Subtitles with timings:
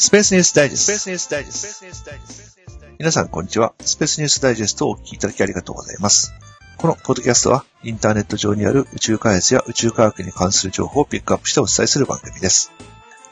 [0.00, 0.92] スペースニュースダイジェスト。
[0.92, 2.86] スペースニュースダイジェスト。
[2.98, 3.74] 皆さん、こんにちは。
[3.80, 6.32] スペースニュースダイジェストをお聞きいただきありがとうございます。
[6.78, 12.72] このポッドキャストは、インターネット上にある宇宙開発や宇宙科学に関する情報をピックアップしてお伝えする番組です。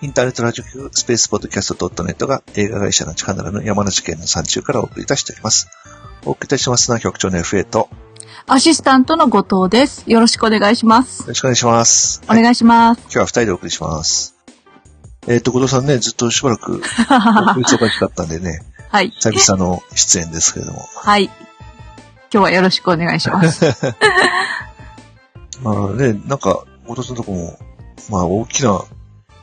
[0.02, 5.70] インターネットラジオ局スペースポッドキャスト .net が映画会社の力ならぬ山梨県の山中からお送りいたしております。
[6.27, 7.88] お送りいたしますのは局長の FA と、よ
[8.46, 10.05] アシスタントの後藤です。
[10.06, 11.27] よろしくお願いします。
[11.27, 12.20] ろしくお願いします。
[12.27, 13.00] お願いします。
[13.05, 14.38] 今日は二人でお送りします。
[15.28, 19.10] えっ、と、後藤さんね、ずっとしばらく 忙しかったんでね、はい。
[19.10, 20.88] 久々の出演ですけれども。
[20.96, 21.24] はい。
[21.24, 21.32] 今
[22.30, 23.66] 日はよろしくお願いします。
[25.62, 27.59] ま あね、なんか、後藤さんのとこも、
[28.09, 28.82] まあ大きな、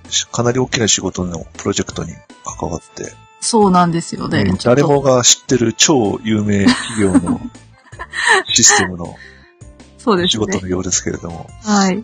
[0.10, 2.14] しかなり大きな仕事のプロジェクトに
[2.60, 4.44] 関わって、そうなんですよね。
[4.48, 7.40] うん誰もが知ってる超有名企業の
[8.52, 9.16] システムの
[10.00, 10.68] そうですね仕事の。
[10.68, 11.48] ようですけれども。
[11.64, 12.02] はい。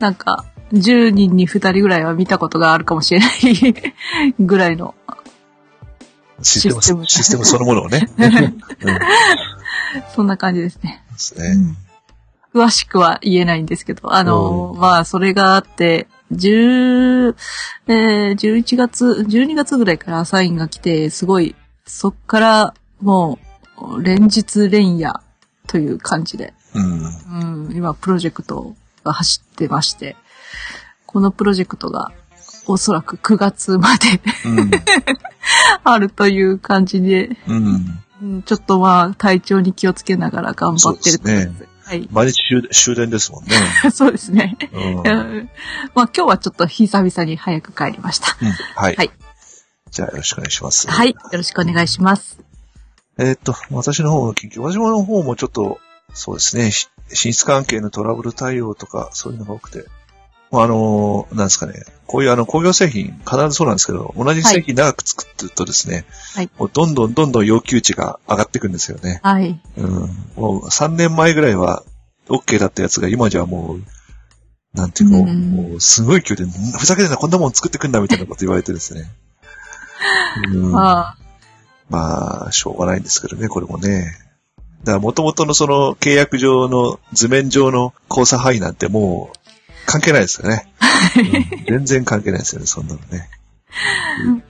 [0.00, 3.94] なんか、10人に2人ぐらいは見たことがあるかもしれない
[4.40, 4.94] ぐらいの。
[6.42, 8.08] システム、システムシステムそのものをね。
[8.18, 8.50] うん、で
[10.14, 11.02] そんな感じですね。
[11.16, 11.76] すね。
[12.52, 17.34] 詳しくは言えないんですけど、あの、まあ、それがあって、10、
[17.86, 21.54] えー、11月、12月ぐらいからサインが来て、すごい、
[21.86, 23.38] そっからも
[23.78, 25.20] う、連日連夜
[25.66, 27.66] という感じで、うん。
[27.66, 30.16] うん、今、プロジェクトが走ってまして、
[31.06, 32.12] このプロジェクトが、
[32.66, 34.70] おそらく9月までうん。
[35.84, 37.66] あるという感じで、うん。
[38.22, 41.68] うんちょっとまあ、体調に気をつけながら頑張ってると思います。
[41.84, 42.08] はい。
[42.10, 43.50] 毎日終終電ですもんね。
[43.92, 44.56] そうですね。
[44.72, 44.98] うん。
[44.98, 45.50] う ん
[45.94, 48.36] まあ今日はちょっと久々に早く帰りました。
[48.40, 48.96] うんはい。
[48.96, 49.10] はい
[49.90, 50.90] じゃあよろしくお願いします。
[50.90, 51.10] はい。
[51.10, 52.38] よろしくお願いします。
[53.18, 55.78] えーっと、私の方の緊急、私の方もちょっと、
[56.12, 59.84] そうですね、し進出関係のトラブル対応とか、そういうのが多くて、ま
[60.60, 69.20] ああの、なんですかね、こういうあの工業製品、必ずそうなんですけど、同じ製品長く作ってるとですね、はいもうどんどんどんどん要求値が上がっていくんですよね。
[69.22, 69.60] はい。
[69.76, 69.90] うん。
[70.36, 71.82] もう3年前ぐらいは
[72.28, 79.10] OK だったやつが今じゃもう、なんていうか、うんもうすごい勢いで、ふざけてんな、こんなもん作ってくんだみたいなこと言われてですね。
[80.52, 81.18] うんま あ、
[81.88, 84.18] まあ、しょうがないんですけどね、これもね。
[84.84, 89.35] だから、元々のその契約上の図面上の交差範囲なんてもう
[89.86, 90.68] 関係ないですよね。
[90.68, 93.28] うん全然関係ないですよね、そんなのね。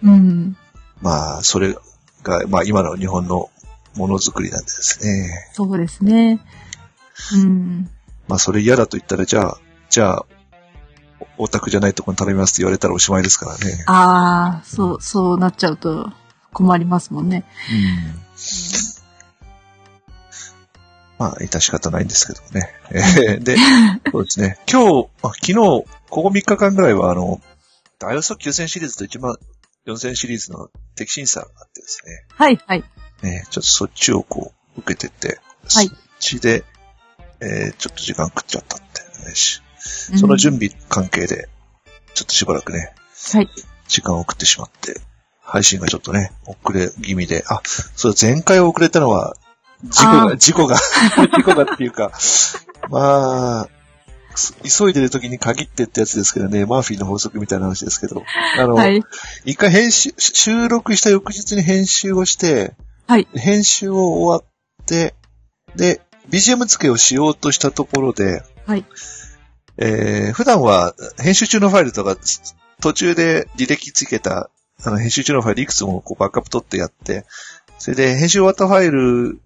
[0.02, 0.56] うん。
[1.00, 1.74] まあ、それ
[2.22, 3.50] が、まあ今の日本の
[3.96, 5.50] ものづくりなんでですね。
[5.52, 6.40] そうですね。
[7.34, 7.90] うん。
[8.28, 9.58] まあそれ嫌だと言ったら、じゃあ、
[9.90, 10.26] じゃあ、
[11.38, 13.84] おオタクじゃないとこに頼みますって言われたらおしまいですからね。
[13.86, 16.10] ああ、そう、そうなっちゃうと
[16.52, 17.44] 困りますもんね。
[17.70, 18.25] うん
[21.18, 22.74] まあ、致し方ないんですけどね。
[22.90, 23.56] えーで、
[24.12, 24.58] そうですね。
[24.70, 27.40] 今日、あ昨日、ここ3日間ぐらいは、あの、
[27.98, 29.36] ダイオソ9000シリーズと1万
[29.86, 32.24] 4000シリーズの適審査があってですね。
[32.28, 32.84] はい、はい。
[33.22, 36.64] ねちょっとそっちをこう、受けてて、はいそっちで、
[37.40, 41.48] えーちょっと時間食っちゃったってしその準備関係で、
[42.14, 42.94] ちょっとしばらくね、
[43.32, 43.48] はい。
[43.88, 45.00] 時間を送ってしまって、
[45.40, 49.36] 配信がちょっとね、遅れ気味で、あ、そう、前回遅れたのは、
[49.84, 50.76] 事故が、事故が、
[51.36, 52.12] 事故がっていうか、
[52.90, 53.68] まあ、
[54.62, 58.22] 急いでる時に限ってってやつですけどね、マーフィーの法則みたいな話ですけど、
[58.58, 59.02] あの、はい。
[59.44, 62.74] 一回編集、収録した翌日に編集をして、
[63.06, 63.26] はい。
[63.34, 64.46] 編集を終わ
[64.82, 65.14] って、
[65.74, 68.84] で、BGM 付けをしようとしたところで、はい。
[69.78, 72.16] えー普段は編集中のファイルとか、
[72.80, 74.50] 途中で履歴つけた、
[74.84, 77.24] あの、編集中のファイルいくつもこうバックアップ取ってやって、
[77.78, 79.40] それで編集終わったファイル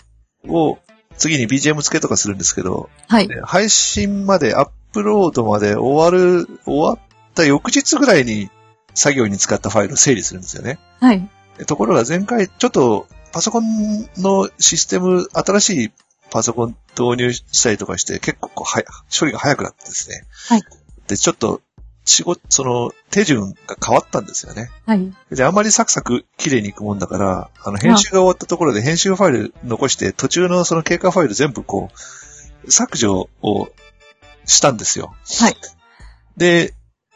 [0.48, 0.78] を
[1.16, 3.28] 次に BGM 付けとかするんですけど、はい。
[3.28, 6.98] で配信まで、アップロードまで終わる、終わっ
[7.34, 8.50] た翌日ぐらいに
[8.94, 10.78] 作業に使ったファイルを整理するんですよね。
[11.00, 11.28] はい。
[11.66, 15.92] ところが前回、ちょっとパソコンのシステム、新しい
[16.30, 18.86] パソコン導入したりとかして、結構こうはや
[19.16, 20.24] 処理が早くなってですね。
[20.48, 20.62] はい。
[21.06, 21.60] で、ちょっと、
[22.04, 24.70] 仕事、その、手順が変わったんですよね。
[24.86, 25.12] はい。
[25.30, 31.90] で、あんまりサクサク綺麗にいくもんだから、あの、編集が終わったところで編集ファイル残して、途中のその経過ファイル全部こ
[32.64, 33.68] う、削除を
[34.46, 35.14] したんですよ。
[35.40, 35.56] はい。
[36.36, 36.74] で、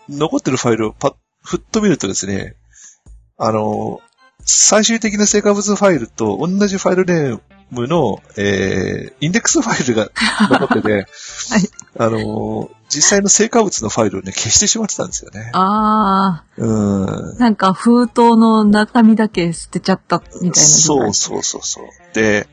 [0.08, 2.56] 残ってるファイルをパッ、ふっと見るとですね、
[3.36, 4.00] あの、
[4.44, 7.40] 最終的な成果物ファイルと同じファイルネー
[7.74, 10.10] ムの、えー、インデックスファイルが
[10.48, 11.06] 残ってて、
[11.98, 15.50] あの、実際の成果物のファイルをね、消してしまってたんですよね。
[15.52, 17.38] あうんあ、。
[17.38, 20.54] なんか封筒の中身だけ捨てちゃったみたいな。
[20.54, 21.84] そうそうそうそう。
[22.14, 22.48] で、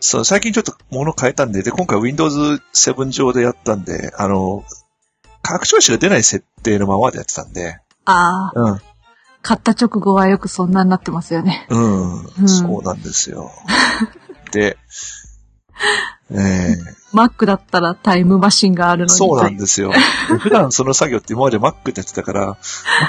[0.00, 4.64] そう、最近ちょっと物変えたんで、で、今回 Windows 7上でやったんで、あの、
[5.42, 8.80] 拡張子が出ない設定のままでやってたんで、ああ、うん。
[9.42, 11.66] 買った直後はよくそんなになってますよね。
[11.68, 13.50] うん、うんそうなんですよ。
[14.52, 14.76] で、
[16.30, 19.10] えー、Mac だったらタイムマシンがあるのに。
[19.10, 19.92] そうなんですよ。
[20.40, 22.58] 普段その作業って今まで Mac でやってたから、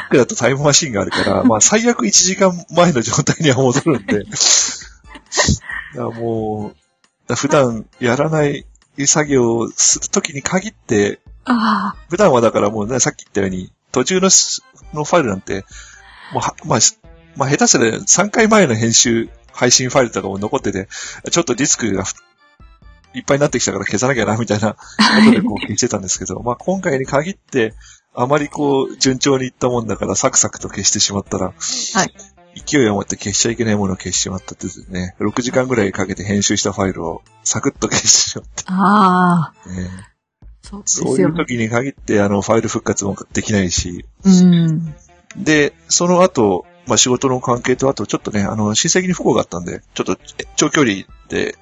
[0.10, 4.36] Mac だとタイムマシンがあるから、 まあ最悪1時間前の状態には戻るんで、 だか
[5.96, 6.74] らも
[7.30, 8.66] う、普段やらない
[9.06, 14.64] 作業をするときに限って、あ普段はだからもうね、さっき言ったように、途中のす
[14.94, 15.66] のファイルなんて、
[16.34, 16.98] もうは、まあ、し
[17.36, 20.88] まあ、下手すら3回前の編集、配信ファイルとかも残ってて、
[21.32, 22.14] ちょっとディスクがふ
[23.14, 24.80] いっぱいになってきたから消さなきゃな、みたいなこ
[25.26, 27.74] とでこう消してたんですけど、 まあ今回に限って、
[28.16, 31.54] あまりこう、順調にいったもんだから、サクサクと消してしまったら、
[31.94, 32.14] はい。
[32.56, 39.54] 勢いを持って消しちゃいけないものを消してしまったってですね、6時間ぐらいかけて編集したファイルをサクッと消してしまっあ。
[39.54, 39.70] ああ。
[39.70, 39.90] て、ね、
[40.62, 44.94] そうですそういよう時に限って、あの、ファイル復活もできないし、うん。
[45.36, 51.56] で、その後、まあ仕事の関係と、あとちょっとね、あの、親戚に不幸があったんで、ちょっとえ長距離で、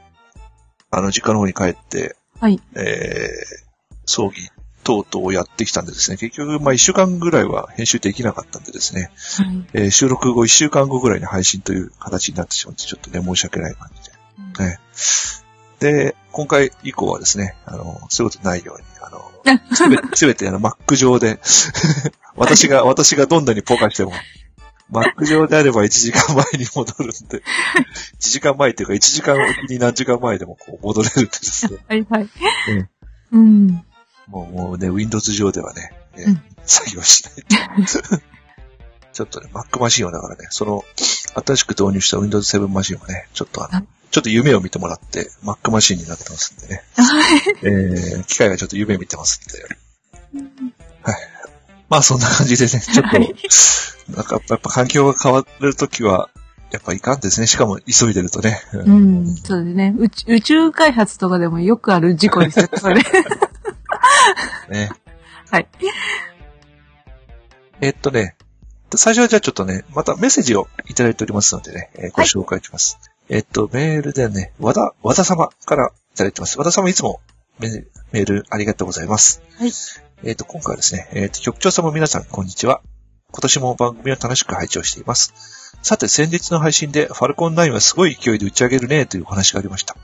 [0.90, 2.60] あの、実家の方に帰って、はい。
[2.76, 4.50] えー、葬儀
[4.84, 9.66] 等々をやってきたんでですね、結局、まあ一週間ぐらいは編集できなかったんでですね、はい。
[9.74, 14.22] えー収録後一週間後ぐらいに配信という形になってしまって、ちょっとね、申し訳ない感じで。
[14.64, 14.80] ね。
[15.80, 19.32] で、今回以降はですね、あの、そういうことないように、あの、
[19.76, 21.40] すべて、すべてあの、Mac 上で、
[22.36, 24.14] 私が、私がどんなにポカしても、
[24.92, 27.42] Mac 上であれば1時間前に戻るんで、1
[28.20, 32.30] 時間前っていうか1時間おきに何時間前でもこう戻れるんでですね、 はいはい。
[32.70, 32.90] うん
[33.32, 33.68] うん。
[34.28, 37.86] もうもうね、Windows 上ではね、ねうん作業しないと。
[39.14, 40.86] ちょっとね、Mac マシンをだからね、その、
[41.46, 46.84] 新しく導入した Windows 7マシンをね、ちょっとあの、ちょっと夢を見てもらって、Mac マシンになってますんでね。
[47.64, 50.42] えー、機械がちょっと夢見てますんで。
[51.04, 51.16] はい。
[51.92, 53.36] まあそんな感じでね、 ちょっはい
[54.08, 56.30] と、なんかやっぱ環境が変わるときは、
[56.72, 57.48] やっぱいかんですね。
[57.48, 58.62] しかも急いでるとね。
[58.72, 59.36] ううんん。
[59.36, 59.94] そうですね。
[59.98, 63.04] 宇宙宇宙開発とかでもよくある事故ですよ、それ。
[64.72, 64.90] ね。
[65.50, 65.68] はい。
[67.82, 68.38] えっとね、
[68.96, 73.00] 最初はじゃあちょっとね、またメッセージをいただいておりますのでね、えーご紹介します。
[73.28, 76.58] えっと、メールでね、和田、和田様からいただいてます。
[76.58, 77.20] 和田様いつも
[77.62, 79.42] メメールありがとうございます。
[79.58, 79.72] はい。
[80.24, 82.82] えっと、今回はですね、えっと、局長様皆さん、こんにちは。
[83.32, 85.78] 今年も番組を楽しく拝聴しています。
[85.84, 89.96] さて、先日の配信で、ファルコン9はすごい勢いで打ち上げるね、というお話がありました。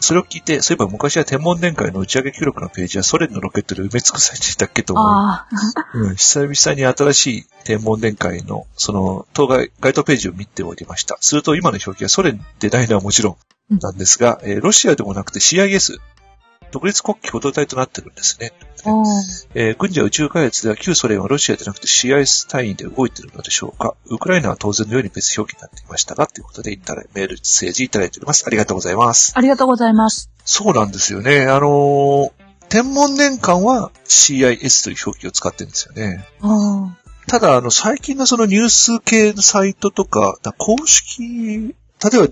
[0.00, 5.88] それを聞いて、そういえば昔は天文年会の打ち上げ記録のページはソ連のロケットで埋め尽くされていたっけと思い、ああ。
[5.94, 11.18] うん、久々に新しい天文年会の、その、当該、該当ページを見ておりました。
[11.20, 13.36] すると今の表記はソ連でないのはもちろ
[13.70, 15.98] んなんですが、えーロシアでもなくて CIS、
[16.76, 18.52] 独立国旗補導隊となってるんですね。
[19.54, 28.44] えー軍事や宇宙開発では旧ソ連はロシアでなくて CIS 単位で動いているのでしょうかウクライナは当然のように別表記になっていましたが、ということでいただメール、メッセージいただいております。
[28.46, 29.32] ありがとうございます。
[29.34, 30.30] ありがとうございます。
[30.44, 31.46] そうなんですよね。
[31.46, 32.30] あのー
[32.68, 36.26] 天文年間は CIS という表記を使ってるんですよね。
[36.42, 36.96] あ
[37.28, 41.74] ただ、あの、最近のそのニュース系のサイトとか、だ公式、例え
[42.18, 42.28] ば、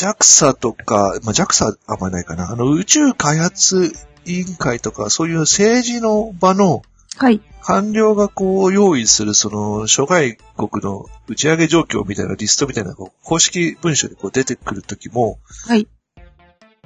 [0.00, 2.50] JAXA とか、まあ、JAXA はあんまりないかな。
[2.50, 3.92] あの、宇宙開発
[4.24, 6.82] 委員会とか、そういう政治の場の
[7.18, 7.24] あ。
[7.24, 7.40] はい。
[7.62, 15.86] 官僚がこう用意するその諸外国の打ち上げ状況みたいなリストみたいなこう公式文書でこう出てくるときも、はい。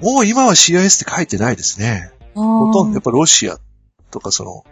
[0.01, 2.11] もう今は CIS って書いてないですね。
[2.33, 3.57] ほほとんどやっぱロシア
[4.11, 4.65] とかその、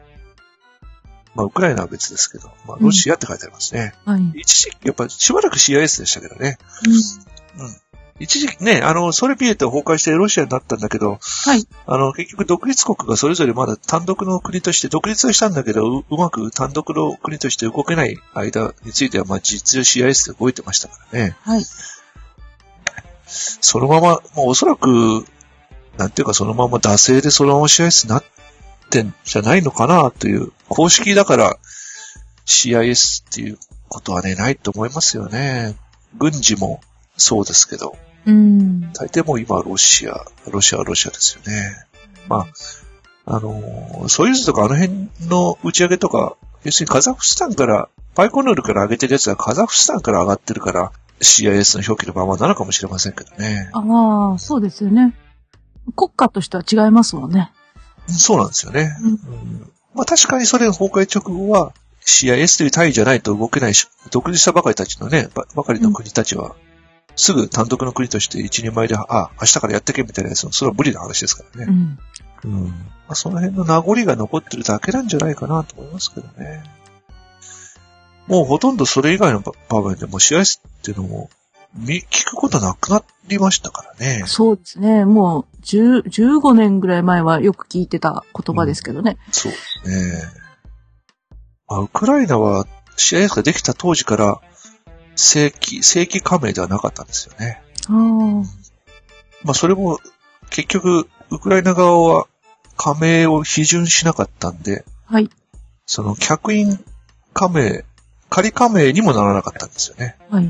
[1.35, 3.93] まあウクライナは別ですけど、まあロシアって書いてありますね。
[4.03, 4.39] はい。
[4.41, 6.57] 一時期、やっぱしばらく CIS でしたけどね。
[7.57, 7.67] うん。
[8.23, 11.67] 一時期ね、あの、ソレピエト崩壊してロシアになったんだけど、はい。
[11.85, 21.35] あの、結局独立国がそれぞれまだ単独の国として、独立はしたんだけど、ううまく単独の国として動けない間については、まあ実情 CIS で動いてましたからね。
[21.41, 21.65] はい。
[23.25, 25.25] そのまま、もうおそらく、
[25.97, 28.23] なんていうかそのまま惰性でそのまま CIS になっ
[28.89, 31.57] てんじゃないのかなという、公式だから
[32.45, 33.57] CIS っていう
[33.89, 35.75] ことはね、ないと思いますよね。
[36.17, 36.79] 軍事も
[37.17, 38.81] そうですけど、うん。
[38.93, 41.85] 大抵もう今はロシア、ロシアはロシアですよね。
[42.27, 42.47] ま
[43.25, 53.69] あ、あのーソユーズとかあの辺の打ち上げとか、要するにカザフスタンから、パイコヌールから上げてるやつはカザフスタンから上がってるから、CIS の表記のままなのかもしれませんけどね。
[53.73, 55.15] ああ、そうですよね。
[55.95, 57.51] 国家としては違いますもんね。
[58.07, 58.95] そうなんですよね。
[59.01, 61.71] うんうんまあ確かにソ連崩壊直後は
[62.05, 66.55] CIS という単位じゃないと動けないし、独立したばかりたちのね、ばばかりの国たちは、
[67.15, 71.97] すぐ単独の国として一人前で、あ、明日からやってけみたいなやつも、それは無理な話ですからね。
[72.45, 72.51] うん。
[72.51, 72.67] うん。
[72.67, 72.73] ま
[73.09, 76.63] あ、その辺の名残が残ってるだけなんじゃないかなと思いますけどね。
[78.27, 81.29] もうほとんどそれ以外の場面でも試合数っていうのも、
[81.75, 84.23] 見、聞くことなくなりましたからね。
[84.27, 85.05] そうですね。
[85.05, 89.17] もう、10 15年ぐらい前はよく聞いてた言葉ですけどね。
[89.31, 90.43] そうですね。
[91.67, 94.41] まあ、ウクライナは試合ができた当時から
[95.15, 97.61] 正規、正規加盟ではなかったんですよね。
[99.43, 99.99] まあそれも
[100.49, 102.27] 結局、ウクライナ側は
[102.77, 105.29] 加盟を批准しなかったんで、はい。
[105.85, 106.79] その客員
[107.33, 107.83] 加盟、
[108.29, 110.15] 仮加盟にもならなかったんですよね。
[110.29, 110.45] はい。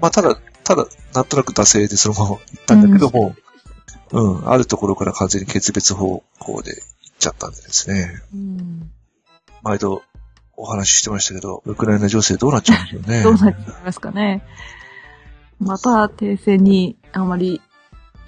[0.00, 3.34] まあただ、ただ、なんとなく惰性でそのまま行ったんだけども、
[4.12, 8.22] うん、あるところから完全に決別方向で行っちゃったんでですね。
[8.32, 8.90] うん。
[9.62, 10.02] 毎度
[10.56, 13.22] お話ししてましたけど、ウクライナ情勢どうなっちゃうんでしょうね。
[13.22, 14.42] どうなっちゃいますかね。
[15.58, 17.60] また停戦にあまり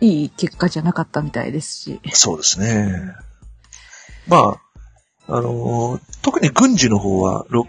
[0.01, 2.01] いい結果じゃなかったみたいですし。
[2.13, 3.15] そうですね。
[4.27, 4.59] ま
[5.29, 7.69] あ、あのー特に軍事の方は、ろ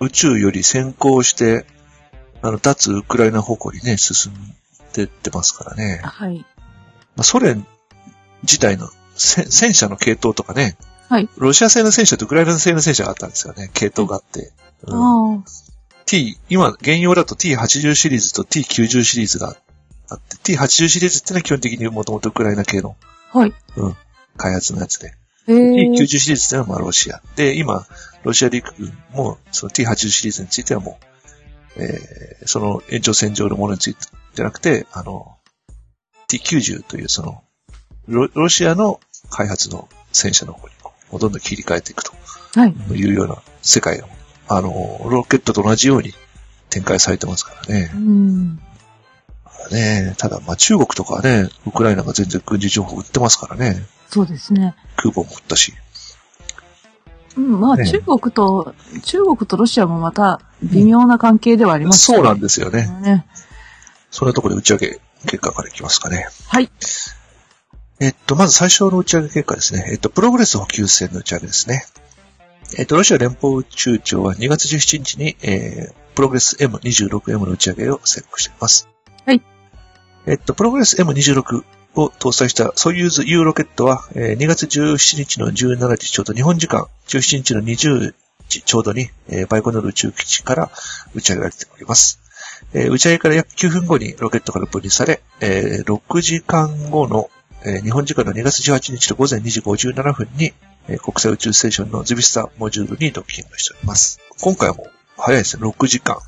[0.00, 1.66] 宇宙より先行して、
[2.40, 4.34] あの、脱ウクライナ方向にね、進ん
[4.94, 6.00] でってますからね。
[6.02, 6.38] はい。
[6.38, 6.44] ま
[7.18, 7.66] あ、ソ連
[8.42, 10.76] 自体のせ戦車の系統とかね、
[11.08, 11.28] はい。
[11.38, 13.70] ロシア製の戦車とウクライナ製の戦車があったんですよね。
[13.72, 14.52] 系統があって。
[14.82, 15.44] うんああ。
[16.04, 19.56] T、今、現用だと T80 シリーズと T90 シリーズが
[20.08, 22.96] あって、T80 シリーズってのは基本的にもともとウクライナ系の
[23.30, 23.52] はい。
[24.36, 25.14] 開発のやつで。
[25.48, 27.20] えー、T90 シリーズってのはまあロシア。
[27.36, 27.86] で、今、
[28.22, 30.98] ロシア陸軍もその T80 シリーズについてはも
[31.76, 34.00] う、えー、その延長線上のものについて
[34.34, 35.36] じゃなくて、あの、
[36.30, 37.42] T90 というその、
[38.06, 39.00] ロロシアの
[39.30, 40.74] 開発の戦車の方に
[41.12, 42.12] どんどん切り替えていくと
[42.54, 42.74] はい。
[42.92, 44.04] いうような世界を、
[44.48, 44.70] あの、
[45.08, 46.12] ロケットと同じように
[46.70, 47.98] 展開されてますからねう。
[47.98, 48.60] ん。
[49.70, 53.84] ねただ、まあ中国とかはね、ウクライナが全然軍事情報売ってますからね。
[54.08, 54.74] そうですね。
[54.96, 55.74] 空母も売ったし。
[57.36, 58.74] うん、まあ、ね中国と、
[59.04, 62.88] 中国とロシアもまた微妙な関係ではありますそうなんでですよね。
[63.02, 63.26] ね。
[64.10, 66.26] そんなところで打ち上げ結果からいきますかね。
[66.48, 66.70] はい。
[68.00, 69.88] えっと、まず最初の打ち上げ結果ですね。
[69.90, 71.84] えっと、プログレス補給船の打ち上げですね。
[72.76, 78.88] えっと、ロシア連邦宇宙庁は2月17日に、えー、プログレス M26M の打ち上げを成功しています。
[79.24, 79.42] はい。
[80.26, 81.64] えっと、プログレス M26
[81.94, 88.14] を搭載したソユーズ U ロケットは、えー2月17日の17時ちょうど日本時間17日の20
[88.48, 90.70] 時ちょうどに、えーバイコノル宇宙基地から
[91.14, 92.20] 打ち上げられております。
[92.74, 97.30] えー打ち上げから約9分後にロケットから分離され、えー6時間後の、
[97.64, 100.52] えー日本時間の2月18日の午前2時57分に、
[100.88, 104.20] えー国際宇宙ステーションのズヴェズダモジュールにドッキングしております。
[104.40, 105.62] 今回はもう早いですね。
[105.64, 106.18] 6時間。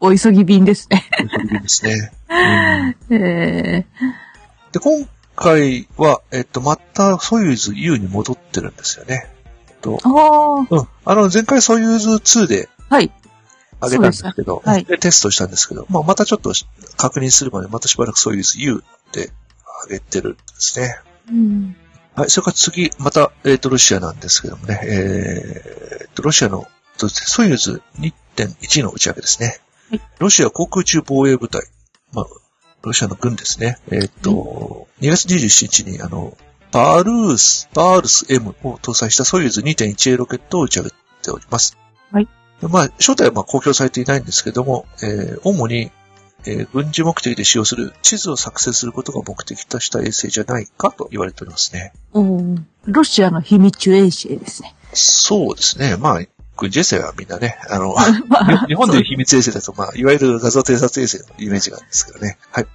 [0.00, 1.04] お急ぎ便ですね。
[1.16, 2.12] ということですね。
[3.10, 3.86] うんえ
[4.72, 9.26] で、今回は、えっと、またソユーズ U に戻ってるんですよね。
[9.68, 10.88] えっとー、、ああ、うん。
[11.04, 13.10] あの、前回ソユーズ2ではい。
[13.82, 16.52] 上げたんですけど、すはいでテストしたんですけど、まあ、またちょっと
[16.96, 19.30] 確認するまで、またしばらくソユーズ U で
[19.88, 20.98] 上げてるんですね。
[21.30, 21.76] うん。
[22.14, 26.66] はい、それから次、また、えっ、と、ロシアなんですけどもね、えー、と、ロシアの、
[26.96, 29.58] ソユーズ2.1の打ち上げですね。
[29.90, 31.62] はいロシア航空宇宙防衛部隊、
[32.12, 32.26] まあ、
[32.82, 33.78] ロシアの軍ですね。
[33.92, 36.36] えっ、と、2月27日に、あの、
[36.72, 40.90] バルース、バールス M を搭載したソユーズ 2.1A ロケットを打ち上げ
[41.22, 41.76] ております。
[42.10, 42.28] はい。
[42.62, 45.90] まあ、正体はまあ公表されていないんですけども、えー主に、
[46.46, 51.92] えー軍事目的で使用する地図を作成することが目的とした衛星じゃないかと言われておりますね。
[52.12, 54.74] おーロシアの秘密衛星ですね。
[54.92, 55.96] そうですね。
[55.96, 56.20] まあ、
[56.56, 57.94] 軍事衛星はみんなね、あの、
[58.28, 62.38] まあ日本でいう秘密衛星だと、まあ、いわゆる画像偵察衛星のイメージがあるんですけどね。
[62.50, 62.66] はい。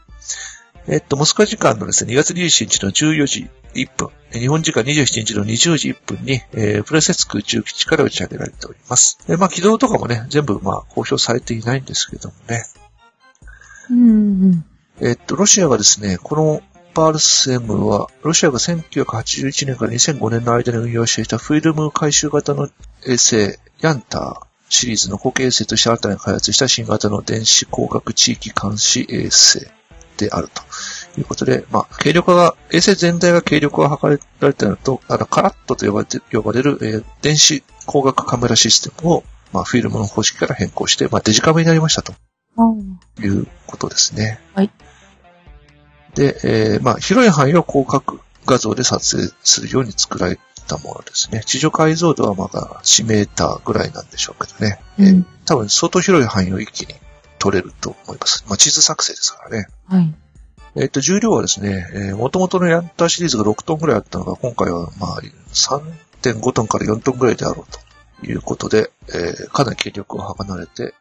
[0.88, 9.20] えっと、モスクワ時間のですね、2月27日の14時1分、え日本時間27日の20時1分に、えープレセツク宇宙基地から打ち上げられております。
[9.28, 12.66] えまあ、軌道とかもね、全部、まあ、公表されていないんですけどもね。
[13.92, 14.66] うんうん。
[15.02, 16.62] えっと、ロシアがですね、この
[16.94, 22.70] パールス M は、ロシアが1981年から2005年の間に運用していたフィルム回収型の
[23.06, 29.68] 衛星、ヤンターシリーズの後継衛星として新たに開発した新型の電子工学地域監視衛星
[30.18, 30.62] であると
[31.20, 42.14] いうことで、まあ、軽量化が、衛星全体が軽量化が図られたのと、あの、カラットと呼ばれて、呼ばれる、えー電子工学カメラシステムを、まあ、フィルムの方式から変更して、まあ、デジカメになりましたと。
[42.58, 44.39] あーいうことですね。
[44.53, 44.72] はい。
[46.15, 51.41] で、えーまあ、広い範囲を広角画像で撮影するように作られたものですね。
[51.46, 54.79] 地上解像度はまだ1メーターぐらいなんでしょうけどね。
[55.00, 56.93] えーうん多分相当広い範囲を一気に
[57.39, 58.46] 撮れると思います。
[58.48, 59.67] まあ、地図作成ですからね。
[59.88, 60.13] はい。
[60.75, 70.93] えっ、と、重量はですね、えー、元々のヤンターシリーズが6トンぐらいあったのが、今回はまあ、3.5トンから4トンぐらいであろうということで、えーかなり軽力を離れて、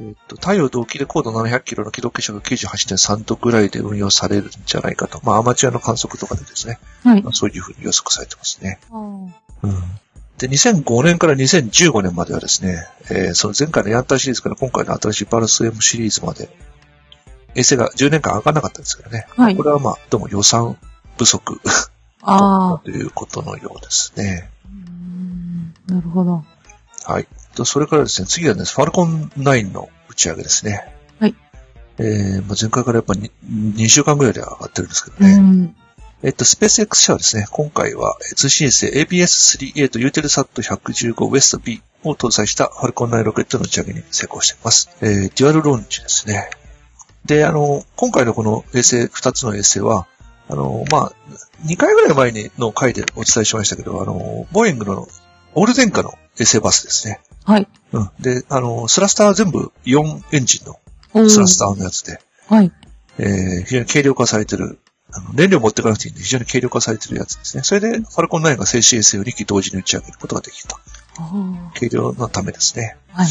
[0.00, 5.20] えっと、太陽同期で高度700キロの軌道傾斜が98.3度ぐらいで運用されるんじゃないかと。
[5.24, 7.22] まあ、アマチュアの観測とかでですね、はい。
[7.22, 8.78] まあそういうふうに予測されてますね。
[8.90, 9.34] うん。
[10.38, 16.48] で、2005年から2015年まではですね、えーその前回のヤンターシリーズから今回の新しいバルス M シリーズまで、
[17.56, 19.26] 衛星が10年間上がらなかったんですけどね。
[19.30, 20.78] はいこれはまあ、どうも予算
[21.18, 21.60] 不足
[22.22, 22.78] ああ。
[22.84, 24.48] ということのようですね。
[24.64, 26.44] うーんなるほど。
[27.04, 27.26] はい。
[27.58, 30.94] とそれからですね、次はですね、ファルコン9の打ち上げですね。
[31.18, 31.34] はい。
[31.98, 35.36] えー、まあ、前回からやっぱり 2, 週間ぐらいで上がってるんですけどうね。
[35.36, 35.76] ん。
[36.22, 44.90] えっと、スペース X 社はですね、今回はえー通信衛星 ABS-3A とユーテルサット 115West B を搭載したファルコン9ロケットの打ち上げに成功しています。
[45.00, 46.50] えー、デュアルローンチですね。
[47.24, 50.06] で、あの、今回のこの衛星、2つの衛星は、
[50.48, 51.12] あの、まあ、
[51.66, 55.08] 2回ぐらい前にの回でお伝えしましたけど、あの、ボーイングの
[55.54, 56.10] オール電化の
[56.40, 57.20] 衛星バスですね。
[57.48, 57.68] はい。
[57.92, 58.10] うん。
[58.20, 60.78] で、あの、スラスターは全部イオンエンジンの
[61.30, 62.70] スラスターのやつで、はい。
[63.18, 64.78] えー非常に軽量化されてる、
[65.10, 67.62] あの燃料持ってかなくていいんで、非常に軽量化されてるやつですね。
[67.62, 70.78] それで、ファルコン9が静止衛星を2機同時に打ち上げることができた。
[71.74, 72.98] 軽量のためですね。
[73.08, 73.28] はい。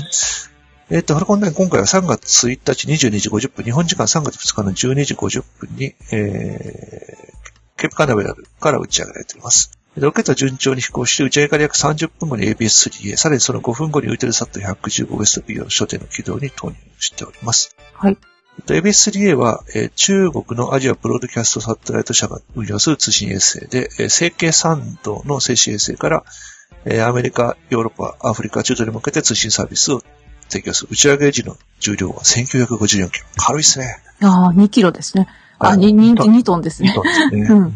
[0.90, 9.77] えっ、と、ファルコン9今回は3月1日22時50分、日本時間3月2日の12時50分に、えー、ケープカナベラルから打ち上げられています。
[10.02, 17.76] ロケットは順調に飛行して、打ち上げから約30分後に ABS-3A、さらにその5分後にウイテルサット 115WB を初手の軌道に投入しております。
[17.94, 18.18] はい。
[18.60, 26.24] えっと ABS-3A は、えー中国のアジアブロードキャストサテライト社が運用する通信衛星で、えー西経3度の静止衛星から、
[26.86, 30.02] えーアメリカ、ヨーロッパ、アフリカ、中東に向けて通信サービスを
[30.50, 30.90] 提供する。
[30.92, 33.26] 打ち上げ時の重量は1954キロ。
[33.38, 33.98] 軽いですね。
[34.22, 35.28] ああ、2キロですね。
[35.60, 36.94] あ、はい2、2、2トンですね2。
[36.96, 37.42] トンですね。
[37.50, 37.76] うん。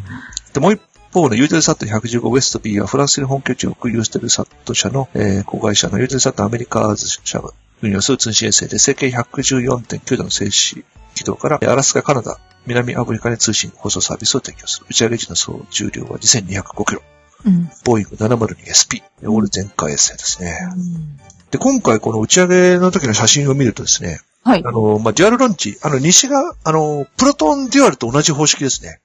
[0.53, 10.83] で、もう一方のユーテルサット 115West B はフランスに本拠地を置くユーテルサット社の、えー子会社のユーテルサットアメリカーズ社が運用する通信衛星で、西経114.9度の静止
[11.15, 14.85] 軌道から、えーアラスカ、カナダ、南アフリカに通信放送サービスを提供する。
[14.89, 17.01] 打ち上げ時の総重量は2205キロ。
[17.45, 17.69] うん。
[17.85, 19.01] ボーイング 702SP。
[19.27, 20.57] オール全開衛星ですね。
[20.75, 24.71] うんで、今回この打ち上げの時の写真を見るとですね、はいあ。
[24.71, 29.01] の、まあ、デュアルロンチ、あの、西が、あの、プロトンデュアルと同じ方式ですね。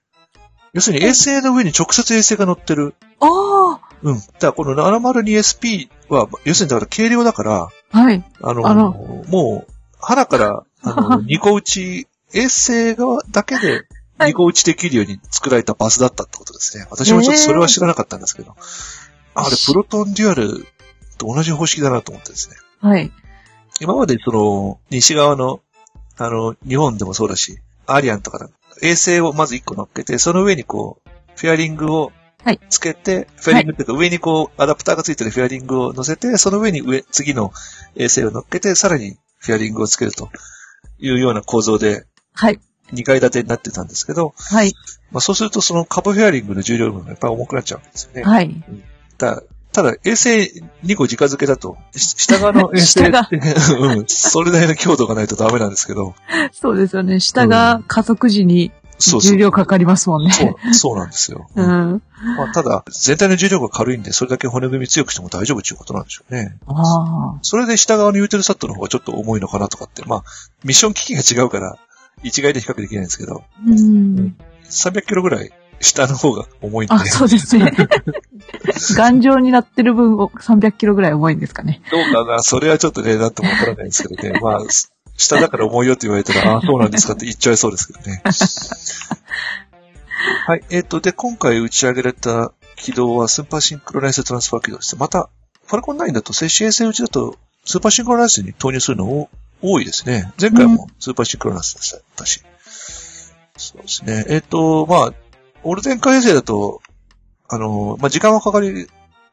[0.77, 2.95] 要するに衛星の上に直接衛星が乗ってる。
[3.21, 4.15] ああうん。
[4.15, 8.23] だからこの 702SP は、要するにだから軽量だから、はい。
[8.43, 8.93] あの、あの
[9.27, 13.87] もう、腹から、あの、 二個打ち、衛星側だけで
[14.21, 16.87] 二個打ちできるように作られたバスだったってことですね。
[16.91, 18.55] 私もちょっとそれは知らなかったんですけど。
[19.35, 20.67] あれ、プロトンデュアル
[21.17, 22.57] と同じ方式だなと思ってですね。
[22.81, 23.11] はい。
[23.81, 25.61] 今までその、西側の、
[26.19, 28.51] あの、日本でもそうだし、アリアンとかだ
[28.83, 32.13] 衛星をまず一個乗っけて、その上にこう、フェアリングを
[32.45, 37.53] はいつけて、フェアリングっていうか上にこう、アダプターがついてるフェアリングを乗せて、その上に上、次の
[37.97, 40.31] 衛星を乗っけて、さらにフェアリングをつけると
[40.99, 42.61] いうような構造で、はい。
[42.93, 44.73] 2階建てになってたんですけど、はい。
[45.11, 48.23] まあそうするとそのカボフェアリングの重量分がやっぱり重くなっちゃうんですよね。
[48.23, 48.65] はい。
[49.19, 49.43] ただ、
[49.77, 53.37] ただ衛星2個直付けだと、し下側の 衛星って、
[53.79, 56.15] うん、それなりの強度がないとダメなんですけど、
[56.51, 57.21] そうですよね。
[57.21, 60.31] 下が加速時にそうそう重量かかりますもんね。
[60.31, 61.47] そう、そうなんですよ。
[61.55, 62.03] うん。
[62.39, 66.57] まあ、ただ、全体の重量が軽いんで、それだけ骨組み強くしても大丈夫っていうことなんでしょうね。
[66.67, 67.39] ああ。
[67.43, 70.25] それで下側のユーテルサットの方がちょっと重いのかなとかって、まあ、
[70.65, 71.77] ミッション機器が違うから、
[72.23, 74.35] 一概で比較できないんですけど、うん。
[74.65, 77.73] 300キロぐらい下の方が重いんで、あ、そうですね。
[78.97, 81.83] 頑丈になってる分を300キロぐらい重いんですかね。
[81.91, 84.41] どうかな、それはちょっとね、なんともわからないんですけどね。
[84.41, 84.61] まあ、
[85.17, 88.23] 下だから重いよって言われたら、ああ、そうなんですかって言っちゃいそうですけどね。
[90.47, 90.63] はい。
[90.71, 94.97] えっ、と、で、今回打ち上げられた軌道はスーパーシンクロナイズトランスファー軌道です。
[94.97, 95.29] また、
[95.67, 99.29] ファルコン9だと、静止衛星打ちだと、スーパーシンクロナイズに投入するのお
[99.63, 100.33] 多いですね。
[100.41, 102.43] 前回もスーパーシンクロナイズでしたし。
[103.57, 104.25] そうですね。
[104.29, 105.15] えっ、と、まあ、
[105.67, 106.81] オール電化衛星だと、
[107.49, 108.89] あの、まあ、時間はかかり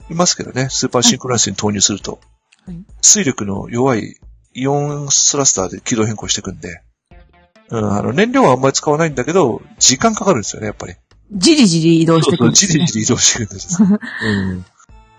[0.10, 2.14] ますけどね、スーパーシンクロナイズに投入すると。
[2.14, 2.24] はい
[3.02, 4.16] 水力の弱い
[4.54, 6.82] イオンスラスターで軌道変更していくんで、
[7.70, 10.96] うん、あの、燃料はあんまり使わないんだけど、時間かかるんですよね、やっぱり。
[11.32, 13.00] じりじり移動してくるんですねじりじ。
[13.00, 13.84] り移動していくんです。
[13.84, 14.66] うん、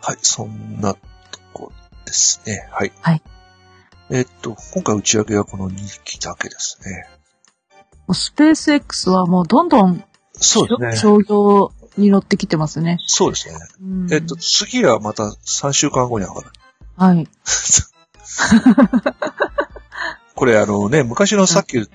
[0.00, 1.00] はい、そんなと
[1.52, 1.72] こ
[2.06, 2.68] ですね。
[2.72, 2.92] はい。
[3.00, 3.22] はい。
[4.10, 7.06] えっと、今回打ち上げはこの2機だけですね。
[8.12, 10.04] スペース X はもうどんどん
[10.36, 10.96] そうですね。
[10.96, 12.98] 商業に乗ってきてますね。
[13.06, 13.54] そうですね。
[13.80, 16.48] うんえっと、次はまた3週間後に上がる。
[16.96, 17.26] はい。
[20.34, 21.88] これあのね、昔のさっき、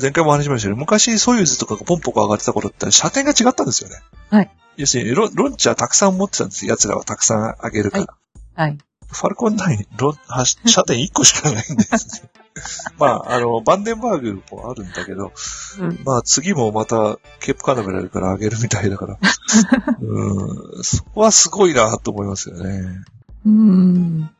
[0.00, 3.96] 前回も話しましたけど、昔ソユーズとかがポンポコ上がってた頃って射程が違ったんですよね。
[4.30, 4.50] はい。
[4.76, 6.70] 要するにロ、ロンチャーたくさん持ってたんですよ。
[6.70, 8.06] 奴らはたくさん上げるから。
[8.54, 8.78] はい。
[9.08, 12.28] ファルコン9、ロン、は射程1個しかないんです。
[12.98, 15.32] まあ、あの、バンデンバーグもあるんだけど、
[15.78, 19.18] うんまあ次もまたケープカナベラルから上げるみたいだから、
[20.00, 23.04] うん、そこはすごいなと思いますよね。
[23.44, 24.30] うん。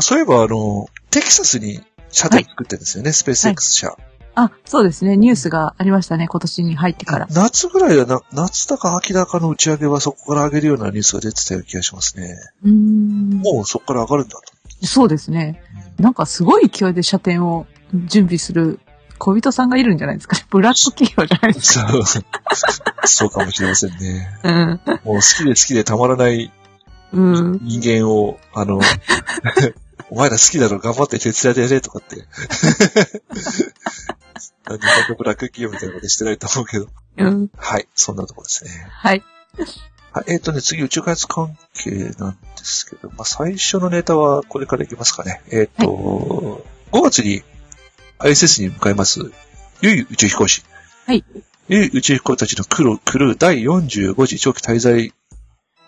[0.00, 1.80] そういえばあの、テキサスに
[2.10, 3.96] 車店作ってるんですよね、スペース X 社。
[4.34, 5.16] あ、そうですね。
[5.16, 6.28] ニュースがありましたね。
[6.28, 7.26] 今年に入ってから。
[7.30, 12.36] 夏ぐらいはな、夏だか秋だかの打ち上げはそこから上げるようなニュースが出てたような気がしますね。
[12.64, 13.30] うーん。
[13.42, 14.86] もうそこから上がるんだと。
[14.86, 15.62] そうですね。
[16.00, 18.80] なんかすごい勢いで車店を準備する
[19.18, 20.46] 小人さんがいるんじゃないですかね。
[20.50, 23.06] ブラック企業じゃないですか。
[23.06, 24.40] そう、かもしれませんね。
[24.42, 24.80] うん。
[25.04, 26.50] もう好きで好きでたまらない
[27.12, 27.58] うん。
[27.62, 28.80] 人間を、あの、
[30.10, 32.16] お前ら好きだろ、頑張って手伝ってやれとかって。
[32.16, 32.24] 日
[34.68, 36.88] 本のブラック企業みたいなことしてないと思うけど。
[37.18, 37.50] うん。
[37.56, 38.70] はい、そんなところですね。
[38.88, 39.22] はい。
[40.12, 45.40] はい、えっ、とね、次宇宙開発関係なんですけど、まあ、最初のネタはこれからいきますかね。
[45.52, 47.42] えっ、と、5月に
[48.18, 49.20] ISS に向かいます、
[49.82, 50.64] ゆい宇宙飛行士。
[51.06, 51.24] はい。
[51.68, 55.12] ゆい宇宙飛行士たちのクルー、クルー第45次長期滞在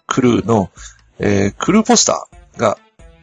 [0.07, 0.71] クルーの、
[1.19, 2.79] えークルーポスターが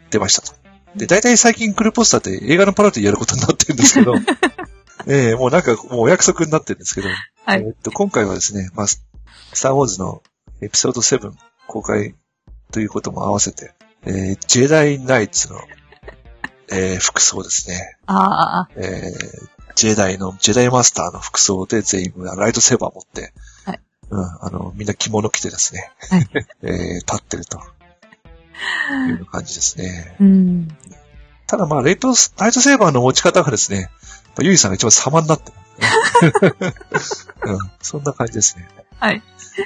[0.10, 0.54] 出ましたと。
[0.96, 4.16] で、大体最近クルーポスターって映画のパロディやることになってるんですけど、
[5.08, 7.10] えーもうなんか、もうお約束になってるんですけど、
[7.46, 9.02] はいえっと、今回はですね、まあ、ス
[9.62, 10.22] ターウォーズの
[10.62, 11.34] エピソード7
[11.68, 12.16] 公開
[12.72, 13.74] ということも合わせて、
[14.06, 15.60] えージェダイナイツの、
[16.72, 17.98] えー服装ですね。
[18.06, 23.34] ああ、えージェダイの、ジェダイマスターの服装で全員ライトセーバー持って、
[23.66, 26.28] はいうん、あの、みんな着物着てですね、はい
[26.64, 27.60] えー立ってると。
[29.08, 30.16] いう感じですね。
[30.20, 30.68] うん。
[31.48, 33.90] ただまあ、レイト、ライトセーバーの持ち方がですね、
[34.42, 35.52] ユイさんが一番様になって
[36.22, 36.46] る、
[37.44, 37.72] うん。
[37.82, 38.68] そんな感じですね。
[39.00, 39.22] はい。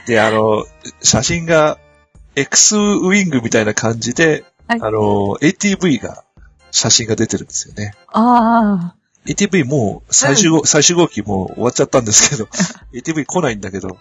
[0.08, 0.66] で、あの、
[1.02, 1.78] 写真が
[2.36, 6.24] X ウィングみたいな感じで、はいあの、ATV が、
[6.72, 7.94] 写真が出てるんですよね。
[8.08, 8.96] ああ、
[9.28, 12.48] ATV もう最終号、最終号機もう終わっちゃったんですけど、
[12.94, 14.00] ATV 来ないんだけど、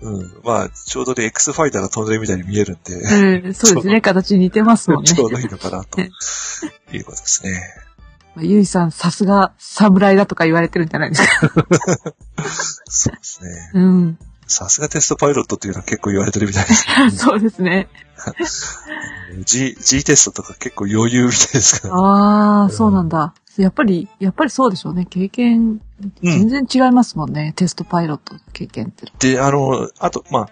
[0.00, 4.00] うん、まあ、ちょうどね、X ファイターが飛んでるみたいに見えるんで、うん、そうですね。
[4.02, 5.20] 形似てますもんねち。
[5.20, 7.60] ょうどいいのかな、ということですね。
[8.38, 11.48] ゆいさん、さすが侍だとか言われてるんじゃないですか？
[12.88, 13.70] そうですね。
[13.74, 14.18] うん。
[14.50, 17.10] さすがテストパイロットっていうのは結構言われてるみたいですね。
[17.16, 17.88] そうですね。
[19.44, 21.94] G、G テストとか結構余裕みたいですから。
[21.94, 23.34] ああ、そうなんだ。
[23.56, 25.06] やっぱり、やっぱりそうでしょうね。
[25.06, 25.80] 経験、
[26.22, 27.52] 全然違いますもんね。
[27.56, 29.06] テストパイロットの経験って。
[29.34, 30.48] で、あの、あと、まあ、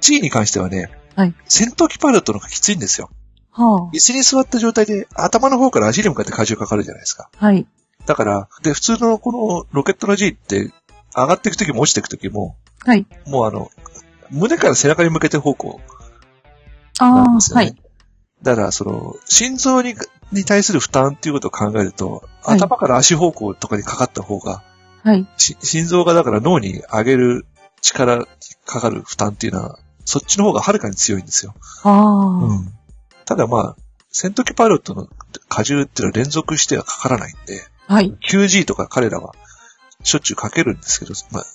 [0.00, 3.10] G に関してはね、はい戦闘機パイロットの方がきついんですよ。
[3.50, 7.30] は椅子に座った状態で頭の方から足に向かって荷重かかるじゃないですか。
[7.38, 7.46] あ。
[7.46, 7.66] はい。
[8.04, 10.70] だから、で、普通のこのロケットの G って
[11.16, 13.06] 上がっていくときも落ちていくときも、はい。
[13.26, 13.70] もうあの、
[14.30, 15.80] 胸から背中に向けて方向
[16.98, 17.64] ああ、なんですよね。
[17.64, 17.76] はい。
[18.42, 19.94] だから、その、心臓に
[20.32, 24.62] に対する負担っていうことを考えると、はい頭から足方向とかにかかった方が、
[25.02, 25.26] はい。
[25.36, 27.46] し心臓がだから脳に上げる
[27.80, 28.26] 力に
[28.64, 31.54] かかる負担っていうのは、そっちの方がはるかに強いんですよ。
[31.82, 32.72] ああ、うん。
[33.24, 33.76] ただまあ、
[34.10, 35.08] 戦闘機パイロットの
[35.56, 38.16] 荷重っていうのは連続してはかからないんで、はい。
[38.30, 39.34] 9G とか彼らは
[40.06, 41.46] しょっちゅうかけるんですけど、まあ、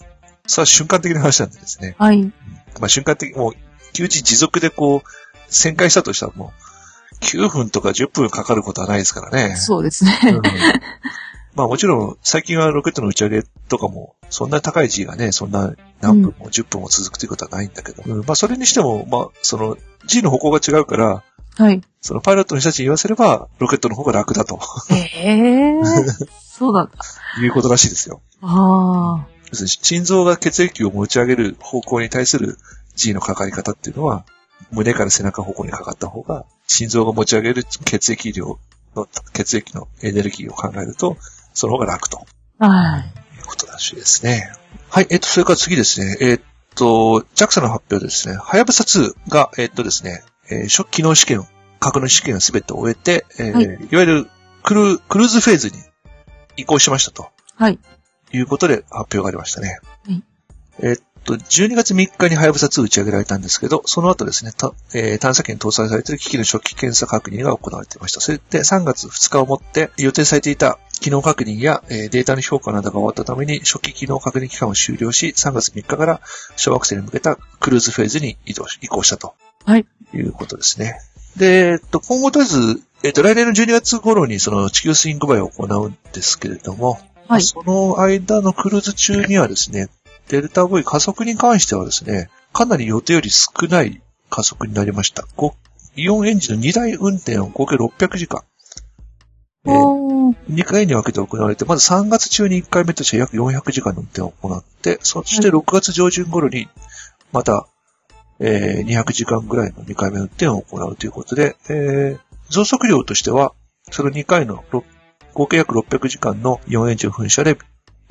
[0.45, 1.95] それは瞬間的な話なんでですね。
[1.97, 2.23] はい。
[2.23, 3.53] まあ瞬間的、もう
[3.93, 6.53] 9G 持続でこう、旋回したとしたらも
[7.21, 9.55] う、9分とか10分かかることはないですからね。
[9.55, 10.19] そうですね。
[10.23, 10.41] うん
[11.53, 21.23] まあもちろん、最近はロケットの打ち上げとかも、そんな高い G がね、そんな何分も10分も続くということはないんだけど、うんまあそれにしても、まあ、その G の方向が違うから、
[21.57, 21.81] はい。
[22.01, 24.59] そのパイロットの人たちに言わせれば、ロケットの方が楽だと
[24.89, 25.73] ええ
[26.41, 26.91] そうなんだ。
[27.41, 28.21] いうことらしいですよ。
[28.41, 32.57] ああ、心臓が血液を持ち上げる方向に対する
[32.95, 34.25] G のかかり方っていうのは、
[34.71, 38.59] 胸から背中方向にかかった方が、心臓が持ち上げる血液量
[38.95, 41.17] の、血液のエネルギーを考えると、
[41.53, 42.25] その方が楽と
[42.59, 43.01] はい。
[43.37, 44.51] いうことらしいですね。
[44.89, 46.17] はい、えっと、それから次ですね。
[46.21, 46.39] えっ
[46.75, 51.47] と、JAXA の発表でですね、はやぶさ2が、えっとですね、えー初期機能試験、
[51.79, 54.29] 格納試験をすべて終えて、えーはいい、わゆる
[54.63, 55.75] クルクルーズフェーズに
[56.57, 57.29] 移行しましたと。
[57.55, 57.79] はい。
[58.33, 59.79] いうことで発表がありましたね。
[60.05, 60.23] はい
[60.79, 68.21] えっと、12月3日にはやぶさ2打ち上げられたんですけど、その後ですね、たえー探査機に搭載されている機器の初期検査確認が行われていました。
[68.21, 76.21] それで3月2日をもって予定されていた機能確認や、えーデータの評価などが終わったために初期機能確認期間を終了し、3月3日から
[76.55, 79.35] 小惑星に向けたクルーズフェーズに移動し移行したと。
[79.65, 79.85] はい。
[80.13, 80.99] いうことですね。
[81.37, 87.41] で、えっと、今後とりあえず、えっと、来年の12月頃にその地球スイングバイを行うんですけれども、はい。
[87.41, 89.89] その間のクルーズ中にはですね、
[90.27, 95.25] デルタ V 加速に関してはですね、かなり予定より少ない加速になりました。
[95.35, 95.55] ご
[95.95, 98.43] イオンエンジンの2台運転を合計600時間。
[99.65, 106.69] えー、2回に分けて行われて、まず3月中に1回目として約400時間の運転を行って、そして6月上旬頃に、
[107.31, 107.67] また、
[108.43, 113.53] えー、200時間ぐらいの2回目運転を行うということで、えー、増速量としては、
[113.91, 114.63] その2回の
[115.33, 117.57] 合計約600時間の4エンジン噴射で、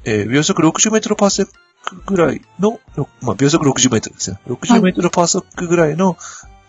[0.04, 2.78] えー、秒速60メートルパーセックぐらいの、
[3.20, 4.38] まあ、秒速60メートルですね。
[4.46, 6.16] 60メートルパーセックぐらいの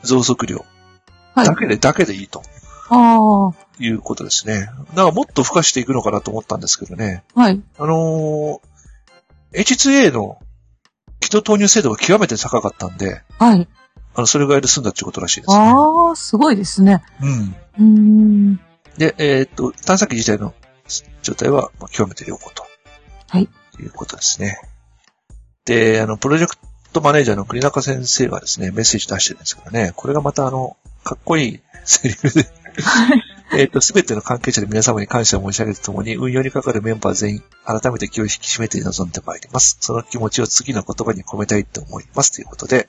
[0.02, 0.66] 増速量。
[1.36, 2.42] だけで、はい、だけでいいと。
[2.90, 3.54] ああ。
[3.80, 4.70] いうことですね。
[4.90, 7.24] だからもっと付加していくのかなと思ったんですけどね。
[7.36, 7.62] はい。
[7.78, 10.40] あのー、H2A の
[11.32, 13.22] 軌道投入精度が極めて高かったんで。
[13.40, 13.68] はい。
[14.14, 15.58] あの、それぐらいで済んだっていうことらしいですね。
[15.58, 17.02] ああ、すごいですね。
[17.22, 17.56] うん。
[17.80, 18.56] うん。
[18.98, 20.54] で、えー、っと、探査機自体の
[21.24, 22.66] 状態は、まあ、極めて良好と。
[23.30, 23.48] はい。
[23.80, 24.60] いうことですね。
[25.66, 26.58] で、あの、プロジェク
[26.92, 32.46] トマネージャーの栗中先生がですね、メッセージ出してるんですけどね、これがまたあの、かっこいいセリフで
[33.58, 39.78] えっと、すべての関係者の皆様に感謝を申し上げるとともに、運用にかかるメンバー全員、改めて気を引き締めて臨んでまいります。
[39.82, 42.32] その気持ちを次の言葉に込めたいと思います。
[42.32, 42.88] ということで、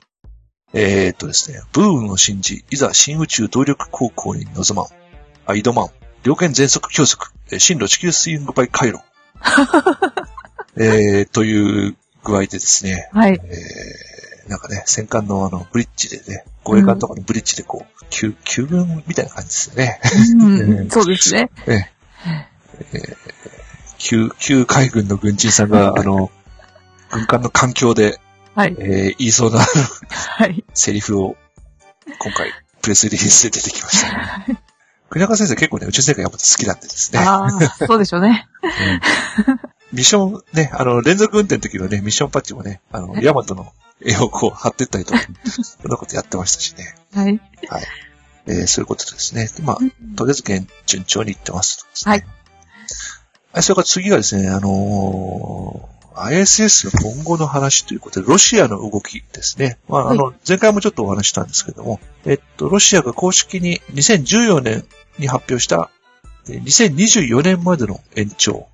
[0.73, 4.87] えー、っとですね、ブーンを信じ、いざ新宇宙動力航行に臨まん。
[5.45, 5.87] アイドマン。
[6.23, 7.31] 両剣全速強速。
[7.59, 8.99] 進路地球スイングバイ回路。
[10.77, 13.09] えー、という具合でですね。
[13.11, 13.33] はい。
[13.33, 14.12] えー、
[14.47, 19.99] なんかね、戦艦のあの、ブリッジでね、護衛艦とかのブリッジでこう、救、救軍みたいな感じですよね。
[20.37, 21.49] うん、 そうですね。
[21.65, 23.17] えー、えー、
[23.97, 26.29] 旧、旧海軍の軍人さんが、あの、
[27.11, 28.19] 軍艦の環境で、
[28.55, 28.75] はい。
[28.77, 30.63] えー、言いそうな、はい。
[30.73, 31.35] セリフを、
[32.19, 32.51] 今回、
[32.81, 34.61] プレスリリースで出てきました、ね。
[35.09, 37.19] 国中先生結構ね、宇宙世界やっぱ好きなんでですね。
[37.19, 37.49] ああ、
[37.87, 38.47] そうでしょうね。
[38.63, 43.71] う んミッションね、あの、連続運転の時のね、ミッションパッチもね、あの、ヤマトの
[44.03, 45.19] 絵をこう貼ってったりとか、
[45.61, 46.95] そんなことやってましたしね。
[47.13, 47.39] はい。
[47.69, 47.83] はい。
[48.47, 49.49] えー、そういうことですね。
[49.61, 49.77] まあ、
[50.15, 52.25] とりあえず現、順調にいってますね、はい。
[53.53, 53.63] はい。
[53.63, 59.77] それから次がですね、あのー、ISS の今後の話ということで、ロシアの動きですね。
[59.87, 64.85] まあ、あの、前回もちょっとお話したんですけども、えっと、ロシアが公式に2014年
[65.19, 65.91] に発表した
[66.47, 68.67] 2024年までの延長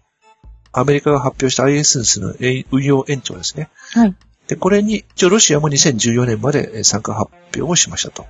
[0.72, 2.36] アメリカが発表した ISS の
[2.72, 3.70] 運用延長ですね。
[3.94, 4.16] はい。
[4.48, 8.26] で、これに、一応ロシアも2014年まで参加発表をしましたと。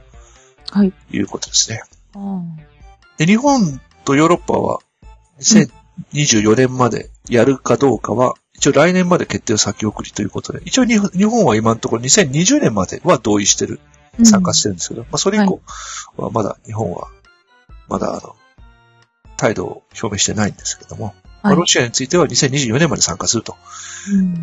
[0.72, 0.94] はい。
[1.12, 1.82] いうことですね。
[3.18, 4.80] で、日本とヨーロッパは
[5.40, 13.80] 2024年までやるかどうかは、一応来年まで決定を先送りということで、一応日本は今のところ2020年までは同意してる、
[14.24, 15.62] 参加してるんですけど、うん、まあそれ以降
[16.18, 17.08] はまだ日本は、
[17.88, 18.36] まだあの、
[19.38, 23.56] 態度を表明してないんですけども、はい、ロシアについては2024年まで参加すると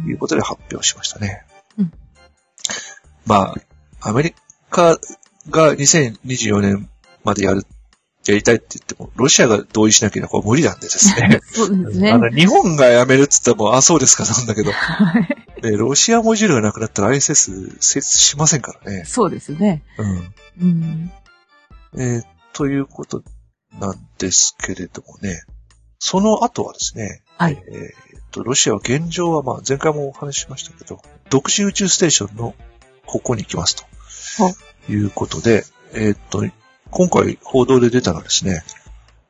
[0.07, 1.45] いうことで発表しましたね。
[1.79, 1.93] うん、
[3.27, 3.55] ま
[4.01, 4.35] あ、アメリ
[4.71, 4.99] カ
[5.51, 6.89] が2024年
[7.25, 7.67] までやる、
[8.27, 11.41] やりたいって言っても、ロシアが同意しなければこれ無理なんでですね。
[11.53, 12.11] そうですね。
[12.11, 14.73] あの、日本がやめるって言ったらもう、あ、そうですかなんだけど。
[14.73, 15.61] はい。
[15.63, 19.05] で、ロシアモジュールがなくなったら ISS 成立しませんからね。
[19.07, 19.83] そうですね。
[19.99, 20.35] うん。
[20.61, 21.13] うん。
[21.99, 23.23] えー、ということ
[23.79, 25.43] なんですけれどもね。
[25.99, 27.63] その後はですね、はい。
[27.69, 32.55] えっと、ロシアは現状は、まあ、前回もお話ししましたけど、独自宇宙ステーションの
[33.05, 33.85] 方向に行きますと。
[34.89, 36.45] いうことで、えっと、
[36.91, 38.63] 今回報道で出たのはですね、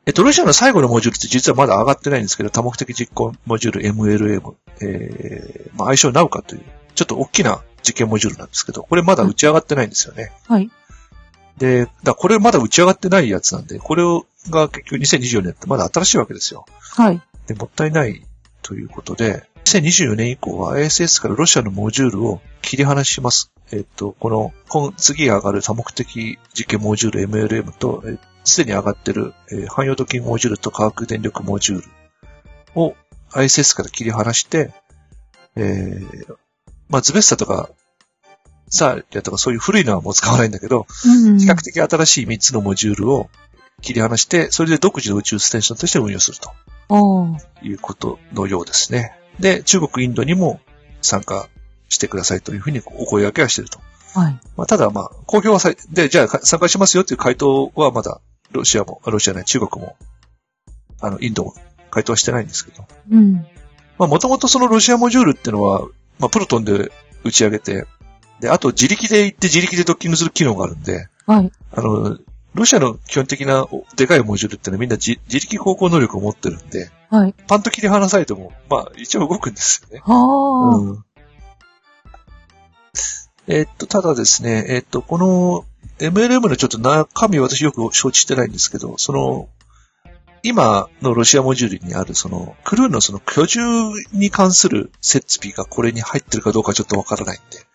[0.07, 6.63] えっと、ロシアの最後のモジュールって実はまだ上がってないんですけど、多目的実行モジュール MLM、えー、まあ、相性ナウカという、
[6.95, 10.31] ちょっと大きな実験モジュールなんですけど、これまだ打ち上がってないんですよね。
[10.47, 10.71] はい。
[11.59, 14.03] で、だこれまだ打ち上がってないやつなんで、これ
[14.51, 16.67] が結局2024年ってまだ新しいわけですよ。
[16.81, 17.21] はい。
[17.47, 18.25] で、もったいない
[18.63, 23.53] ということで、2024年以降は ISS からロシアのモジュールを切り離します。
[23.73, 28.05] えっと、この、今次上がる多目的実験モジュール MLM と、
[28.45, 31.89] すでに上がってる、えー、汎用土金モジュールと化学電力モジュール
[32.81, 32.95] を
[33.33, 34.73] ISS から切り離して、
[35.57, 36.37] えー、
[36.89, 37.71] まあ、ズベッサとか
[38.69, 43.31] さあ、とかそういう古いのはもう使わないんだけど、うん、比較的新しい3つのモジュールを
[43.83, 46.53] 切り離して、それで独自の宇宙ステーションとして運用すると。
[47.63, 49.13] いうことのようですね。
[49.41, 50.61] で、中国、インドにも
[51.03, 51.49] 参加
[51.89, 53.81] してくださいというふうにお声掛けはしていると。
[54.19, 54.41] はい。
[54.57, 58.21] まあ、ただ、まあ、公表はさ、で、じゃあ参加しますよっていう回答はまだ、
[58.53, 59.97] ロシアも、ロシアね、中国も、
[61.01, 61.55] あの、インドも
[61.91, 62.87] 回答はしてないんですけど。
[63.11, 63.47] うん。
[63.99, 65.87] まあ、もともとそのロシアモジュールっていうのは、
[66.19, 66.91] まあ、プロトンで
[67.25, 67.87] 打ち上げて、
[68.41, 71.53] で、あと自力で行って自力でドッキングする機能があるんで、はい。
[71.73, 72.19] あの、
[72.57, 73.67] ロシアの基本的な
[73.97, 77.35] でかいモジュールってのはみんな自力航行能力を持ってるんで、はい。
[77.47, 80.03] パンと切り離されても、まあ、一応動くんですよね。
[80.03, 80.15] は
[80.75, 80.77] あ。
[80.77, 81.05] うん。
[83.47, 85.65] えー、っと、ただですね、えー、っと、この
[85.99, 89.49] MLM のちょっと中身私よく承知してないんですけど、その、
[90.43, 93.61] 今のロシアモジュールにあるその、クルーのその居住
[94.13, 97.67] に関する設備がこれに入ってるかどうかちょっとわからないんで。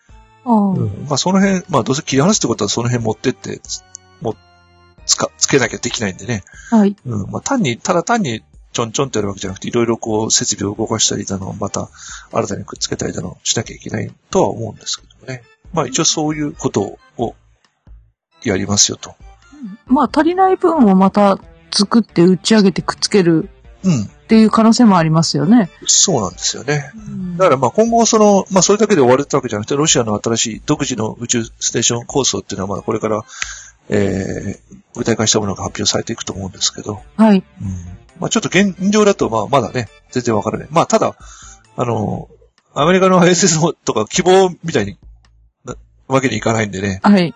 [0.44, 1.06] うん。
[1.08, 3.84] まあその辺、まあどうせ切り離すってことはその辺持ってって、つ
[4.20, 4.36] もう、
[5.12, 6.42] つか、つけなきゃできないんでね。
[6.70, 6.96] はい。
[7.06, 7.30] うん。
[7.30, 11.90] まあ単に、ただ単にちょんちょんってやるわけじゃなくて、いろいろこう設備を動かしたりだの、また
[12.32, 15.42] 新たにくっつけたりだのしなきゃいけないとは思うんですけどね。
[15.72, 17.34] まあ一応そういうことを
[18.44, 19.14] やりますよと。
[19.86, 21.38] まあ、足りない分をまた
[21.70, 23.48] 作って打ち上げてくっつける
[23.84, 24.02] うん。
[24.04, 25.70] っていう可能性もありますよね。
[25.86, 26.90] そうなんですよね。
[27.36, 33.22] だからまあ今後その、まあそれだけで終わるってわけじゃなくて、ロシアの新しい独自の宇宙ステーション構想っていうのはまだこれから、
[33.94, 37.38] えー、具体化したものが発表されていくと思うんですけど、はい。
[37.38, 37.68] うん。
[38.18, 40.68] まあちょっと現状だとまあまだね、全然わからない。
[40.70, 41.14] まあただ、
[41.76, 42.28] あの、
[42.74, 44.96] アメリカの ISS とか希望みたいに
[45.64, 45.74] な
[46.08, 47.00] わけにいかないんでね。
[47.02, 47.34] はい。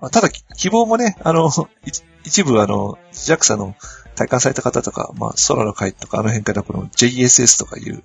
[0.00, 1.50] まあただ希望もね、あの、い
[2.24, 3.76] 一部あの、JAXA の
[4.14, 8.02] 体感された方とか、まあ空の会とかあの辺からこの JSS とかいう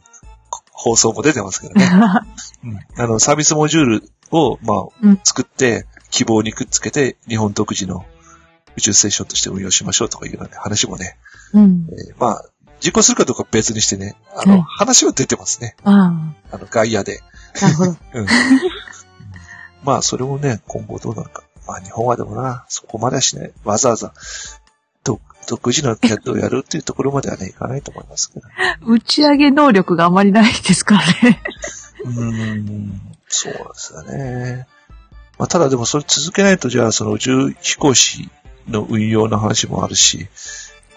[0.72, 1.90] 放送も出てますけどね。
[2.64, 8.06] うんあの、サービスモジュールを、まあ、うん作って、希望にくっつけて、日本独自の
[8.78, 11.18] 宇宙ステーションとして運用しましょうとかいうような、ね、話もね、
[11.54, 11.88] うん。
[11.92, 12.46] えーまあ、
[12.80, 15.76] 実行するかどうかは別にしてね、あの、はい話は出てますね。
[15.84, 17.22] ああの、外野で。
[17.62, 17.92] あ、なるほど。
[18.14, 18.28] うん。
[19.84, 21.44] まあ、それもね、今後どうなるか。
[21.68, 23.52] まあ、日本はでもな、そこまではしない。
[23.64, 24.14] わざわざ、
[25.04, 28.48] 独独自のキャットをやるっていうところまではね、いかないと思いますけど。
[28.86, 31.42] 打ち上げ能力があまりないですからね。
[32.06, 34.68] うーん、そうですよね。
[35.40, 38.30] まあ、ただでもそれ続けないと、じゃあ、その宇宙飛行士
[38.68, 40.28] の運用の話もあるし、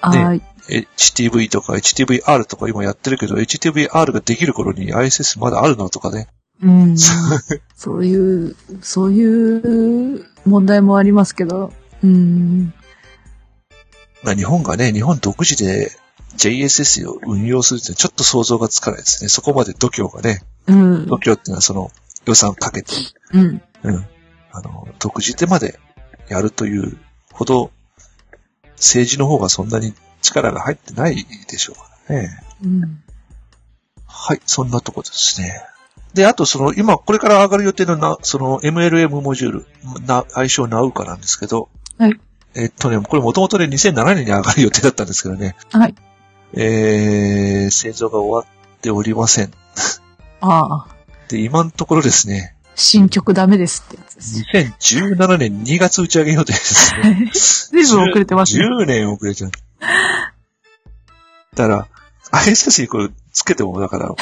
[0.01, 0.43] はい。
[0.69, 6.27] HTV とか HTVR とか今やってるけど、HTVR ができる頃に ISS まだあるのとかね。
[6.61, 6.97] うん。
[7.77, 11.73] そういう、そういう問題もありますけど。
[12.03, 12.75] うん。
[14.25, 15.93] まあ、日本がね、日本独自で
[16.37, 19.29] JSS を運用するってちょっと想像がつかないですね。
[19.29, 21.07] そこまで度胸がね、うん。
[21.07, 21.91] 度胸っていうのはその
[22.27, 22.93] 予算かけて、
[23.35, 23.63] うん。
[23.85, 24.07] うん。
[24.53, 25.79] あの、独自でまで
[26.29, 26.99] やるという
[27.33, 27.71] ほど、
[28.77, 32.31] 政治の方がそんなに力が入ってないでしょうからね。
[32.65, 33.03] うん。
[34.07, 35.63] はい、そんなとこですね。
[36.15, 39.67] で、あとその、今、これから上がる予定のな、その MLM モジュール、
[40.07, 42.21] な、愛称ナウカなんですけど、はい。
[42.55, 45.95] えっとね、これもともとね、2007年に上がる予定だったんですけどね、はい。
[46.55, 49.53] えー、製造が終わっておりません。
[50.41, 50.87] ああ。
[51.29, 54.45] で、今のところですね、新曲ダメですってやつです。
[54.91, 57.31] 2017年2月打ち上げ予定ですね。
[57.33, 58.65] 随分遅れてますね。
[58.67, 59.51] 10年遅れちゃう。
[61.55, 61.89] だから、
[62.33, 64.15] ISS にこれつけても、だから、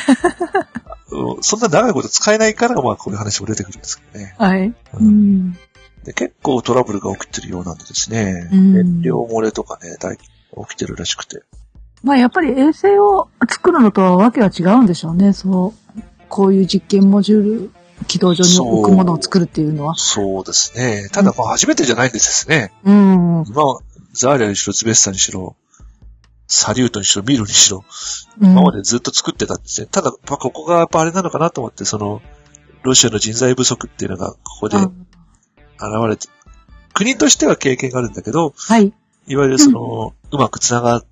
[1.13, 4.35] うんそんな長いこと使えないから、まあこういう話も出てくるんですけどね。
[4.39, 4.69] はい。
[4.69, 5.53] ううんん。
[6.05, 10.25] で結構トラブルが起きてるようなんでですね、うん燃料漏れとかね、大起
[10.71, 11.43] きてるらしくて。
[12.03, 15.33] まあやっぱり衛星を作るのとはわけは違うんでしょうね。
[15.33, 16.01] そう。
[16.29, 17.71] こういう実験モジュール、
[18.07, 19.95] 軌道上に置くものを作るっていうのは。
[19.97, 21.09] そうですね。
[21.13, 22.73] ただまあ初めてじゃないんですね。
[22.85, 23.45] うん。
[23.47, 23.79] 今、
[24.13, 25.57] ザーリアにしろ、ズベッサにしろ、
[26.47, 27.85] サリュートにしろ、ミールにしろ、
[28.41, 29.87] うん今までずっと作ってたんですね。
[29.91, 32.23] ただ、まあ、ここがやっぱあれなのかなと思って、その、
[32.83, 34.91] ロシアの人材不足っていうのがここで現
[35.79, 36.29] あれて、
[36.95, 38.93] 国としては経験があるんだけど、はい。
[39.27, 41.03] いわゆるその、うまく繋が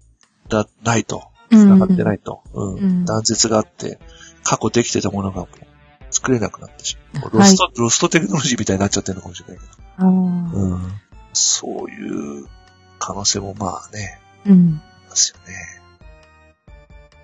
[0.48, 3.98] らないと、うん繋がってないと、うんうん断絶があって、
[4.42, 5.46] 過去できてたものが
[6.11, 7.37] 作れなくなってしまう。
[7.38, 10.92] はいロスト、ロストテクノロジーみたいになっちゃってるのかもしれないけど、うん、
[11.33, 12.47] そういう
[12.99, 14.81] 可能性もまあね、うん。
[15.09, 15.79] ますよね。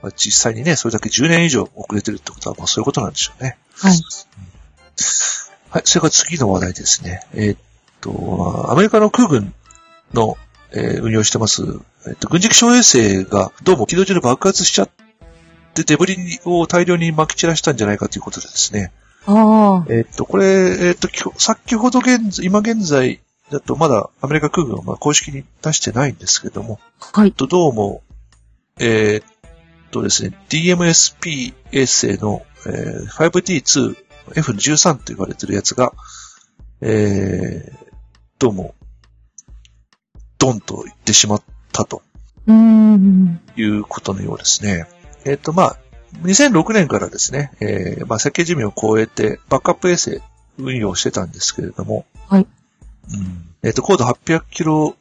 [0.03, 3.57] まあ、実際にね、それだけ10年以上遅れてるってことは、まあそういうことなんでしょうね。
[3.75, 3.92] はい。
[5.70, 7.20] はい、それから次の話題ですね。
[7.33, 7.59] えーっ
[8.01, 9.55] と、アメリカの空軍
[10.12, 10.37] の、
[10.72, 11.62] えー運用してます、
[12.07, 14.91] えーっと、軍事気象衛星がどうも軌道上で爆発しちゃっ
[15.75, 18.93] て、デブリを大量に撒き散らしたんじゃないかということでですね。
[19.27, 19.87] ああ。
[19.89, 23.20] えーっと、これ、えーっと、きょ先ほど現在、今現在
[23.51, 27.33] だとまだアメリカ空軍はまあ公式に出してないんですけども、はい。
[27.33, 28.03] と、どうも、
[28.79, 29.27] えーっ
[29.91, 33.97] とですね、DMSP 衛星の、えー 5T2、
[34.35, 35.93] F13 と言われてるやつが、
[36.81, 37.93] えー、
[38.39, 38.75] どうも、
[40.39, 42.03] ドンと言ってしまったと
[42.47, 43.41] うーん。
[43.57, 44.87] いうことのようですね。
[45.25, 45.77] えーっと、まあ、
[46.22, 50.20] 2006年からですね、えー、まあ、設計寿命を超えて、バックアップ衛星
[50.59, 52.43] 運用してたんですけれども、はい。
[52.43, 53.55] うん。
[53.62, 54.97] えーっと、高度800キロ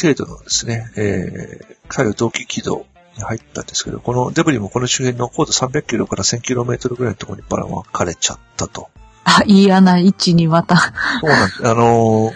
[0.00, 2.86] 程度のですね、えー、海洋同期軌道
[3.16, 8.88] に入ったんですけど、このデブリもこの周辺の高度300キロから1000キロメートルぐらいのところにばらまかれちゃったと。
[9.24, 10.76] あ、嫌な位置にまた。
[10.76, 11.68] そうなんです。
[11.68, 12.32] あのー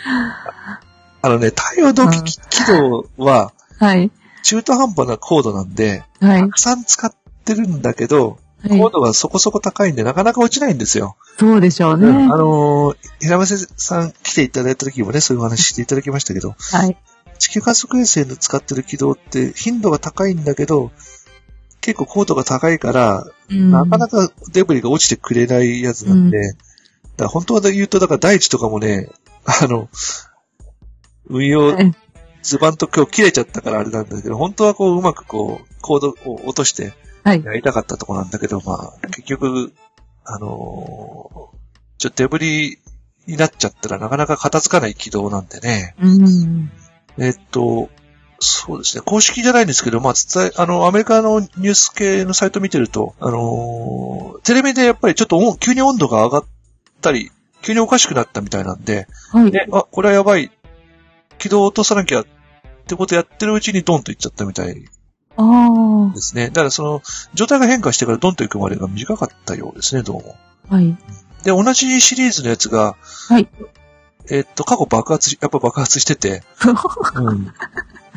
[1.23, 4.11] あのね、太陽同期軌道は、はい。
[4.43, 6.49] 中途半端なコードなんで、はいた。
[6.49, 7.15] くさん使っ
[7.45, 11.17] てるんだけど、はいコードがそこそこ高いんで、なかなか落ちないんですよ。
[11.39, 12.09] そうでしょうね。
[12.09, 16.97] うんあのー、平間さん来ていただいた時もね、そういうお話していただきましたけど、はい。
[17.39, 20.93] 地球観測衛星の使ってる軌道って頻度が高いんだけど、
[21.81, 29.09] 結構高度が高いから、うんなかなかデブリが落ちてくれないやつなんで、うだから本当は言うと、だから大地とかもね、
[29.45, 29.89] あの、
[31.29, 31.95] 運用はい
[32.43, 37.45] ズバンと今日切れちゃったからあれなんだけど、本当はこううまくこう、コードを落としてはい。
[37.45, 39.73] やりたかったとこなんだけど、まあ、結局、
[40.25, 41.61] あのー
[41.99, 42.79] ちょっとデブリ
[43.27, 45.95] になっちゃったらなかなか片付かない軌道なんでね。
[46.01, 46.71] うん。
[47.19, 47.91] えっと、
[48.39, 49.03] そうですね。
[49.05, 56.45] 公式じゃないんですけど、まあ、伝え、あの、アメリカのニュース系のサイト見てると、あのーテレビでやっぱりちょっとお急に温度が上がっ
[57.03, 57.31] たり、
[57.61, 59.51] 急におかしくなったみたいなんで、はい。
[59.51, 60.51] で、あ、これはやばい。
[61.41, 62.27] 軌道を落とさなきゃっ
[62.87, 64.85] てことやってるうちにドンといっちゃったみたい
[65.37, 66.15] ああ。
[66.15, 66.49] ですね。
[66.49, 67.03] だからその、
[67.35, 70.37] 状態が変化してからドンと行くまでが短かったようですね、どうも。
[70.69, 70.97] はい。
[71.43, 72.97] で、同じシリーズのやつが、
[73.29, 73.49] はい。
[74.31, 76.43] えっと、過去爆発し、やっぱ爆発してて、
[77.17, 77.45] うん。
[77.47, 77.53] で、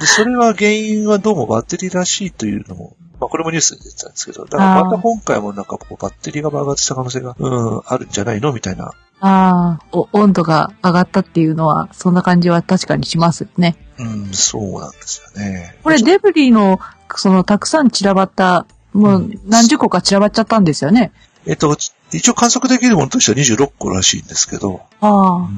[0.05, 8.93] それは原因はどうもバッテリーらしいというのも、まあこれもニュースで出てたんですけど、だからまた今回もなんかこうバッテリーが爆発した可能性が、うん、あるんじゃないのみたいな。
[9.25, 13.77] ああ、お、温度が上がったっていうのは、そんな感じは確かにしますよね。
[13.97, 15.77] うん、そうなんですよね。
[15.81, 16.79] これデブリの、
[17.15, 21.13] その、たくさん散らばった、もうう何十個か散らばっちゃったんですよね。
[21.45, 21.75] えっと、
[22.11, 25.49] 一応観測できるものとしては26個らしいんですけど、ああ。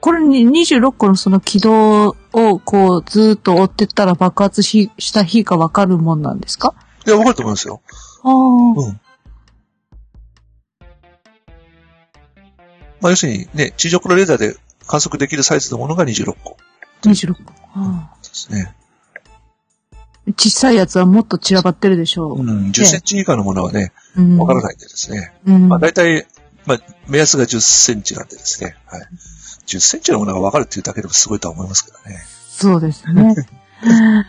[0.00, 6.74] これに26個のその軌道をこうずーっと追ってったら爆発しした日がわかるもんなんですか？
[7.06, 7.82] いや、わかると思いますよ。
[8.24, 8.32] ああ。
[8.32, 9.00] うん。
[13.00, 16.56] まあ、要するにね、地上からレーダーで観測できるサイズのものが26個
[17.02, 17.52] 26個。
[17.74, 18.74] あですね。
[18.76, 18.80] あ
[20.36, 22.40] 小さいやつはもっと散らばってるでしょう。
[22.40, 24.38] うん、10センチ以下のものはね、うん。
[24.38, 25.32] わからないんでですね。
[25.46, 25.68] うん。
[25.68, 26.26] まあ、大体、
[26.66, 28.76] まあ、目安が10センチなんでですね。
[28.86, 29.02] はい。
[29.66, 32.20] 10センチのものがわかるっていうだけでもすごいとは思いますけどね。
[32.48, 33.34] そうですね。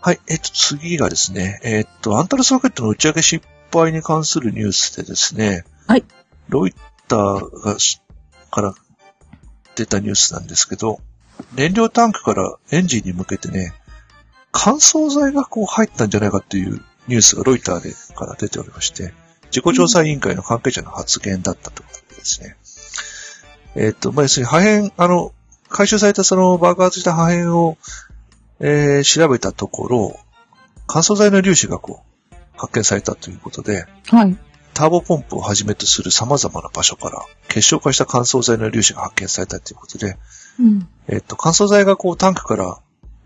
[0.00, 0.20] はい。
[0.26, 6.04] えっと、次がですね、えっと、アンタルスロケットの打ち上げ失敗に関するニュースでですね、はい。
[6.48, 6.74] ロイ
[7.12, 7.76] ターが、
[8.50, 8.74] から
[9.74, 11.00] 出たニュースなんですけど、
[11.54, 13.74] 燃料タンクからエンジンに向けてね、
[14.50, 19.12] 乾燥剤がこう入ったんじゃないかっていうニュースがロイターでから出ておりまして、
[19.46, 22.56] 自己調査委員会の関係者の発言だったということですね。
[23.74, 25.32] えっ、と、まあ、要するに破片、あの、
[25.68, 27.76] 回収されたその爆発した破片を、
[28.60, 30.20] えー調べたところ、
[30.86, 32.02] 乾燥剤の粒子がこ
[32.32, 34.36] う、発見されたということで、はい。
[34.74, 40.16] ターボポンプをはじめとする様々な場所から結晶化した乾燥剤の粒子が発見されたということで、
[40.58, 40.88] うん。
[41.08, 42.78] えっと、乾燥剤がこうタンクから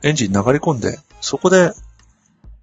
[0.03, 1.73] エンジンに流れ込んで、そこで、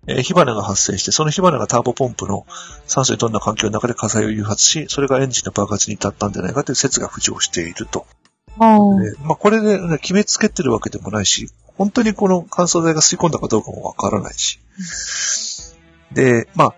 [0.05, 2.45] えー火花が発生して、その火花がターボポンプの
[2.87, 8.05] 酸素に富んだ環境の中で火災を誘発し、それがエンジンの爆発に至ったんじゃないかという説が浮上していると。
[8.59, 8.77] あ
[9.23, 14.59] まあ、これで、ね、決めつけてるわけでもないし、本当にこの乾燥剤が吸い込んだかどうかもわからないし。
[16.11, 16.75] で、まあ、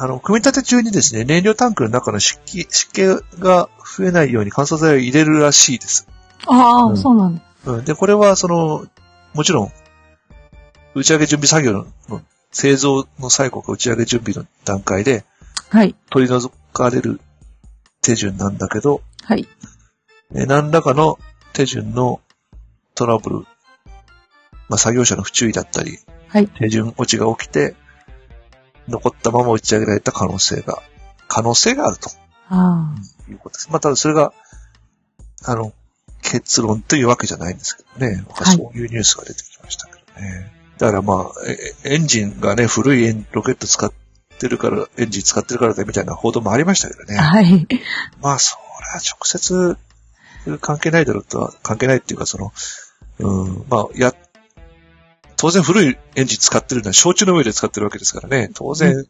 [0.00, 3.02] あの、組み立て中にですね、燃料タンクの中の湿気、湿気
[3.40, 6.08] が増えないように乾燥剤を入れるらしいです。
[6.46, 7.42] ああ、うんそうなんだ。
[7.66, 8.86] うん、で、これは、その、
[9.34, 9.72] もちろん、
[10.94, 12.22] 打ち上げ準備作業のの
[12.52, 15.24] 製造の最後か打ち上げ準備の段階で
[15.68, 15.94] はい。
[16.10, 17.20] 取り除かれる
[18.00, 19.46] 手順なんだけど、はい。
[20.34, 21.18] えー何らかの
[21.52, 22.20] 手順の
[22.94, 23.36] トラブル、
[24.68, 27.74] まあ、作業者の不注意だったり、はい手順落ちが起きて、
[28.88, 30.82] 残ったまま打ち上げられた可能性が、
[31.28, 32.10] 可能性があると
[32.48, 32.94] あ
[33.28, 33.70] いうことです。
[33.70, 34.32] まあ、ただそれが、
[35.44, 35.72] あの、
[36.22, 38.24] 結論というわけじゃないんですけどね。
[38.28, 40.50] はいそういうニュースが出てきましたけどね。
[40.78, 41.32] だからまあ、
[41.84, 43.92] えエンジンがね、古いロケット使っ
[44.38, 47.04] てるから、エンジン使ってるからだみたいな報道もありましたけどあ。
[47.06, 47.16] ね。
[47.16, 47.66] はい。
[48.20, 49.76] まあ、それは直接
[50.60, 52.52] 関係ないだろうとは、関係ないっていうか、その、
[53.18, 54.14] うん、まあ、や、
[55.38, 58.50] 当然古いエンジン使ってるのは承知の上で使ってるわけですからね。
[58.54, 59.06] 当然、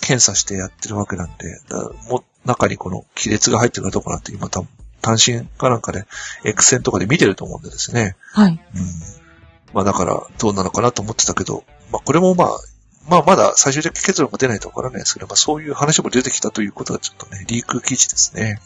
[0.00, 1.60] 検査してやってるわけなんで、
[2.08, 4.66] も中にこの亀裂が入ってるかどうかなんて今単
[5.14, 6.06] 身かなんかで、
[6.44, 8.16] X 線とかで見てると思うんでですね。
[8.32, 8.52] はい。
[8.52, 8.58] うん。
[9.74, 12.48] まあだから、どうなのかなと思ってたけど、まあこれもまあ、
[13.08, 18.60] まあまだ最終的結論が出ないとわからないですけど、まあそういう話も出てきたということはちょっとね、リーク記事ですね。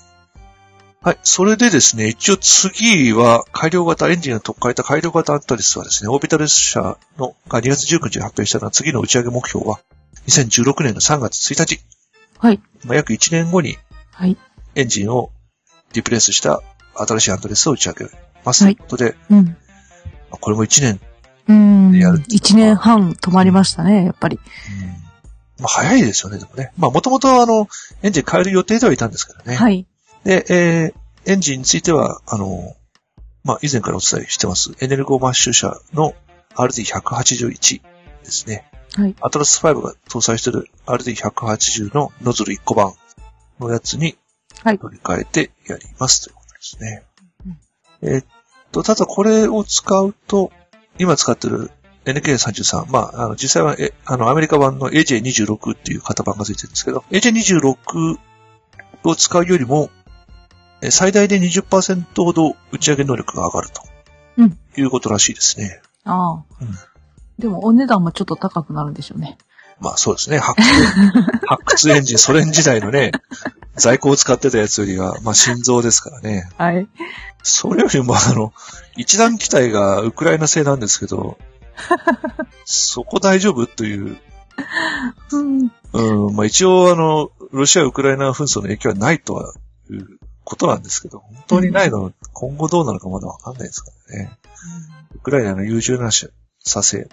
[1.05, 1.19] はい。
[1.23, 9.81] それでですね、一応次は改良型、エンジンが取っ換えた改良型アンタリスはですね、オービタル社のが2月19日に発表したのは次の打ち上げ目標は、
[10.29, 11.81] 2016年の3月1日、
[12.39, 12.61] はい。
[12.87, 13.77] まあ、約1年後に
[14.13, 14.39] はい。
[14.77, 15.31] エンジンを
[15.93, 16.63] リプレイスした
[16.95, 18.07] 新しいアンタリスを打ち上げ
[18.43, 18.65] ます。
[18.65, 19.57] ということで、うん。
[20.31, 21.01] これも1年、
[21.49, 21.99] うん。
[21.99, 24.41] やるっていう一年半止まりましたね、やっぱり。
[25.59, 26.73] まあ早いですよね、でもね。
[26.79, 27.69] まあもともとあの、
[28.03, 29.55] エンジン変える予定ではいたんですけどね。
[29.55, 29.87] はい。
[30.25, 32.77] で、えー、エンジンについては、あの、
[33.45, 36.15] まあ以前からお伝えしてます、エネルゴマッシュ車の
[36.57, 37.83] RD181
[38.25, 38.71] ですね。
[38.95, 39.15] はい。
[39.21, 42.95] アトラス5が搭載している RD180 のノズル1個版
[43.59, 44.17] のやつに
[44.63, 47.03] はい乗り換えてやりますということですね。
[48.03, 48.27] えーっ
[48.73, 50.53] と、ただこれを使うと、
[50.99, 51.71] 今使ってる
[52.05, 58.19] NK33、まあ、あの、実際は、え、あの、アメリカ版の AJ26 っていう型番がついてるんですけど、AJ26
[59.05, 60.04] を使うよりも、え
[60.91, 63.83] 最大で20%ほど打ち上げ能力が上がると。
[64.37, 65.81] うんいうことらしいですね。
[66.05, 66.45] ああ。
[66.61, 66.69] うん
[67.39, 69.39] でも、お値段もちょっと高くなるんでしょうね。
[69.81, 70.39] まあそうですね。
[70.39, 70.67] 発掘、
[71.47, 73.11] 発掘エンジン、ソ連時代のね、
[73.77, 76.49] 在庫を使ってたやつよりは、まあ心臓ですからね。
[76.57, 76.87] はい。
[77.43, 78.53] それよりもあの、
[78.97, 81.39] 一段機体がウクライナ製なんですけど、
[82.65, 84.17] そこ大丈夫という、
[85.33, 85.73] うん。
[85.93, 89.55] うん、まあ一応あの、ロシア・ウクライナ紛争の影響はないとは
[89.91, 94.39] いうことなんですけど、本当にないの、今後どうなるかまだわかんないですからね。
[95.15, 96.29] ウクライナの優柔な社
[96.65, 97.09] 製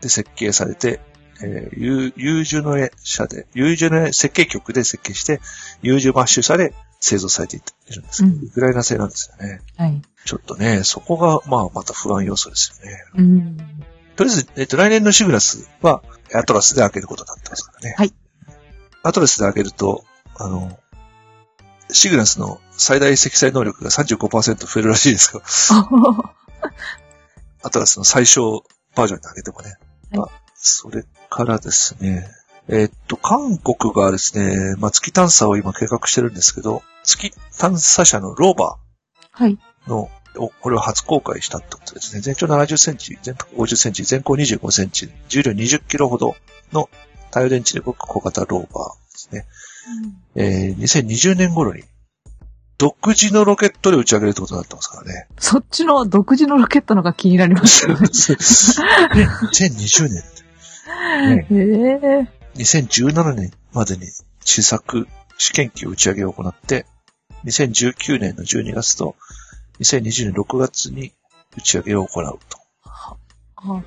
[0.00, 1.00] で設計されて、
[1.42, 5.40] えー、優優柔の社で、優柔の設計局で設計して、
[5.82, 7.60] 優柔マッシュ社で製造されてい
[7.92, 9.60] るんですけど、うんウクライナ製なんですよね。
[9.76, 10.02] はい。
[10.24, 13.04] ちょっとね、そこが、まあ、また不安要素ですよね。
[13.16, 13.56] うん。
[14.16, 16.02] とりあえず、えっと、来年のシグラスは、
[16.34, 17.94] アトラスで開けることになってますからね。
[17.96, 18.12] はい。
[19.02, 20.04] アトラスで開けると、
[20.36, 20.78] あの、
[21.92, 25.42] シグラスの最大積載能力が35%増えるらしいですよ。
[27.62, 28.64] アトラスの最小
[28.94, 29.76] バージョンに上げてもね。
[30.12, 32.28] はいあそれからですね、
[32.68, 38.76] えっと、韓国がですね、まあ、月探査を今計画してるんですけど、月探査車のローバ
[39.32, 39.58] はい。
[39.86, 42.20] ーの、おこれを初公開したってことですね。
[42.20, 46.36] 全長70センチ、全幅50センチ、全高25センチ、重量20キロほど
[46.72, 46.90] の
[47.30, 49.46] 太陽電池で動く小型ローバーですね。
[50.34, 51.84] えー、2020年頃に、
[52.78, 55.28] 独自のロケットで打ち上げるってことになってますからね。
[55.38, 58.06] そっちの独自のロケットのが気になりますよね。
[58.06, 60.24] 2020年、
[61.36, 62.26] ねへえ。
[62.56, 64.06] 2017年までに
[64.44, 66.86] 試作、試験機打ち上げを行って、
[67.44, 69.14] 2019年の12月と
[69.80, 71.12] 2020年6月に
[71.56, 72.58] 打ち上げを行うと。
[72.84, 73.16] あ
[73.66, 73.82] 打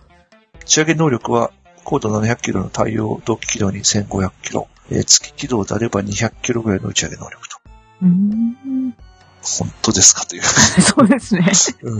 [0.66, 1.51] ち上げ能力は
[1.84, 7.58] 高度700キロの太陽同期軌道に1500キロ、えー月軌道であれば200キロぐらいの打ち上げ能力と。
[8.02, 8.96] うーん。
[9.42, 10.44] 本当ですかという。
[10.82, 11.52] そうですね。
[11.82, 12.00] うん。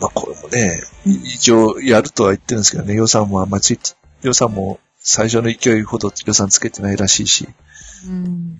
[0.00, 7.48] まあこれもね、一応やるとは言ってるんですけどね、予算もあんまりついて、予算も最初の勢いほど予算つけてないらしいし、
[8.06, 8.58] うん。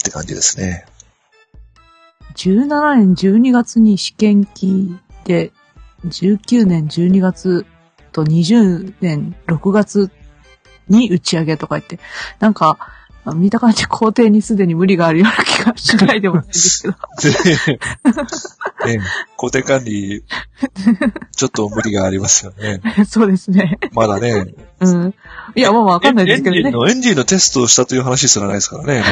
[0.00, 0.86] って感じですね。
[2.36, 5.52] 17年12月に試験機で、
[6.04, 7.66] 19年12月
[8.16, 10.10] と20年6月
[10.88, 11.98] に打ち上げとか言って、
[12.40, 12.78] なんか、
[13.34, 16.94] 見た感じ工程にすでに無理があるような気がしないでもないですけど。
[19.36, 20.24] 工程管理、
[21.32, 22.80] ちょっと無理がありますよね。
[23.04, 23.78] そうですね。
[23.92, 24.54] まだね。
[24.78, 25.14] うん。
[25.56, 26.72] いや、もうわかんないですけどねエンジン。
[26.72, 29.02] の、エンジンのテストをしたという話すらないですからね。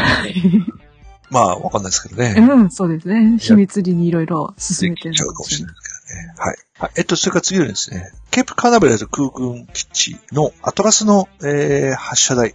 [1.31, 2.37] まあ、わかんないですけどね。
[2.39, 3.39] うん、そうですね。
[3.41, 5.94] 秘密裏にいろいろ進めてるできちゃうかもしれないですけどね。
[6.37, 6.57] はい。
[6.79, 6.91] はい。
[6.97, 12.55] えっと、それから次はですね、ケープカーナベルと空軍基地のアトラスの、えー発射台、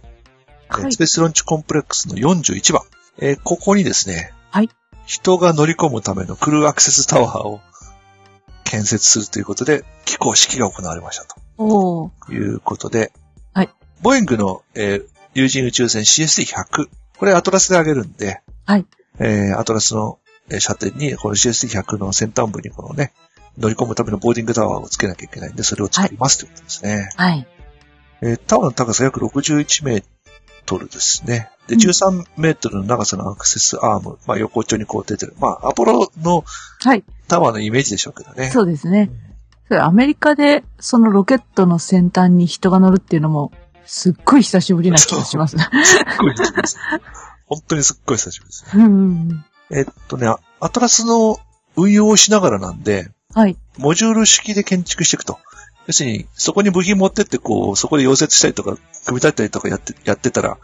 [0.68, 2.82] はいスペースロンチコンプレックスの41番。
[3.18, 4.70] えーここにですね、はい
[5.06, 7.60] 人が乗り込むためのクルーアクセスタワーを
[8.64, 11.34] 建設するということで、寄港式が行われましたと。
[11.58, 13.12] おいうことで、
[13.52, 13.70] はい。
[14.02, 16.88] ボーイングの、えー有人宇宙船 CST100。
[17.16, 18.86] これアトラスで上げるんで、はい。
[19.18, 23.12] えーアトラスの、えー射点に、この CST100 の先端部にこのね、
[23.58, 27.10] 乗り込むためのボーディングタワーをつけなきゃいけないんで、それを作りますということですね。
[27.16, 27.46] はい。
[28.22, 30.04] えータワーの高さ約61メー
[30.66, 31.50] トルですね。
[31.66, 35.34] で、うん13メートルの長さのアクセスアーム、まあ横っちょにこう出てる。
[35.38, 36.44] まあ、アポロの
[36.82, 37.04] はい。
[37.28, 38.50] タワーのイメージでしょうけどね。
[38.50, 39.10] そうですね。
[39.70, 43.52] アメリカでそのロケットの先端に人が乗るっていうのも、
[43.84, 45.56] すっごい久しぶりな気がします。
[45.56, 45.68] すっ
[46.18, 46.78] ごい久しぶりです。
[47.46, 48.84] 本当にすっごい久しぶりですね。
[48.84, 49.44] うん。
[49.72, 50.26] えっとね、
[50.60, 51.38] アトラスの
[51.76, 53.56] 運用をしながらなんで、はい。
[53.78, 55.38] モジュール式で建築していくと。
[55.86, 58.76] 要するに、そこに部品持ってって、こう、そこで溶接したりとか、
[59.06, 60.58] 組み立てたりとかやって、やってたら、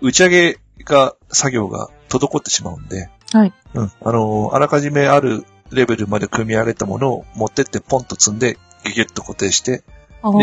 [0.00, 3.52] 打ち上げが、作業が滞ってしまうんで、はい。
[3.74, 3.92] うん。
[4.02, 9.84] あの、あらかじめあるレベルまで組み上げたものを持ってってポンと積んで、ギュギュッと固定して、で、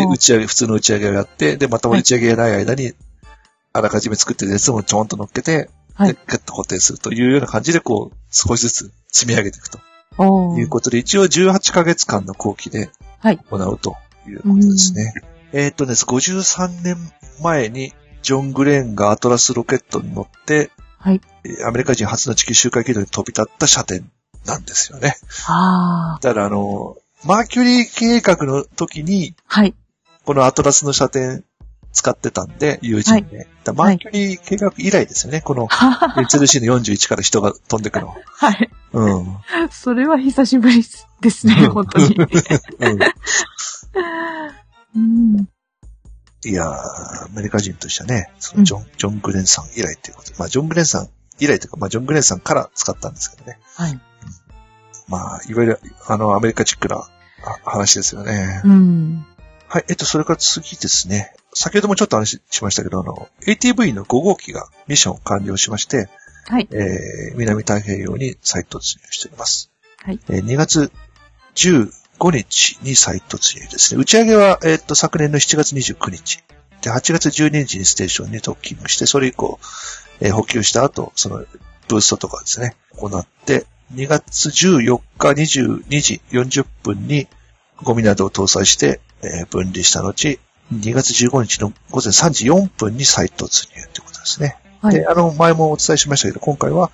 [0.10, 2.94] 打ち上げ、普通の打ち上げをやって、で、また打ち上げやない間に、
[3.74, 9.80] あらかじめ作ってるやつもちょんと乗っけて、はいで、ガッと固定するというような感じで、こう、少しずつ積み上げていくと
[10.24, 12.90] いうことで、一応18ヶ月間の後期で、
[13.20, 13.96] はい行うと
[14.28, 15.14] いうことですね。
[15.54, 16.98] えーっとね、53年
[17.42, 21.22] 前にジョン・グレーンがアトラスロケットに乗って、はい。
[21.44, 24.02] えーアメリカ人初の地球周回軌道に飛び立った射程
[24.46, 25.16] なんですよね。
[25.48, 26.20] ああ。
[26.22, 29.74] だからあの、マーキュリー計画の時に、はい。
[30.26, 31.42] このアトラスの射程
[31.98, 33.40] 使ってたんで、友人で。
[33.40, 35.42] だからマーキュリー計画以来ですよね。
[35.42, 38.14] この、は HLC の41から人が飛んでくの。
[38.52, 38.70] い。
[38.94, 39.38] うん。
[39.72, 40.86] それは久しぶり
[41.22, 42.16] ですね、本当に。
[42.80, 43.00] うん
[44.96, 45.50] うん。
[46.46, 53.60] いやー、アメリカ人としてはね、そのジョン、ジョン・グレンさん以来ということで、まあ、ジョン・グレンさん以来というか、まあ、ジョン・グレンさんから使ったんですけどね。
[53.76, 54.00] はい。
[55.08, 57.08] まあ、いわゆる、あの、アメリカチックなあ
[57.64, 58.62] 話ですよね。
[58.64, 59.26] うん。
[59.68, 61.34] はい、えっと、それから次ですね。
[61.58, 66.08] 先ほどもちょっと話しましたけど、あの、ATV の5号機がミッションを完了しまして、
[66.46, 66.68] はい。
[66.72, 69.72] えー、南太平洋に再突入しております。
[70.04, 70.20] はい。
[70.30, 70.92] えー2月
[71.56, 74.02] 15日に再突入ですね。
[74.02, 76.44] 打ち上げは、えーっと、昨年の7月29日。
[76.84, 79.60] で、8月12日にステーションにドッキングして、それ以降、
[80.22, 81.44] えー補給した後、その、
[81.88, 87.28] ブーストとかですね、行って、2月14日22時40分に
[87.82, 90.40] ゴミなどを搭載して、えー分離した後、
[90.74, 94.58] 2月15日の午前3時4分に再突入ということですね。
[94.82, 96.92] はいで、あの、前もお伝えしましたけど、今回は、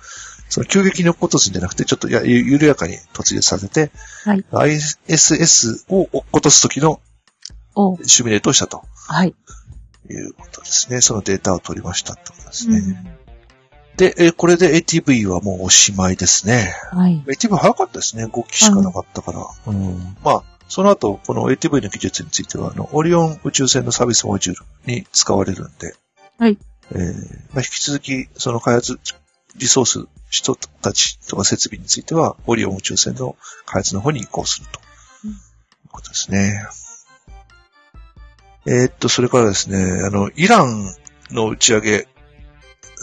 [0.48, 3.90] その急激に落っことすんじゃなくて、ちょっとやゆ緩やかに突入させて、
[4.24, 4.44] はい。
[4.52, 7.00] ISS を落っことすときの
[7.74, 9.34] おシミュレートをしたとはい。
[10.10, 11.00] いうことですね。
[11.00, 12.78] そのデータを取りましたってことですね。
[12.78, 13.04] うん。
[13.96, 16.74] で、えーこれで ATV はもうおしまいですね。
[16.92, 17.22] はい。
[17.26, 18.26] ATV 早かったですね。
[18.26, 19.46] 5機しかなかったから。
[19.66, 20.16] うん。
[20.22, 20.44] まあ、
[20.74, 25.94] その後、この ATV の技術については、あの、オリオン宇宙船のサービスモジュールに使われるんで、
[26.36, 26.58] はい。
[26.90, 27.14] えー
[27.52, 28.98] まあ、引き続き、その開発、
[29.54, 34.80] リソース、人たちとか設備については、オリオン宇宙船の開発の方に移行すると。
[35.26, 35.36] うんいう
[35.92, 36.66] ことですね。
[38.66, 40.92] えーっと、それからですね、あの、イラン
[41.30, 42.08] の打ち上げ、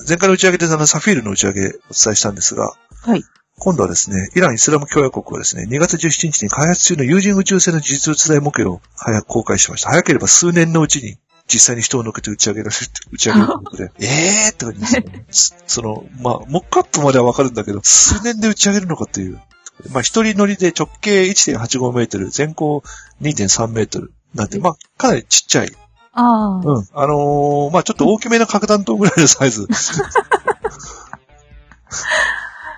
[0.10, 3.24] 前回の打ち上げであの、サフィールの打ち上げお伝えしたんですが、はい。
[3.60, 9.90] 今度はですね、イラン・イスラム共和国はですね、2月17日に開発中の有人宇宙船の実物大模型を早く公開しました。
[9.90, 14.06] 早ければ数年のうちに実際に人を乗っけて打ち上げられるって、 打ち上げるということで、え
[14.48, 15.26] えーって感じですね。
[15.30, 19.40] つその、まあ、モックアップまではわかるんだけど、数年で打ち上げるのかっていう。
[19.90, 22.84] まあ、一人乗りで直径1.85メートル、全高
[23.22, 25.72] 2.3メートルなんて、まあ、かなりちっちゃい。
[26.14, 26.62] ああ。
[26.64, 26.88] うん。
[26.94, 29.68] あのーまあ、ちょっと大きめな核弾頭ぐらいのサイズ。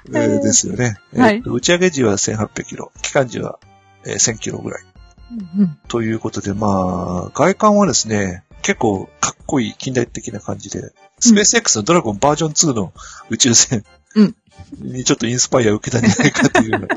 [0.09, 0.97] えーですよね。
[1.15, 3.59] はいえーと打ち上げ時は1800キロ、期間時は、
[4.05, 4.83] えー1000キロぐらい。
[5.57, 5.77] うん。
[5.87, 6.67] ということで、ま
[7.27, 12.93] あ、外観はですね、結構かっこいい近代的な感じで、スペース X のドラゴンバージョン2の
[13.29, 13.83] 宇宙船
[14.15, 14.35] うん
[14.79, 16.87] にちょっとインスパイアを受けたんじゃないかっていう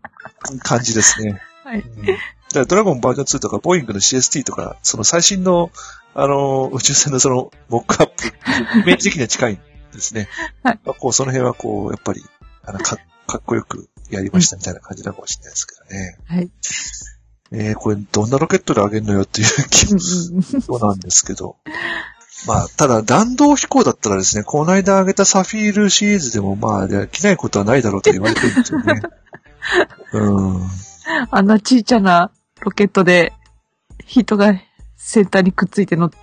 [0.62, 1.40] 感じですね。
[1.64, 1.80] はい。
[1.80, 2.06] うん
[2.52, 5.70] だドラゴンバージョン2とか、ボーイングの CST とか、その最新の、
[6.14, 8.26] あの、宇宙船のその、モックアップ、
[8.80, 9.58] イメージ的には近いん
[9.92, 10.28] ですね。
[10.64, 12.24] はいまあこう、その辺はこう、やっぱり、
[12.64, 12.96] あの、か、
[13.26, 16.18] かっこよくやりましたみたいな感じなのかもしれないですけどね。
[16.26, 16.50] はい。
[17.52, 21.56] えー、これ、どんなロケットで上げるのよっていう気うんもそうなんですけど。
[22.46, 29.02] まあ、ただ、弾道飛行だったらですね、この間上げたサフィールシリーズでも、まあ、できないことはないだろうと言われてるんですよね。
[30.12, 30.70] うん。
[31.30, 32.30] あんなちいちゃな
[32.60, 33.32] ロケットで
[34.06, 34.54] 人が
[34.96, 36.16] 先端にくっついて乗って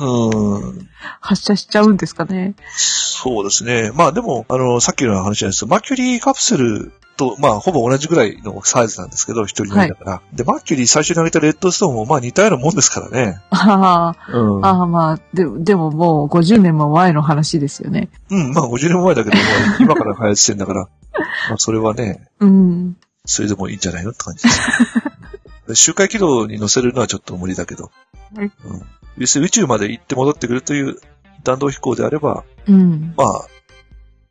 [0.00, 0.88] うん。
[1.20, 2.54] 発射しちゃうんですかね。
[2.76, 3.92] そうですね。
[3.94, 10.22] まあでも、あの、さっきの話なんですけど、マーキュリーカプセルと、まあ、ほぼ同じぐらいのサイズなんですけど、一人乗りだから。
[10.32, 13.38] で、マーキュリー最初に上げたレッドストーンも、まあ似たようなもんですからね。
[13.50, 14.64] ああ、うん。
[14.64, 18.08] ああまあ、ででももう50年も前の話ですよね。
[18.30, 20.88] うん、まあ50年前だけど、まあ今から開発してんだから、
[21.50, 22.96] まあそれはね、うん。
[23.26, 25.74] それでもいいんじゃないのって感じです。
[25.76, 27.90] 周回軌道に乗せるのはちょっと無理だけど。
[28.34, 28.82] はいうん。
[29.18, 30.96] 要するに宇宙まで行って戻ってくるという
[31.42, 33.14] 弾道飛行であれば、うん。
[33.16, 33.46] まあ、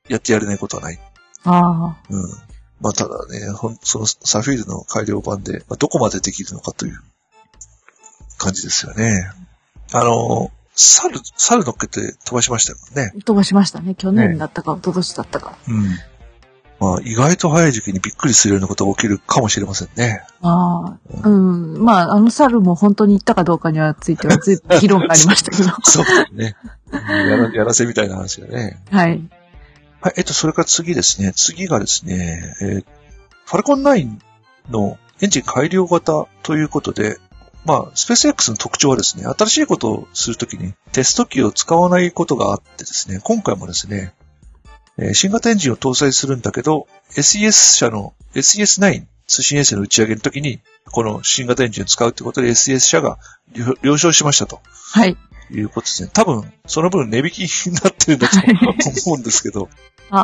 [0.07, 0.99] やってやれないことはない。
[1.43, 1.97] ああ。
[2.09, 2.29] うん。
[2.81, 3.39] まあ、ただね、
[3.81, 6.99] そのサフィールの改良版で、まあ、どこまでできるのかという
[8.37, 9.29] 感じですよね。
[9.91, 13.13] あの、猿、猿乗っけて飛ばしましたよね。
[13.25, 13.95] 飛ばしましたね。
[13.95, 15.57] 去年だったか、一昨年だったか。
[15.67, 15.97] うん。
[16.79, 20.23] まあ、意外と早い時期にびっくりするようなことが起きるかもしれませんね。
[20.41, 21.27] ああ。
[21.27, 21.83] うん。
[21.83, 25.69] まあ、あの猿も本当に行ったかどうかにはついてはずいぶん 議論がありましたけど。
[25.83, 26.55] そうですね。
[26.91, 26.99] うん
[27.29, 28.81] やらやらせみたいな話だね。
[28.89, 29.21] はい。
[30.01, 31.33] はい、えっと、それから次ですね。
[31.35, 32.85] 次がですね、えー
[33.49, 34.19] ファルコン9
[34.69, 37.17] のエンジン改良型ということで、
[37.65, 44.13] まあ、スペース X の特徴はですね、新しいことをするときにテスト機を使わないことがあってですね、今回もですね、
[45.01, 50.59] えー新型エンジンを搭載するんだけど、SES 社の SES9 通信衛星の打ち上げの時に、
[50.91, 53.17] この新型エンジンを使うということで SES 社が
[53.53, 54.59] 了了承しましたと
[54.91, 55.17] はい。
[55.51, 56.09] いうことですね。
[56.13, 58.37] 多分、その分値引きになってるんだと
[59.05, 59.69] 思うんですけど、
[60.11, 60.23] あ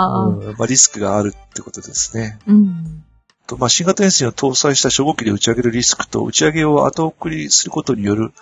[0.57, 2.39] まあ、リスクがあるってことですね。
[2.47, 3.03] うん。
[3.47, 8.33] とまあ、新型エンジンを搭載した初号機で打ち上げるリスクと、打ち上げを後送りすることによる、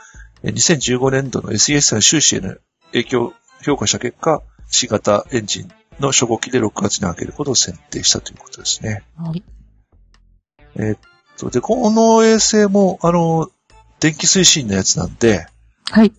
[0.44, 2.56] え2015年度の SES の収支への
[2.92, 5.72] 影響を評価した結果、新型エンジン
[6.04, 9.04] の初号機で6月に開けることを選定したということですね。
[9.18, 9.44] はい。
[10.76, 11.00] えーっ
[11.38, 13.50] と、で、この衛星も、あの、
[14.00, 15.48] 電気推進のやつなんで、
[15.92, 16.12] はい。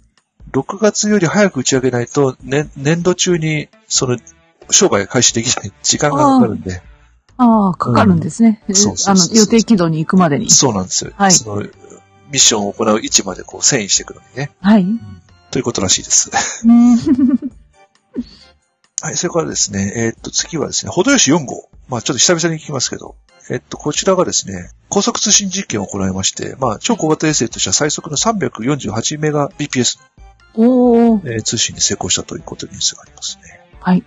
[0.53, 4.18] 6月より早く打ち上げないと、年、年度中に、その、
[4.70, 6.82] 商売が開始できない時間がかかるんで、
[7.37, 8.62] ああ、かかるんですね。
[8.70, 10.51] んそうそうあの予定軌道に行くまでに。
[10.51, 11.12] そうなんですよ。
[11.16, 11.68] はいその、ミ
[12.35, 14.51] ッションを行う位置までこう遷移していくのにね。
[14.61, 14.87] はい。
[15.51, 16.30] ということらしいです。
[16.64, 16.97] うん。
[19.05, 21.69] はい、それからですね、えーっと、次はですね、程よし4号。
[21.91, 23.17] まあちょっと久々に聞きますけど、
[23.51, 29.99] えっと、こちらがですね、高速通信実験を行いまして、まあ超小型衛星としては最速の348メガ BPS
[30.55, 31.33] おー。
[31.35, 33.61] えー通信に成功したということにニュースがありますね。
[33.79, 34.03] はい。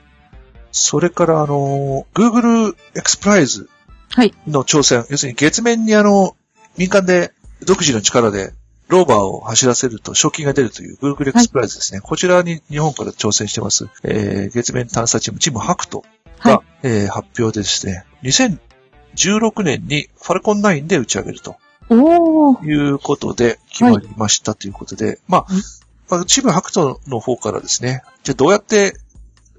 [0.71, 3.67] それから、あの、Google X Prize
[4.09, 4.33] はい。
[4.47, 6.35] の挑戦、要するに月面にあの、
[6.75, 7.33] 民間で
[7.63, 8.51] 独自の力で
[8.87, 12.01] ローバーを走らせると賞金が出るという Google X Prize ですね。
[12.01, 16.03] こちらに日本から挑戦してます、えー月面探査チーム、チームハクト
[16.39, 21.57] が、はいえー発表でですね、2016年にファルコン9で打ち上げると。
[21.89, 25.61] いうことで決まりましたということで、まあはい、
[26.09, 28.97] まあ、チームハクトの方からですね、じゃあどうやって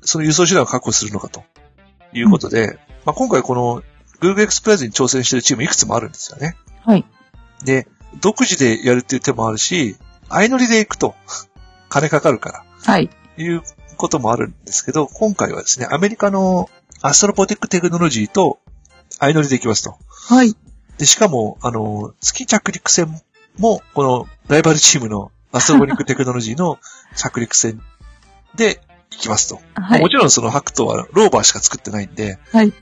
[0.02, 1.42] その輸送手段を確保するのかと
[2.12, 3.82] いうことで、まあ、今回この
[4.20, 6.56] Google X Prize に挑戦しているチームいくつもあるんですよね。
[6.84, 7.04] はい。
[7.64, 7.86] で、
[8.20, 9.96] 独自でやるっていう手もあるし、
[10.28, 11.14] 相乗りで行くと
[11.88, 13.10] 金かかるから、はい。
[13.36, 13.62] いう
[13.96, 16.68] こともあるんですけど、今回はですね、アメリカの
[17.02, 18.58] アストロポテックテクノロジーと
[19.10, 19.96] 相乗りで行きますと。
[20.10, 20.56] はい。
[20.98, 23.08] で、しかも、あの、月着陸船
[23.58, 26.78] も、このライバルチームのアストロボニックテクノロジーの
[27.16, 27.80] 着陸船
[28.54, 28.80] で
[29.12, 29.60] 行きますと。
[29.74, 30.08] はいも。
[30.08, 32.72] ちろんそのハクトはローバーしか作ってないんで、はい。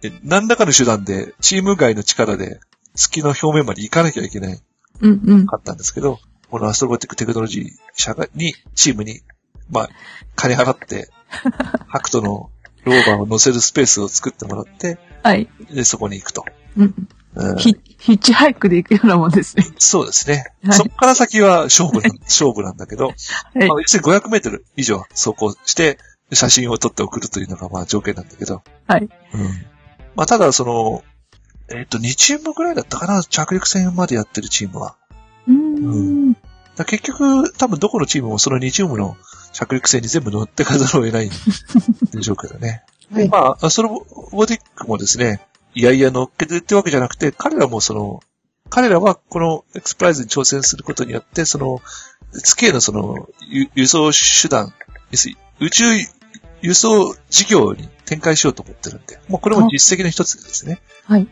[0.00, 2.60] で何らかの手段でチーム外の力で
[2.98, 4.60] 月の表面まで行かなきゃいけない
[5.00, 5.46] うんうん。
[5.46, 6.18] かったんですけど、
[6.50, 9.20] このアストロボティックテクノロジー社がに、チームに、
[9.70, 9.88] まあ、
[10.34, 11.10] 金払って、
[11.86, 12.50] ハクトの
[12.84, 15.48] ローバーを乗せるスペースを作ってもらって、はい。
[15.70, 16.44] で、そこに行くと。
[16.76, 16.84] うん。
[16.84, 19.64] うんヒヒッチハイクで行くようなもんですね。
[19.78, 20.46] そうですね。
[20.64, 23.14] はいそこから先は勝負な、 勝負なんだけど、はい
[23.68, 25.98] まあ、要するに500メートル以上走行して、
[26.32, 28.62] 写真を撮って送るというのがまあ条件なんだけど。
[28.86, 29.08] はい。
[29.34, 29.66] うん。
[30.16, 31.04] まあ、ただその、
[31.70, 34.96] えっ、と、2チームぐらいだったかな、着陸船までやってるチームは。
[35.46, 36.32] うーん。
[36.32, 36.44] だか
[36.78, 39.16] ら結局、多分どこのチームもその2チームの
[39.52, 41.30] 着陸船に全部乗ってかざるを得ないん
[42.10, 42.84] でしょうけどね。
[43.12, 45.40] はいまあ、アストロボディックもですね、
[45.74, 48.20] いやいや乗っけてってわけじゃなくて、彼らもその、
[48.70, 51.80] 彼らはこのエクスプライズに挑戦することによって、その、
[52.32, 54.74] 月へのその、輸輸送手段、
[55.60, 55.84] 宇宙
[56.60, 60.80] 輸送事業に展開しようと思ってるんで、もうこれも実績の一つですね。
[61.04, 61.26] はい。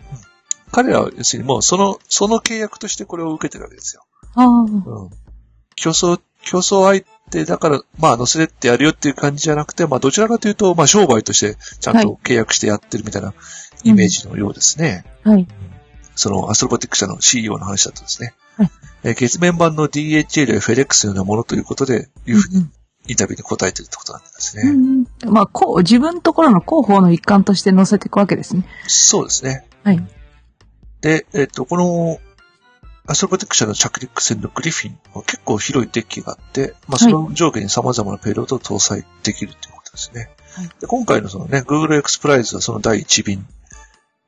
[0.72, 4.02] 彼らは要するにもうその、その契約としてこれを受けてるわけですよ。
[4.34, 4.46] ああ。
[4.46, 5.10] うん。
[5.76, 13.34] 競争、競争相手だから、まあ乗せてってやるよっていう感じじゃなくて、まあどちらかというと、まあ商売としてちゃんと契約してやってるみたいな
[13.84, 15.04] イメージのようですね。
[15.22, 15.46] はい。
[16.14, 18.34] そのアストロボティック社の CEO の話だとですね。
[18.56, 18.70] はい
[19.04, 22.72] えー月面版の DHL や FedEx のようなものということで、いうふうにうん
[23.08, 24.62] インタビューに答えてるってことなんですね。
[24.64, 28.64] うんうんまあ、こう、自分のところの広報の一環として載せていくわけですね。
[28.86, 29.66] そうですね。
[29.84, 30.04] はい。
[31.00, 32.18] で、えっ、と、この、
[33.08, 40.30] アストロボティック社の着陸船のグリフィンは結構広いデッキがあって、まあ、その上下に様々なペイロードを搭載できるということですね。
[40.54, 40.68] はい。
[40.80, 43.46] で今回のそのね、Google X Prize はその第一便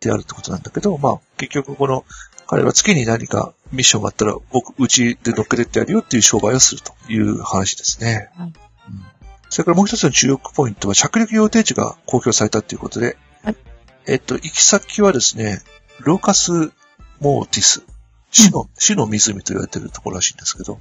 [0.01, 2.05] であるってことなんだけど、まあ、結局この、
[2.47, 8.31] 彼は月に何かミッションがあったら、僕、うちで乗っけてってやるよっていう商売をするという話ですね。
[8.37, 8.47] はい。
[8.47, 8.55] うん。
[9.51, 13.57] それからもう一つの注目ポイントは、着陸予定地が公表されたということで、はい。
[14.07, 15.61] えっと、行き先はですね、
[16.01, 16.73] ローカス・
[17.21, 17.83] モーティス、
[18.31, 20.81] 死の、死の湖と言われているところらしいんですけど、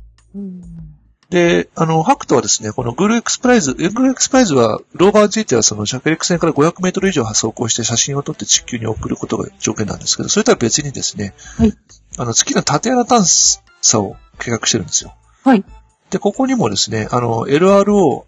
[1.30, 11.74] で、あの、ハクトはですね、このグルーエクスプライズ、グルーエクスプライズは、ローバーについてはその着陸船から500メートル以上走行して写真を撮って地球に送ることが条件なんですけど、それとは別にですね、はい
[12.18, 15.16] あの、月の縦穴探査を計画してるんですよ。
[15.44, 15.66] はい。
[16.10, 18.26] で、ここにもですね、あの、LRO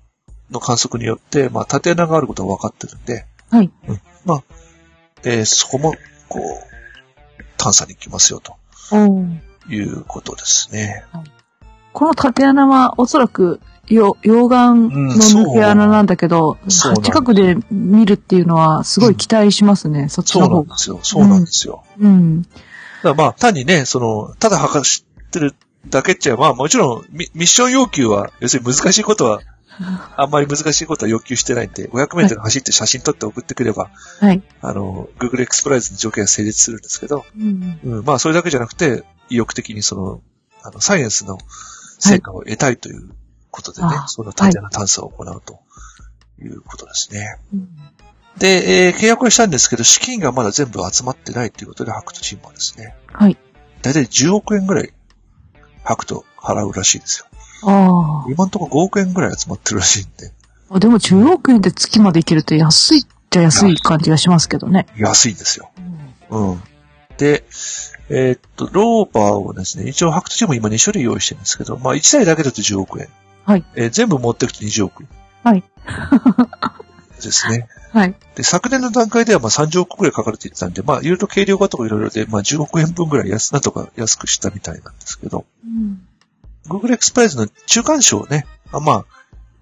[0.51, 3.71] の観測によって、まあ、縦穴があることが分かってるんで、はい。
[4.25, 4.43] まあ、
[5.23, 5.93] えーそこも、
[6.27, 6.69] こう、
[7.59, 8.55] 探査に行きますよ、と
[9.69, 11.03] いうことですね。
[11.93, 20.67] この縦穴はおそらくよ溶岩の抜け穴なんだけど、そうそう近くで見るっていうのはすごい期待しますね、そっちそうの方が。
[20.69, 20.99] なんですよ。
[21.03, 21.83] そうなんですよ。
[21.99, 22.43] うん。
[22.43, 22.59] だか
[23.03, 25.55] らまあ、単にね、その、ただ測ってる
[25.89, 29.41] だけっちゃ、まあもちろんミ、ミッション要求は、要するに難しいことは、
[30.17, 34.41] あんまり難しいことは要求してないんで、500メートル走って写真撮って送ってくれば、はい。
[34.61, 37.79] あの、Google エクスプライズの条件が成立するんですけど、うん。
[37.83, 40.21] うん、まあそれだけじゃなくて、意欲的にその、
[40.63, 41.37] あの、サイエンスの
[41.99, 43.09] 成果を得たいという
[43.51, 45.59] ことでね、あその単純な探査を行うと
[46.41, 47.37] いうことですね。
[47.53, 47.69] うん
[48.37, 53.37] で、えー契約はしたんですけど、資金がまだ全部集まってないということで、ハクトチームはですね、はい。
[53.81, 54.93] だいたい10億円ぐらい、
[55.83, 57.25] ハクト払うらしいですよ。
[57.63, 60.31] あ今んところ5億円ぐらい集まってるらしいんで、
[60.69, 60.79] あ。
[60.79, 64.87] でも10億円で月まで行けると安いっちゃ安い感じがしますけどね。
[64.97, 65.71] 安いんですよ。
[66.29, 66.61] うん。
[67.17, 67.43] で、
[68.09, 73.07] えーっと、ローバーをですね、一応ハクトチーム今2種類用意してるんですけど、まあ1台だけだと10億円。
[73.45, 73.65] はい。
[73.75, 75.09] えー全部持っていくと20億円。
[75.43, 75.63] はい。
[77.21, 77.67] ですね。
[77.91, 78.15] はい。
[78.35, 86.01] で、昨年の段階ではまあ30億くらいかかるって言ってたんで、まあいろいろ軽量化とかいろいろで、まあ10億円分ぐらい安、なんとか安くしたみたいなんですけど、うん。
[86.69, 89.05] Google X プライズの中間賞ね、あまあ、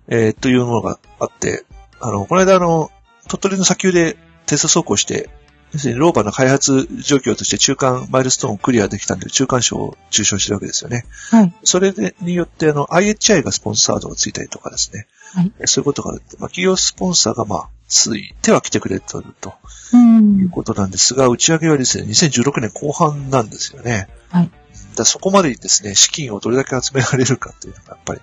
[0.08, 1.66] えーというものがあって、
[2.00, 2.92] あの、この間あの、
[3.28, 5.30] 鳥取の砂丘でテスト走行して、
[5.74, 11.06] 要するにローバーの開発状況として中間マイルストーンをクリアできたんで、中間賞を受賞してるわけですよね。
[11.30, 11.54] はい。
[11.64, 15.08] それでによって、あの、IHI がスポンサードがついたりとかですね。
[15.34, 19.54] はいそういうことがあるって、まあ、企業スポンサーが、まあ、ついては来てくれてると
[19.94, 19.98] う。
[19.98, 24.08] いうんことなんですが、打ち上げはですね、2016年後半なんですよね。
[24.30, 24.52] はい
[24.98, 28.22] だそこまでにですね、資金をどれだけ集められるかっていうのが、やっぱり、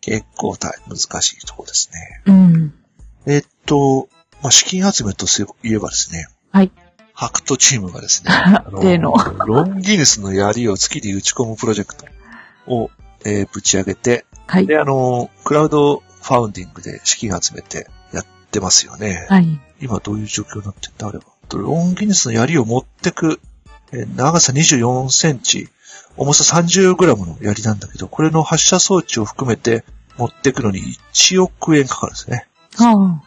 [0.00, 2.22] 結構大難しいところですね。
[2.26, 2.74] うん。
[3.26, 4.08] えっと、
[4.42, 6.70] まあ、資金集めとす言えばですね、はい。
[7.12, 9.12] ハクトチームがですね、 あの例の。
[9.46, 12.06] ロンギヌスの槍を月に打ち込むプロジェクト
[12.66, 12.90] を、
[13.24, 14.66] えーぶち上げて、はい。
[14.66, 19.26] で、あの、クラウドファウンディングで資金集めてやってますよね。
[19.28, 19.60] はい。
[19.80, 21.08] 今どういう状況になってんだ？
[21.08, 21.24] あれは。
[21.52, 23.40] ロンギヌスの槍を持ってく、
[23.92, 25.68] えー長さ24センチ、
[26.20, 29.84] 重さ30グラムの槍なんだけど、これの発射装置を含めて
[30.18, 30.80] 持ってくのに
[31.14, 32.46] 1億円かかるんですね。
[32.78, 33.22] ああ。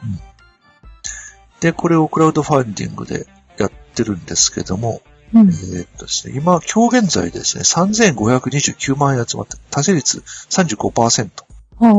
[1.59, 3.25] で、これをクラウドファンディングで
[3.57, 5.01] やってるんですけども、
[5.33, 5.51] うんえ。
[5.51, 10.19] ーっとですね、今、今日現在ですね、3529万円集まって、達成率
[10.51, 11.29] 35%。
[11.79, 11.93] ああ。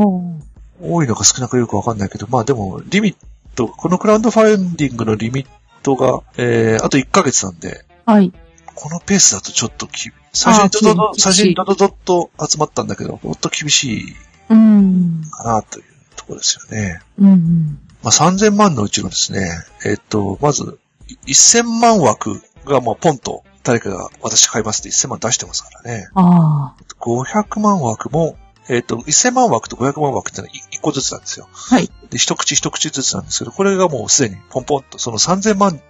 [0.79, 3.15] 多いのか少なくよくわかんないけど、まあでも、リミッ
[3.55, 5.47] ト、このクラウドファンディングのリミッ
[5.83, 8.31] トが、えー、あと1ヶ月なんで、はい。
[8.75, 14.15] このペースだとちょっとき、最初にドドド、最初にドドドッと集まったんだけど、もっと厳しい
[14.49, 15.21] うん。
[15.31, 17.01] かなというところですよね。
[17.19, 17.79] うん。
[18.03, 19.49] まあ3000万のうちのですね、
[19.85, 20.79] えーっと、まず、
[21.25, 26.07] い1000万枠がもうポンと、誰かが私買いますって1000万出してますからね。
[26.13, 26.83] ああ。
[26.99, 28.37] 500万枠も、
[28.69, 31.47] えっ、と、1000万枠と500万枠ってのは1個ずつなんですよ。
[31.51, 31.89] はい。
[32.09, 35.81] で、一口一口ずつなんですけど、これがもうすでにポンポンと、その3000万、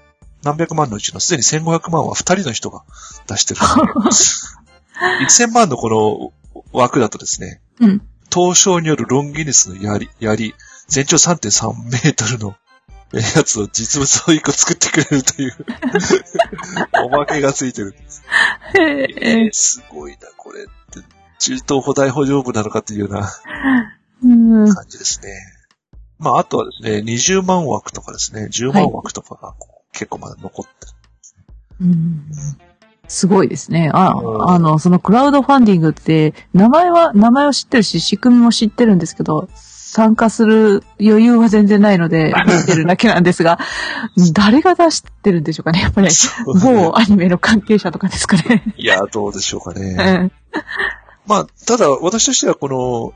[0.44, 2.84] 何百万のうちのすでに1500万は2人の人が
[3.28, 4.10] 出してるので。
[5.28, 8.02] 1000万のこの枠だとですね、うん。
[8.34, 10.56] 東証によるロンギネスの槍、槍、
[10.88, 12.56] 全長3.3メートルの
[13.14, 15.54] えやつを実物を1個作ってくれるという、
[17.06, 18.24] おまけがついてるんです。
[18.78, 19.08] へえ。
[19.18, 21.06] えー、すごいな、これって。
[21.40, 23.32] 中東補大補助部なのかっていうような
[24.24, 24.74] うん。
[24.74, 25.30] 感じですね。
[26.18, 29.54] まあ、あとはですね、20万枠とかですね、10万枠とかが
[29.96, 30.94] 結構まだ残ってる。
[31.82, 32.26] うん
[33.08, 33.92] すごいですね。
[33.94, 43.60] あうん、あの、そのクラウドファンディングって、名前は、名前を知ってるし、仕組みも知ってるんですけど、参加する余裕は全然ないので、 見てるだけなんですが、
[44.34, 46.14] 誰が出してるんでしょうかねやっぱり、ね
[46.46, 48.74] 某アニメの関係者とかですかね。
[48.76, 49.94] いや、どうでしょうかうね。
[49.94, 50.32] ん
[51.28, 53.14] まあ、ただ私としてはこの、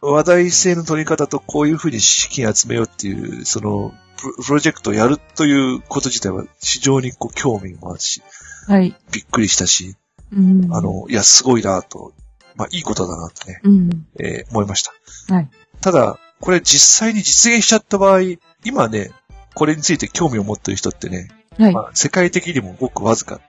[0.00, 8.22] 話題性の取り方とこういうふうに資金集めようっていう、その、プロジェクトをやるということ自体は非常にこう興味もあるし、
[8.66, 8.94] はい。
[9.12, 9.96] びっくりしたし、
[10.32, 10.68] うん。
[10.72, 12.12] あ、の、いや、すごいなと、
[12.56, 14.06] まあ、いいことだなとね、うん。
[14.18, 14.92] えー思いました。
[15.32, 15.48] はい。
[15.80, 18.20] ただ、これ実際に実現しちゃった場合、
[18.64, 19.10] 今ね、
[19.54, 21.80] これについて興味を持ってる人ってね、はいま。
[21.82, 23.40] あ、世界的にもごくわずかな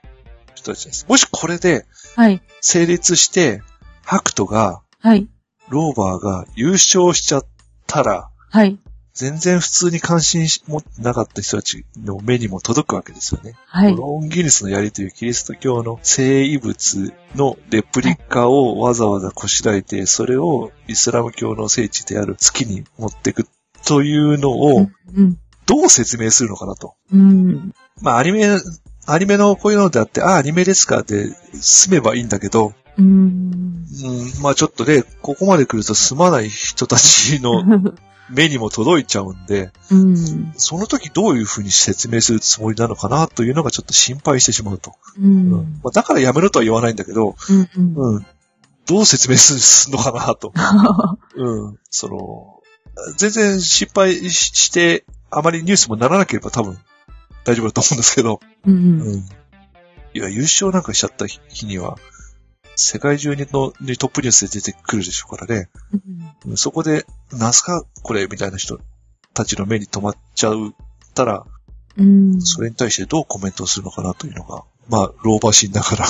[0.54, 1.06] 人たちです。
[1.08, 2.42] もしこれではい。
[2.60, 3.62] 成立して、
[4.04, 5.28] ハクトが、はい。
[5.68, 7.46] ローバーが優勝しちゃっ
[7.86, 8.78] たら、はい。
[9.18, 13.54] 全然普通に関心し持ってなかった人たちの目にも届くわけですよね。
[13.66, 13.96] はい。
[13.96, 23.48] ロンギヌスの槍というキリスト教の聖遺物のレプリカをわざわざこしらえて、それをイスラム教の聖地である月に持っていく
[23.84, 25.36] というのをうん。
[25.66, 26.94] どう説明するのかなと。
[27.12, 27.74] うん。
[28.00, 28.46] まあアニメ、
[29.06, 31.26] アニメのこういうのであって、ああ、アニメですかって
[31.60, 33.04] 済めばいいんだけど、うん。
[33.04, 37.64] うん、まあちょっとね、ここまで来ると住まない人たちの
[38.30, 40.52] 目にも届いちゃうんで、うん。
[40.56, 44.94] その時どういうふうに説明するつもりなのかなというのがちょっと心配してしまうと。
[45.18, 45.80] ううんん。
[45.82, 47.68] まあ、だからやめろとは言わないんだけど、うん。
[47.76, 48.16] うん。
[48.16, 48.26] うん、
[48.86, 50.52] どう説明するのかなと。
[51.36, 52.60] うん、その、
[53.16, 56.78] 全然失敗しして、あまりニュースもならなければ多分
[57.44, 59.00] 大丈夫だと思うんですけど、うん。
[59.00, 59.28] うん。
[60.14, 61.98] いや、優勝なんかしちゃった日には、
[62.80, 65.68] 世界中にのにトップニュースで出てくるでしょうからね。
[66.46, 68.78] うんそこで、なんすかこれみたいな人
[69.34, 70.74] たちの目に留まっちゃう
[71.12, 71.44] たら、
[71.96, 72.40] うん。
[72.40, 76.06] それに対してどうコメントをするのかなというのが、まあ、老婆心ながら、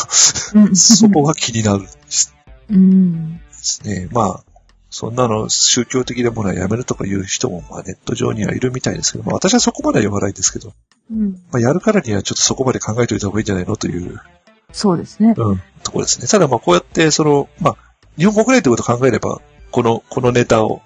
[0.63, 2.35] うんそこが気になるんです
[2.69, 3.39] うん。
[3.39, 4.09] ですね。
[4.13, 4.45] まあ、
[4.91, 10.75] そんなの宗教的なものはやめるとかいう人も、まあ、ネット上にはいるみたいですけど、まあ、私はそこまでは言わないんですけど、
[11.11, 11.33] うん。
[11.33, 14.21] まあ、やるからにはちょっとそこまで考えておいた方がいいんじゃないのという、
[14.73, 15.35] そうですね。
[15.37, 16.29] うん、ところですね。
[16.29, 17.77] ただ、まあ、こうやって、その、まあ、
[18.17, 19.41] 日本国内ということを考えれば、
[19.71, 20.83] この、このネタを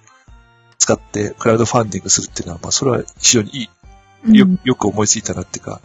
[0.78, 3.68] 使ってクラウドファンディングするっていうのは、まあ、それは非常にいい
[4.38, 5.80] ようん、よく思いついたなっていうか、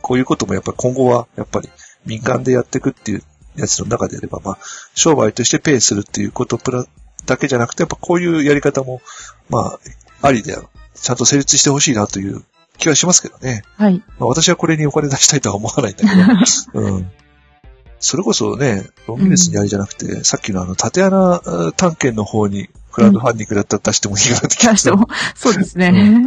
[0.00, 1.68] こういうこともやっぱり今後は、やっぱり
[2.06, 3.22] 民間でやっていくっていう
[3.56, 4.58] やつの中であれば、まあ、
[4.94, 6.86] 商売としてペイするっていうことプラ
[7.26, 9.00] だけじゃなくて、やっぱこういうやり方も、
[9.48, 9.78] まあ、
[10.22, 10.56] ありで、
[10.94, 12.44] ちゃんと成立してほしいなという
[12.78, 13.62] 気はしますけどね。
[13.76, 14.02] はい。
[14.18, 17.10] まあ、私はこれにお金出したいとは思わないんだけど、 うん。
[18.00, 26.24] それこそね、ロンギネスにあれじゃなくて、さっきのあの、縦穴あ探検の方に、クラウドファンディングだったら出してもいいかなって気が出しても、 そうですね。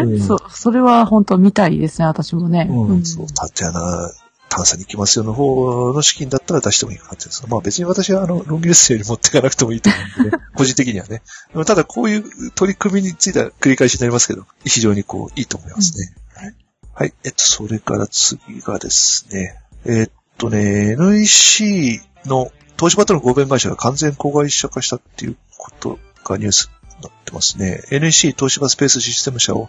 [0.00, 2.68] うん そう、それは本当見たいですね、私もね。
[2.70, 4.10] うん、そう、縦穴
[4.48, 11.22] 探査に行きますよの方の資金だったら出してもいいかなってですまあ別に私はあの、ロンギネスより持っていかなくてもいいと思うんでね、 個人的にはね。
[11.66, 16.14] ただこういう取り組みについては繰り返しになりますけど、非常にこう、いいと思いますね。
[16.34, 16.54] はい。
[16.94, 17.14] はい。
[17.24, 27.82] えっと、それから次がですね、えっとね、NEC の東芝との合弁会社が完全子会社化したっていうことがニュースになってますね。
[27.90, 29.68] NEC 東芝スペースシステム社を、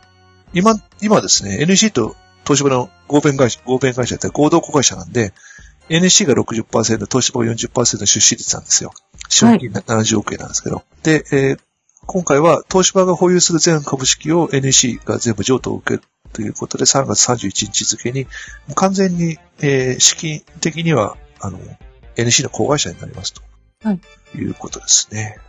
[0.53, 2.15] 今、今ですね、NEC と
[2.45, 5.33] 東芝の合弁会社、合弁会社って合同子会社なんで、
[5.89, 8.91] NEC が60%、東芝が40%の出資率なんですよ。
[9.29, 10.83] 資本金70億円なんですけど。
[11.03, 11.59] で、えー
[12.07, 18.27] 今回は東芝が保有する全株式を NEC が全部譲渡を受けるということで、3月31日付に、
[18.75, 21.57] 完全に、えー資金的には、あの、
[22.15, 23.41] NEC の子会社になりますと。
[23.83, 23.99] はい。
[24.37, 25.39] いうことですね。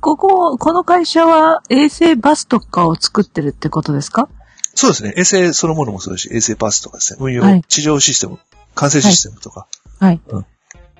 [0.00, 4.28] ここ、この会社は衛星バスとかを作ってるってことですか？
[4.74, 5.12] そうですね。
[5.16, 8.38] 衛星そのものもそうですし、衛星バスとかですね、運用、はい地上システム、
[8.74, 9.66] 管制システムとか、
[9.98, 10.20] はい。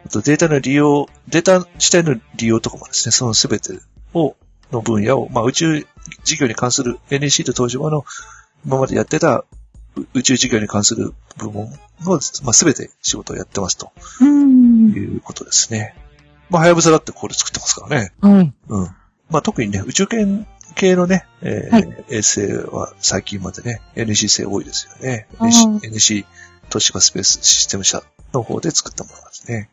[0.04, 3.78] あとデータの利用、データ自体の利用とかもですね、そのすべて
[4.14, 4.36] を、
[4.70, 5.86] の分野を、まあ宇宙
[6.24, 8.04] 事業に関する NEC と東芝の
[8.66, 9.44] 今までやってた
[9.96, 11.76] う宇宙事業に関する部門の、
[12.44, 14.90] まあすべて仕事をやってますとうーん。
[14.92, 15.94] いうことですね。
[16.50, 18.12] まあ、はやぶさだってこれ作ってますからね。
[18.20, 18.52] はい。
[18.68, 18.84] うん。
[19.30, 22.40] まあ特にね、宇宙圏系のね、えーはい衛星
[22.74, 25.26] は最近までね、NEC 製多いですよね。
[25.38, 26.26] あー NEC, NEC
[26.68, 28.02] 東芝スペースシステム社
[28.32, 29.70] の方で作ったものですね。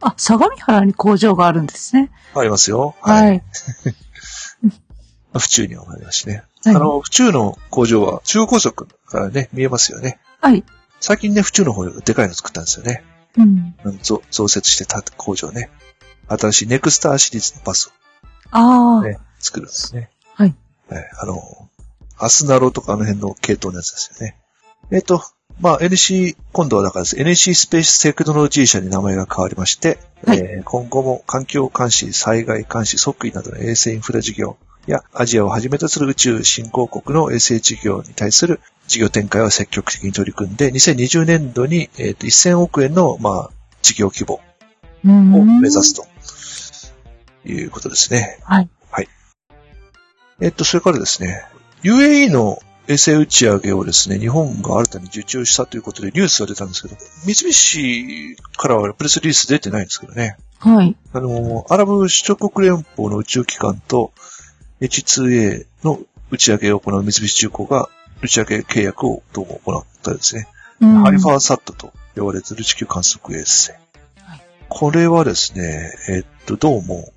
[0.00, 2.10] あ、相模原に工場があるんですね。
[2.34, 2.94] ありますよ。
[3.00, 3.42] はい。
[5.38, 6.44] 府中にはありますしね。
[6.64, 10.20] はいあの、府中の工場は中央高速からね、見えますよね。
[10.40, 10.64] はい。
[11.00, 13.02] 最近ね、府中の方ででかいの作ったんですよね。
[13.36, 13.74] うん。
[13.84, 15.70] うん増増設してた工場ね。
[16.28, 17.92] 新しいネクスターシリーズのバス
[18.50, 20.10] ああ、をね、作るんですね。
[20.92, 21.02] はい。
[21.02, 21.10] はい。
[21.22, 21.68] あの、
[22.18, 24.36] アスナロとかあの辺の系統のやつですよね。
[24.90, 25.22] えっ、と、
[25.60, 43.50] まあ、NC、今度はだからですね NC スペーステクノロジー社に名前が変わりまして、はいえー今後も環境監視、災害監視、測位などの衛星インフラ事業やアジアをはじめとする宇宙新興国の衛星事業に対する事業展開を積極的に取り組んで、2020年度に、えーと1000億円の、まあ、
[43.82, 44.40] 事業規模
[45.04, 45.34] うん。
[45.34, 46.06] を目指すと
[47.48, 48.38] いうことですね。
[48.44, 48.68] はい。
[50.42, 51.44] えっと、それからですね、
[51.84, 60.36] UAE の衛星打ち上げをですね、日本が新たに受注したということでニュースが出たんですけど、三菱からはプレスリリース出てないんですけどね。
[60.58, 60.96] はい。
[61.12, 64.12] あの、アラブ首長国連邦の宇宙機関と
[64.80, 66.00] H2A の
[66.32, 67.88] 打ち上げを行う三菱重工が
[68.20, 70.48] 打ち上げ契約をどうも行ったですね。
[70.80, 73.70] うんハリファーサットと呼ばれている地球観測衛星。
[74.68, 77.12] これはですね、えっと、どうも、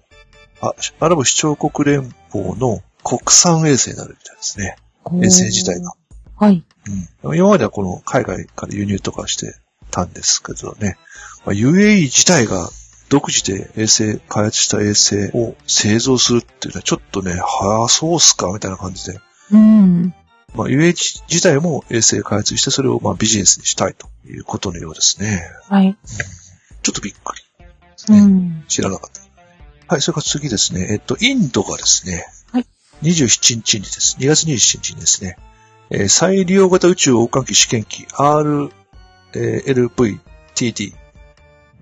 [0.61, 4.78] あアラブ首長国連邦の国産衛星になるみたいですね。
[5.22, 5.93] 衛星自体が。
[6.38, 6.66] はい。
[7.24, 7.38] うん。
[7.38, 9.56] 今まではこの海外から輸入とかして
[9.91, 10.97] たんですけどね。
[11.45, 12.68] まあ、UAE 自体が
[13.10, 19.20] 独自で衛星、開発した衛星を製造するっていうのはちょっとね、はあ、そうっすかみたいな感じで。
[19.51, 20.16] うん。
[20.56, 25.43] まあ、UAE 自体も衛星開発してそれをまあビジネスにしたいということのようですね。
[25.70, 25.95] はい。
[26.82, 27.41] ちょっとびっくり。
[27.60, 28.20] ですね。
[28.20, 28.64] うん。
[28.68, 29.22] 知らなかった。
[29.93, 30.88] はい、それから次ですね。
[30.89, 32.66] えっと、インドがですね、はい
[33.04, 35.38] 27日にです、2月27日にですね、
[35.89, 38.06] えー、再利用型宇宙王冠機試験機
[39.34, 40.93] RLVTD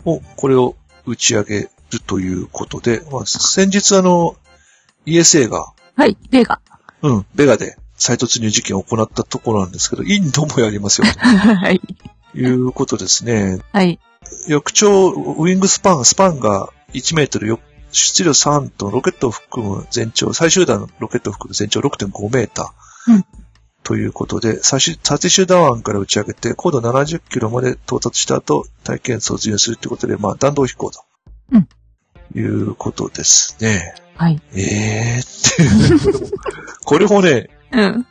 [0.05, 4.35] を、これを打ち上げるということで、まあ、先日あの、
[5.05, 5.73] ESA が。
[5.95, 6.59] はい、ベガ。
[7.01, 11.07] うん、ベガで再突入事件を行ったところなんですけど、インドもやりますよ。
[11.15, 11.81] はい。
[12.35, 13.59] いうことですね。
[13.71, 13.99] はい。
[14.47, 17.59] 翌朝、ウィングスパン、スパンが1メートル4
[17.93, 23.13] 出力3トン、ロケットを含む全長、最終段のロケットを含む全長6.5メーター。
[23.13, 23.25] うん、
[23.83, 31.01] ということで、最終、最終段案から打ち上げて、高度70キロまで到達した後、体験卒業するということで、まあ、弾道飛行と。
[31.51, 31.67] うん。
[32.35, 33.93] いうことですね。
[34.15, 34.41] はい。
[34.55, 36.31] ええー、っていう。
[36.85, 38.07] これもね、 うん。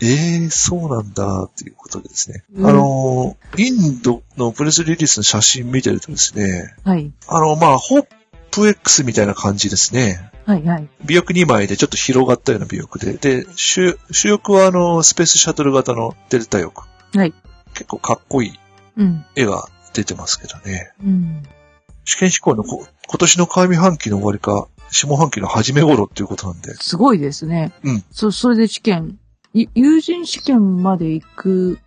[0.00, 2.42] ええー、そうなんだ、っていうことですね。
[2.54, 7.12] うん、あの、インドのプレスリリースの写真見てるとですね、はい。
[7.28, 8.06] あの、まあ、ホッ
[8.52, 10.30] プ X みたいな感じですね。
[10.44, 10.88] はい、はい。
[11.04, 13.14] 尾翼2枚でちょっと広がったような尾翼で。
[13.14, 16.86] で、主主翼はあの、スペースシャトル型のデルタ翼。
[17.14, 17.34] はい。
[17.74, 18.52] 結構かっこいい
[18.98, 19.24] うん。
[19.34, 20.92] 絵が出てますけどね。
[21.02, 21.42] うん。
[22.04, 26.74] 試験飛行のこ今年の上半期の終わりか、下半期の初め頃っていうことなんで。
[26.74, 27.72] すごいですね。
[27.82, 28.04] うん。
[28.10, 29.18] そ、それで試験、
[29.54, 31.78] い友人試験まで行く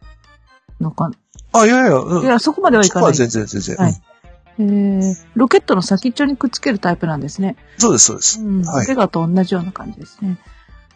[0.79, 1.11] のか
[1.51, 2.25] あ、いやいや、うん。
[2.25, 3.13] いや、そこまではいかない。
[3.13, 3.75] そこは全然全然。
[3.75, 4.14] はいうん
[4.57, 7.57] えー、ロケットの先っちょにくっつけるタイプなんですね。
[7.77, 8.39] そうです、そうです。
[8.39, 8.63] うん。
[8.63, 10.39] はいベガと同じような感じですね。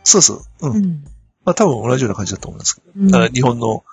[0.04, 0.70] そうそう。
[0.70, 0.76] うん。
[0.76, 1.04] うん。
[1.46, 2.92] まあ多分同じような感じだと思いますけど。
[2.96, 3.84] うんあ日本の、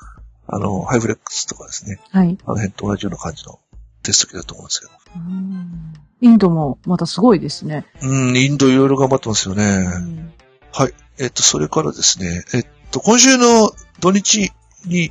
[0.49, 2.01] あの、ハイフレックスとかですね。
[2.11, 2.39] はい。
[2.45, 3.59] あの辺と同じような感じの
[4.03, 4.93] テスト機だと思うんですけど。
[5.17, 7.87] うんインドもまたすごいですね。
[8.03, 9.65] うん、インドいろいろ頑張ってますよね。
[9.65, 10.33] うん
[10.73, 10.93] はい。
[11.19, 14.53] えっと、それからですね、えっと、今週の土日
[14.85, 15.11] に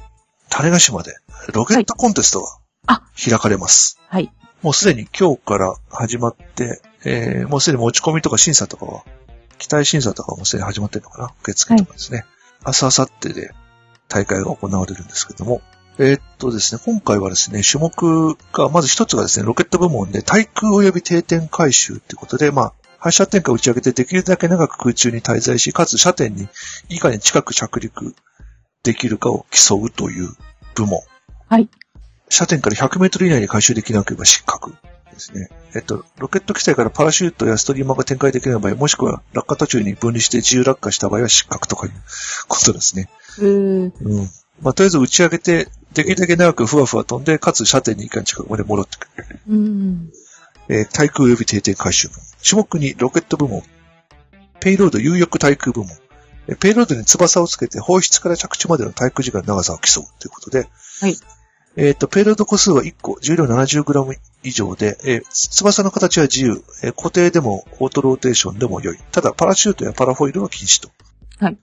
[0.50, 1.16] 種子島で
[1.54, 4.00] ロケットコンテストがあ開かれます。
[4.08, 4.32] はい。
[4.66, 9.04] もうすでに今日から始まって、えー、もうすでに持ち込みとか審査とかは、
[9.60, 11.32] 期待審査とかはもうすでに始まってるのかな？
[11.44, 12.26] 受付とかですね。
[12.66, 13.52] 明日、明後日で
[14.08, 15.62] 大会が行われるんですけども、
[16.00, 26.48] えーっとですね、今回はですね、種目が、まず一つがですね、ロケット部門で対空及び定点回収ってことで、まあ、発射点火を打ち上げてできるだけ長く空中に滞在し、かつ射点に
[26.90, 28.16] いかに近く着陸
[28.82, 30.30] できるかを競うという
[30.74, 31.02] 部門。
[31.50, 31.70] はい。
[32.30, 34.72] 射点から100メートル以内に回収できなければ失格
[35.16, 35.50] ですね。
[35.76, 41.94] えっと、ロケット機体からパラシュートやストリーマーが展開できない場合、もしくは落下途中に分離して自由落下した場合は失格とかいう
[42.48, 43.10] ことですね。
[43.40, 44.30] えー、うん。
[44.62, 49.40] まあ、とりあえず打ち上げて、できるだけ長くふわふわ飛んで、かつ射点にいかに近くまで戻ってくる。
[49.48, 50.12] うん。
[50.68, 52.24] えー対空及び定点回収部門。
[52.44, 53.64] 種目にロケット部門。
[54.60, 55.92] ペイロード有力対空部門。
[56.48, 60.68] えーペイロードに翼をつけて放出から着地までの対空時間の長さを競うということで。
[61.02, 61.16] はい。
[61.78, 68.98] えっ、と、ペイロード個数は1個、重量 70g 以上で、えー翼の形は自由、えー固定でもオートローテーションでも良い。
[69.12, 70.90] ただ、パラシュートやパラフォイルは禁止と。
[71.40, 71.58] はい。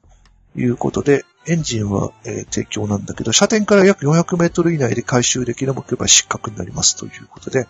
[0.55, 7.67] いうことで、エンジンは、えー提供なんだけど、射程から約400メートル以内で回収できなければ失格になりますということで、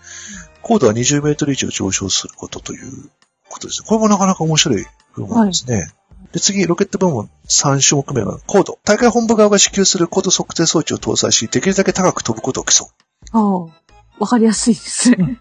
[0.63, 3.11] 高度は20メートル以上上昇することという
[3.49, 3.85] ことです。
[3.85, 4.85] これもなかなか面白い
[5.15, 5.93] 部門ですね。
[6.33, 8.79] で、次、ロケット部門3種目目は高度。
[8.85, 12.89] 大会本部側が支給する高度測定装置を搭載し、できるだけ高く飛ぶことを競う。
[13.33, 13.83] ああ、
[14.19, 15.41] わかりやすいですね。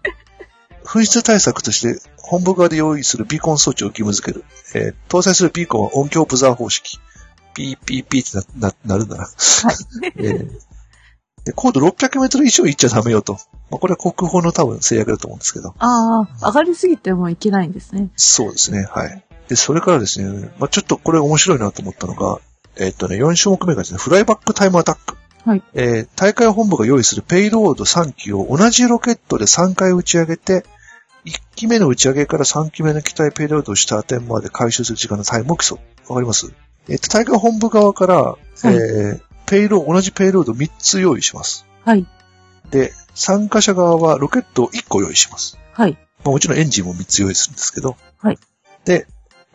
[0.84, 4.44] 紛失対策として、本部側で用意するビーコン装置を義務付ける。
[4.74, 6.98] えー搭載するビーコンは音響ブザー方式。
[7.54, 9.24] ピーピーピーってな、な、なるんだな。
[9.24, 10.12] はい。
[10.16, 10.50] えー
[11.44, 13.32] で、高度600メートル以上行っちゃダメよと。
[13.68, 15.74] まあ、これは航空法の多分制約だと思うんですけど。
[15.78, 18.10] ああ、上がりすぎてもいけないんですね。
[18.14, 19.24] そうですね、はい。
[19.52, 22.38] で、それからですね、まあ、ちょっとこれ面白いなと思ったのが、
[22.76, 25.16] えっとね、4種目目がですね、フライバックタイムアタック。
[25.44, 25.62] はい。
[25.74, 30.64] えー大会本部が用意するペイロード3機を同じロケットで3回打ち上げて、
[31.24, 35.78] 1機目の打ち上げから3機目の機体ペイロードをした点まで回収する時間のタイムを競う。
[36.08, 36.52] わかります？
[36.88, 41.66] えっ、と、大会本部側から、えーペイロー、同じペイロード3つ用意します。
[41.84, 42.06] はい。
[42.70, 45.58] で、参加者側はロケットを1個用意します。
[45.72, 45.92] はい。
[45.92, 47.96] まあ、もちろんエンジンも3つ用意するんですけど。
[48.18, 48.38] はい。
[48.86, 49.06] で、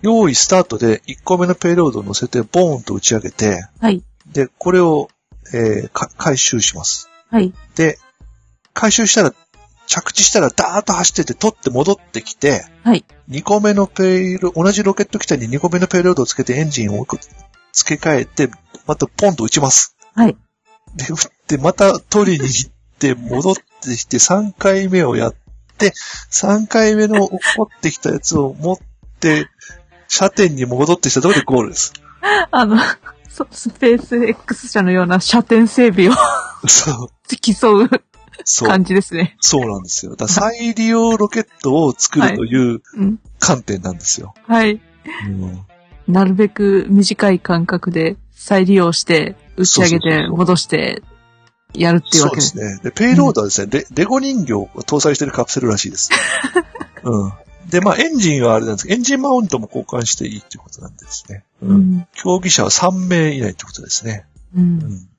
[0.02, 4.04] 用意スタートで1個目のペイロードを乗せてボーンと打ち上げて、はい。
[4.32, 5.10] で、これを、
[5.54, 7.10] えーか回収します。
[7.30, 7.54] はい。
[7.76, 7.98] で、
[8.74, 9.34] 回収したら、
[9.88, 13.06] 着地したらダーッと走ってて取って戻ってきて、はい。
[13.30, 17.06] 2個目のペイロ、同じロケット機体に2個目のペイロードをつけてエンジンを
[17.74, 18.50] 付け替えて、
[18.86, 19.96] またポンと撃ちます。
[20.14, 20.38] はい。
[20.96, 21.18] で、撃っ
[21.48, 25.36] て、また取りに行って、戻ってきて、3回目をやっ
[25.78, 25.94] て、
[26.32, 28.78] 3回目の起こってきたやつを持っ
[29.20, 29.48] て、
[30.08, 31.94] 車点に戻ってきたところでゴールです。
[32.52, 32.78] あの、
[33.30, 36.14] そスペース X 社のような射点整備を
[36.68, 37.36] そう。
[37.36, 37.90] 競う。
[38.44, 38.70] そう。
[38.70, 39.36] 感じですね。
[39.40, 40.16] そうなんですよ。
[40.16, 43.20] だ再利用ロケットを作るといううん。
[43.40, 44.34] 観点なんですよ。
[44.48, 44.82] はい。
[45.28, 45.68] うん
[46.08, 51.04] なるべく短い間隔で再利用して、打ち上げてそうそうそう戻して、
[51.74, 52.56] やるっていうそうわけです。
[52.56, 52.80] ですね。
[52.84, 56.12] で、ペイロードはですね、レレゴ人形を搭載しているカプセルらしいです。
[57.04, 57.34] うん。
[57.70, 61.44] で、まあ、エンジンはあれなんですけど、エンジンマウントも交換していいっていうことなんですね。
[61.62, 61.74] う。
[61.74, 62.08] ん。
[62.14, 64.26] 競技者は3名以内ってことですね。
[64.56, 64.60] う。
[64.60, 65.10] うんん。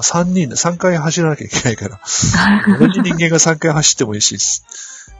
[0.00, 2.00] 3人で3回走らなきゃいけないから、
[2.78, 4.62] 同じ人間が3回走ってもいいし、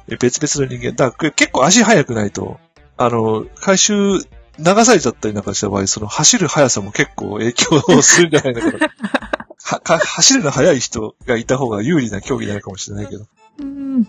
[0.09, 2.59] え別々の人間、だから結構足速くないと、
[2.97, 4.19] あの、回収
[4.59, 8.89] 流されちゃったりなんかした場合、その走る速さも結構影響をするんじゃないのかな。
[9.63, 13.27] はか走るの速い人がいた方が有利な競技になるかもしれないけど、
[13.61, 14.09] うん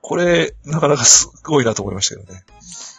[0.00, 2.44] これ、なかなかすごいなと思いましたけどね。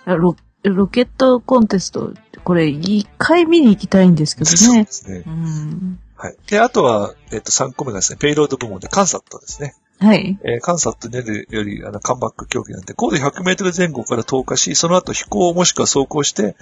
[0.05, 2.13] ロロケットコンテスト、
[2.43, 4.91] これ一回見に行きたいんですけどねそうで。
[4.91, 5.23] すね。
[5.26, 5.99] うん。
[6.15, 6.35] はい。
[6.47, 9.73] で、あとは、えっと、3個目がですね、ペイロード部門でカンサットですね。
[9.99, 10.38] はい。
[10.43, 16.57] えー、カンサットネルより、あの、カンバック競技なんで、高度100メートル前後から投下し、その後飛行もしくは走行して、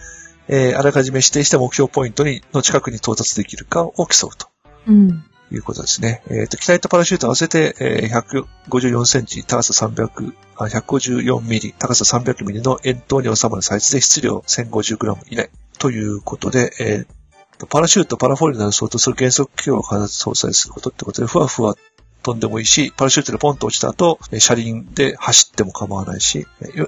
[0.47, 4.47] えー、あらかじめ指定した目標ポイントに、の近くに到達できるかを競うと
[4.87, 5.25] うん。
[5.51, 6.21] いうことですね。
[6.29, 15.49] えっ、と、機体とパラシュート合わせて、えー、154センチ、高さ300、あ154ミリ、高さ300ミリの円筒に収まるサイズで質量1050グラム以内。
[15.79, 21.75] ということで、えー、パラシュート、パラフォールなど相当する減速機を必ず搭載することってことで、ふわふわ
[22.23, 26.45] 飛んでもいいし、パラシュートでポンと落ちた後、えー車輪で走っても構わないし、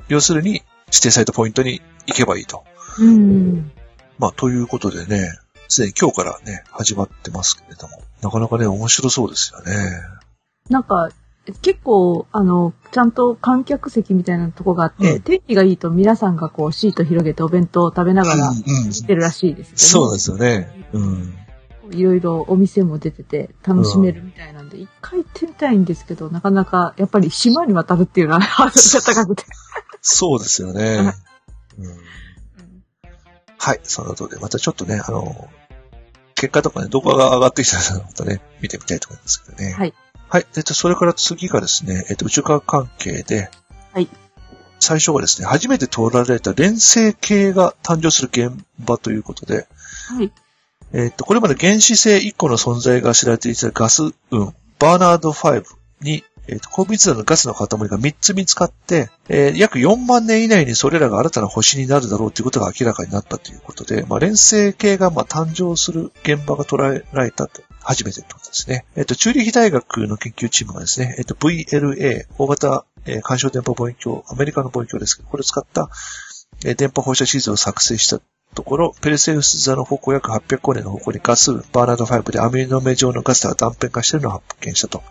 [0.07, 2.63] 要するに指定されたポイントに行けばいいと。
[2.99, 3.71] うん。
[4.17, 5.31] まあ、ということでね、
[5.69, 10.01] すでに今日からね、始まってますけれども、なかなかね、面白そうですよね。
[10.69, 11.09] なんか、
[11.61, 19.77] 結構、あの、ちゃんと観客席みたいなとこがあって、うん天気がいいと皆さんがこうシート広げてお弁当を食べながらうんうん見てるらしいですよね。
[19.77, 20.85] そうなんですよね。
[20.93, 21.35] うん。
[21.91, 29.45] いろいろお店も出てて楽しめるみたいなんで、一回行ってみたいんですけど、なかなかやっぱり島に渡るっていうのはハードルが高くて。
[30.01, 31.13] そうですよね。
[31.79, 31.97] うん、うん
[33.61, 35.49] はい、その後で、またちょっとね、あの、
[36.39, 39.73] 結果とかね、動画が上がってきたらまたね、見てみたいと思いますけどね。
[39.73, 39.93] はい。
[40.29, 40.45] はい。
[40.55, 43.49] えっと、それから次がですね、えっと、宇宙科関係で、
[43.91, 44.07] はい。
[44.79, 49.67] 最初がですね、初めて通られた連星系が誕生する現場ということで、
[50.07, 50.31] はい。
[50.93, 55.65] えっと、これまで原子性1個の存在が知られていたガス運、バーナード5
[56.01, 68.85] に、えっと、高密度のガスの塊が3つ見つかって、えー約4万年以内にそれらが新たな星になるだろうということが明らかになったということで、まあ、連星系がま誕生する現場が捉えられたと、初めてってことですね。
[68.95, 75.89] えっと、チューリヒ大学の研究チームがですね、えっと、VLA、大型、え干渉電波望遠鏡、アメリカの望遠鏡ですけど、これを使った、
[76.65, 78.19] え電波放射地図を作成した
[78.55, 85.03] ところ、ペルセウス座の方向約800光年の方向にガス、バーナード5でアミノ目状のガスが断片化しているのを発見したと。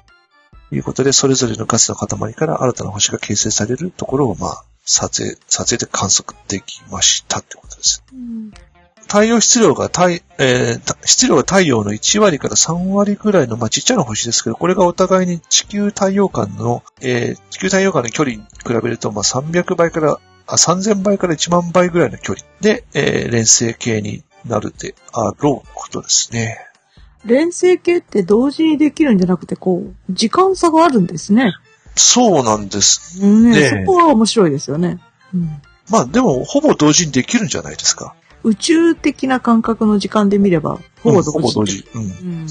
[0.73, 8.03] いうことで、それぞれのガスの塊から新たな星が形成されるところを、まあ、撮影、撮影で観測できましたってことです。
[9.09, 26.68] 太陽質量が太、えーた質量が太陽の1割から3割ぐらいの、まあ、ちっちゃな星ですけど、これがお互いに地球太陽間の、えー地球太陽間の距離に比べると、まあ、300倍から、あ、3000倍から1万倍ぐらいの距離で、えー連星系になるであろうことですね。
[27.25, 31.53] 連星系って同時にできるんじゃなくて、こう、時間差があるんですね。
[31.95, 33.21] そうなんです。
[33.23, 34.99] うんねえそこは面白いですよね。
[35.35, 38.15] うんまあ、でも、ほぼ同時にできるんじゃないですか。
[38.45, 41.89] 宇宙的な感覚の時間で見れば、ほぼ同時、うんほぼ同時。
[41.95, 42.03] うん。
[42.03, 42.07] う
[42.45, 42.47] ん。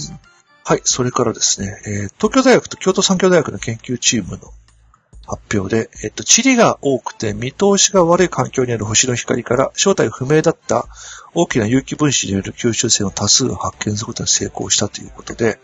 [0.64, 4.52] はい、それからですね、えー東京大学と京都産業大学の研究チームの
[5.28, 10.88] 発表で、えっと、塵が多くて見通しが悪い環境にある星の光から正体不明だった
[11.34, 15.60] 大きな有機分子による吸収線を多数発見することに成功したということで、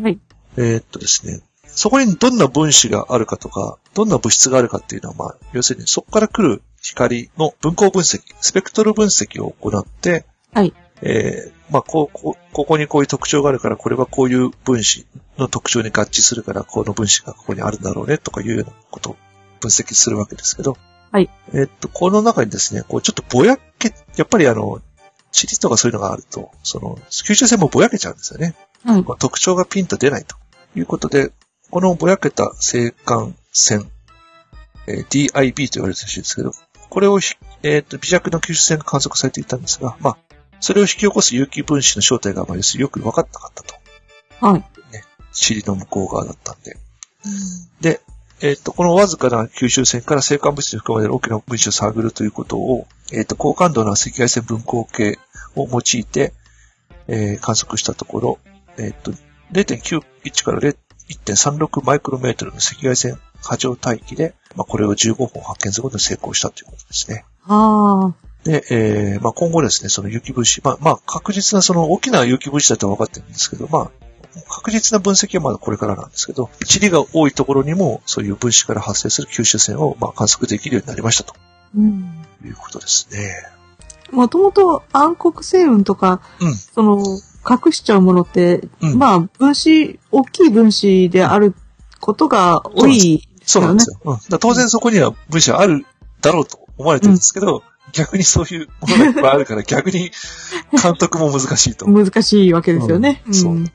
[0.00, 0.18] はい。
[0.56, 10.72] えーっとですね、そこにどんな分子があるかとか、どんな物質があるかっていうのは、まあ、要するにそこから来る光の分光分析、スペクトル分析を行って、はい。
[11.02, 15.06] えーまあ、こう、こうここにこういう特徴があるから、これはこういう分子
[15.36, 19.16] の特徴に合致するから、この分子がここにあるんだろうね、とかいうようなことを
[19.60, 20.76] 分析するわけですけど、
[21.10, 21.30] はい。
[21.54, 24.80] えっと、この中にですね、こう、ちょっとぼやけ、やっぱりあの、
[25.32, 28.54] 塵とかそういうのがあると、その、吸収線もぼやけちゃうんですよね。
[28.84, 29.02] はい。
[29.02, 30.36] まあ特徴がピンと出ないと
[30.74, 31.32] いうことで、
[31.70, 32.52] このぼやけた青
[33.04, 33.90] 函線、
[34.86, 36.52] えー DIB と言われてるらしいですけど、
[36.88, 40.18] これをひ、えっ、と、微弱な吸収線が観測されていたんですが、まあ、
[40.60, 43.74] それを引き起こす有機分子の正体が、まあ、要するによく分かったかったと。
[44.40, 44.64] はい。
[45.50, 46.76] 塵の向こう側だったんで。
[47.80, 48.00] で、
[48.40, 55.18] えっ、と、このわずかな吸収線から生還物質に含まれる大きな分子を探るということを、えっ、と、高感度な赤外線分光計
[55.54, 56.32] を用いて、
[57.08, 58.38] えー観測したところ、
[58.76, 59.12] えっ、と、
[59.52, 60.76] 0.91から0
[61.08, 67.24] 1.36マイクロメートルの赤外線波状帯域で、まあ、これを15本発見することに成功したということですね。
[67.46, 68.27] ああ。
[68.44, 73.90] で、えー、まあ、今後ですね、その有機物子、まあ、まあ、確実なその大きな有機物子だと分かってるんですけど、まあ、
[74.48, 81.34] 確実な分析はまだこれからなんですけど、地理が多いところにもそういう分子から発生する吸収線をまあ観測できるようになりましたと
[81.76, 82.24] うん。
[82.44, 83.34] いうことですね。
[84.10, 86.98] もともと暗黒星雲とか、うんその、
[87.48, 91.54] 隠しちゃうものって、うんまあ、分子、大きい分子である
[92.00, 93.98] ことが多いそうなんですよ。
[94.04, 95.84] うん、当然そこには分子はある
[96.20, 97.62] だろうと思われてるんですけど、
[97.92, 100.10] 逆にそういうものがいっぱいあるから 逆に
[100.82, 101.86] 監督も難しいと。
[101.86, 103.22] 難しいわけですよね。
[103.26, 103.72] うんそうん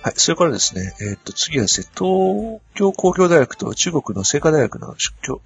[0.00, 0.12] はい。
[0.16, 4.94] それからですね、えーっと、次はですね、東京工業大学と中国の清華大学の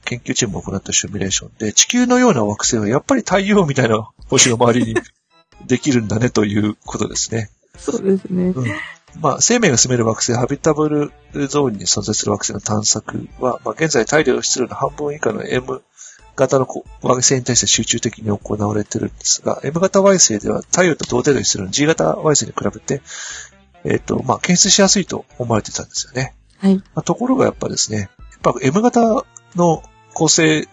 [0.05, 5.01] 研究チームが行ったシミュレーションで、地球のような惑星はやっぱり太陽みたいな星の周りに
[5.67, 7.51] できるんだねということですね。
[7.79, 8.53] そうですね。
[8.55, 8.67] うん。
[9.21, 10.89] まあ、生命が住める惑星、ハビタブ
[11.33, 15.83] ルゾーンに存在する惑星の探索は、まあ、現在太陽質量の半分以下の M
[16.37, 23.03] 型のこ惑星に対して集中的に行われてるんですが、M 型惑星では太陽と同程度にする G 型惑星に比べて、
[23.85, 26.35] えっ、と、まあ、検出しやすいと思われてたんですよね。
[26.59, 26.77] はい。
[26.77, 28.09] まあ、ところがやっぱですね、やっ
[28.43, 29.25] ぱ M 型
[29.57, 29.83] の
[30.15, 30.69] 構成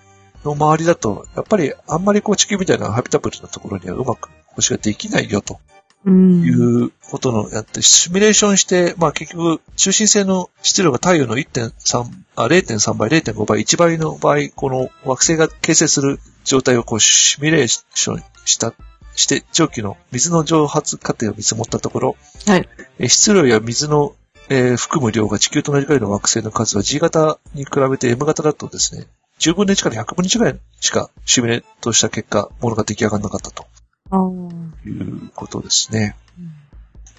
[0.46, 5.79] の周りだと、やっぱりあんまりこう地球みたいなハビタブルなところにはうまく星ができないよとうん。
[6.08, 6.50] い
[6.86, 12.06] うことのやって、シミュレーションして、まあ結局、中心性の質量が太陽の1.3、
[12.36, 18.74] あ、0.3倍、0.5倍、1倍の場合、この惑星が形成する状態をこうシミュレーションした、
[19.16, 22.16] して、蒸気の水の蒸発過程を見積もったところ、
[22.48, 22.70] はい。
[23.00, 24.16] えー質量や水の、
[24.50, 29.08] えー含む量が地球と同じくらいの惑星の数は G 型に比べて M 型だとですね、
[29.40, 33.66] 10分の1から100分の1ぐらいしかシミュレートした結果、ものが出来上がらなかったと
[34.12, 36.16] あーいうことですね。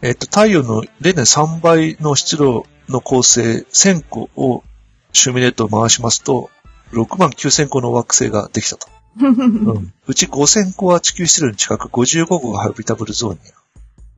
[0.02, 4.64] えっと、太陽の0.3倍の質量の構成1000個を
[5.12, 6.50] シミュレートを回しますと、
[6.92, 8.88] 6万9000個の惑星ができたと。
[9.20, 13.40] うん、うち5000個は地球質量に近く55個がハビタブルゾーンに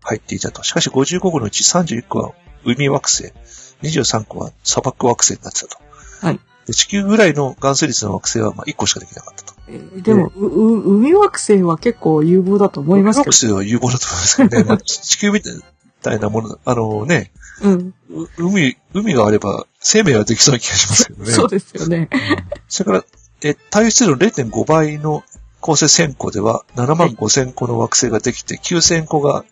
[0.03, 0.63] 入っていたと。
[0.63, 2.33] しかし55個のうち31個は
[2.65, 3.33] 海惑星、
[3.83, 5.79] 23個は砂漠惑星になってたと。
[6.21, 9.55] はいで地球ぐらいの含水率の惑星はまあ1個しかできなかったと。
[9.69, 14.65] えーでも、う、う海惑星は結構有望だと思いますけ惑星は有望だと思いますけどね。
[14.65, 15.41] まあ、地地球み
[16.03, 17.33] たいなもの、あのね、
[17.63, 17.71] ど。
[17.71, 17.95] うん。
[18.11, 21.31] う海、海があれば生命はできそうな気がしますけどね。
[21.33, 22.09] そうですよね。
[22.69, 23.05] それから、
[23.43, 25.25] え、太陽質量の0.5倍の
[25.61, 29.45] 構成1000個では、7万5000個の惑星ができて、9000個が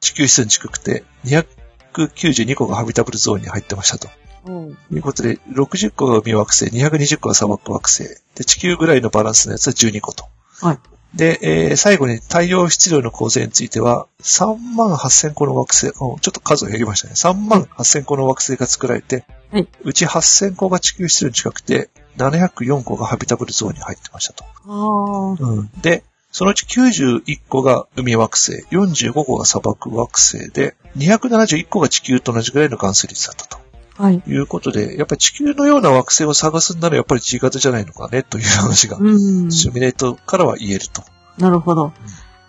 [0.00, 4.08] 地球質量に近くて、292個がハビタブルゾーンに入ってましたと。
[4.44, 8.04] うんということで、60個が海惑星、220個が砂漠惑星。
[8.34, 10.24] で、地球ぐらいのバランスのやつは12個と。
[10.60, 10.78] はい。
[11.14, 17.14] で、えー最後に太陽質量の構成については、3万8000個の惑星、おちょっと数が減りましたね。
[17.14, 24.44] 3万8000個の惑星が作られて、はいうち8000個が地球質量に近くて、704個がハビタブルゾーンに入ってましたと。
[24.68, 25.70] うん。
[25.82, 33.58] で、そのうち91個が海惑星、45個が砂漠惑星で、271個が地球と同じぐらいの含水率だったと。
[34.00, 34.22] はい。
[34.26, 39.52] いうことで、やっぱり地球のような惑星を探すんならやっぱり G 型じゃないのかねという話が、うん。
[39.52, 41.02] シミュレートからは言えると。
[41.36, 41.92] なるほど。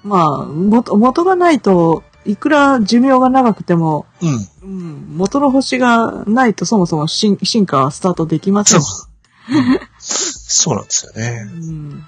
[0.03, 4.47] まあ、元、元がないと、いくら寿命が長くても、うん。
[4.63, 8.79] うん、元の星がないとそもそも進進化はスタートできませ。
[8.79, 9.07] そ
[9.49, 11.45] うんそうなんですよね。
[11.51, 12.07] うん。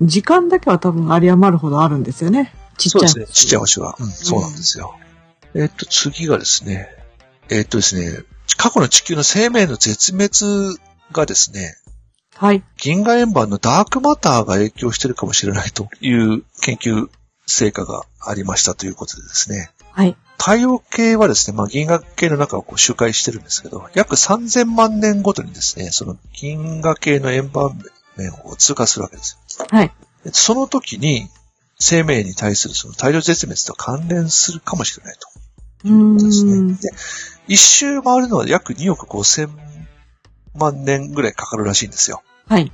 [0.00, 2.54] 時間だけは多分有り余るほどあるんですよね。
[2.78, 3.08] ちっちゃい。
[3.08, 3.34] そうですね。
[3.34, 3.96] ちっちゃい星は。
[3.98, 4.94] うん、そうなんですよ。
[5.54, 6.88] えっと、次がですね、
[7.50, 8.22] えっとですね、
[8.60, 10.78] 過去の地球の生命の絶滅
[11.12, 11.76] がですね、
[12.34, 12.62] はい。
[12.76, 17.08] 銀河円盤のダークマターが影響してるかもしれないという研究
[17.46, 20.14] 成果がありましたということでですね、はい。
[20.36, 27.78] 太陽系はですね、まあ、銀河系の中をこう周回してるんですけど、約3000万年ごとにですね、その銀河系の円盤
[28.18, 29.66] 面を通過するわけですよ。
[29.70, 29.92] はい。
[30.24, 31.30] でその時に、
[31.78, 35.30] 生命に対するその大量絶滅と関連するかもしれないと。
[35.88, 36.52] うことですね。
[36.56, 36.76] ん。
[36.76, 36.90] で、
[37.50, 39.50] 一周回るのは約2億5000
[40.54, 42.22] 万年ぐらいかかるらしいんですよ。
[42.46, 42.70] はい。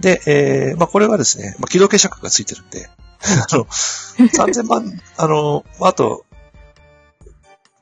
[0.00, 2.88] で、えー、まあ、これはですね、まあ、軌道計尺がついてるんで、
[3.22, 6.24] あの、3000万、 あの、あと、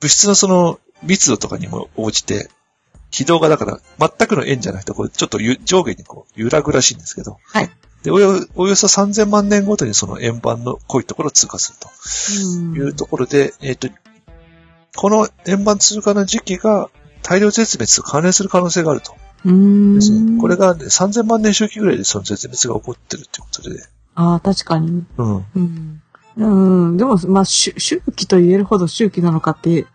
[0.00, 2.50] 物質のその密度とかにも応じて、
[3.12, 7.70] 軌道がだから全くの円じゃなくて、これちょっとゆ上下にこう揺らぐらしいんですけど、はい。
[8.02, 13.88] で、およおよそ3000万年ごとにその円盤の濃いところを通過するというところで、えっ、と、
[14.96, 16.90] この円盤通過の時期が
[17.22, 19.14] 大量絶滅と関連する可能性があると。
[19.44, 20.40] うすね。
[20.40, 23.82] これが、ね、3000万年周期ぐらいでその絶滅が起こってるってことで、
[24.14, 25.04] ああ、確かに。
[25.16, 25.46] うん。
[25.54, 26.02] うん。
[26.36, 26.96] うん。
[26.96, 29.86] でも、まあ、周周期と言えるほど周期なのかって、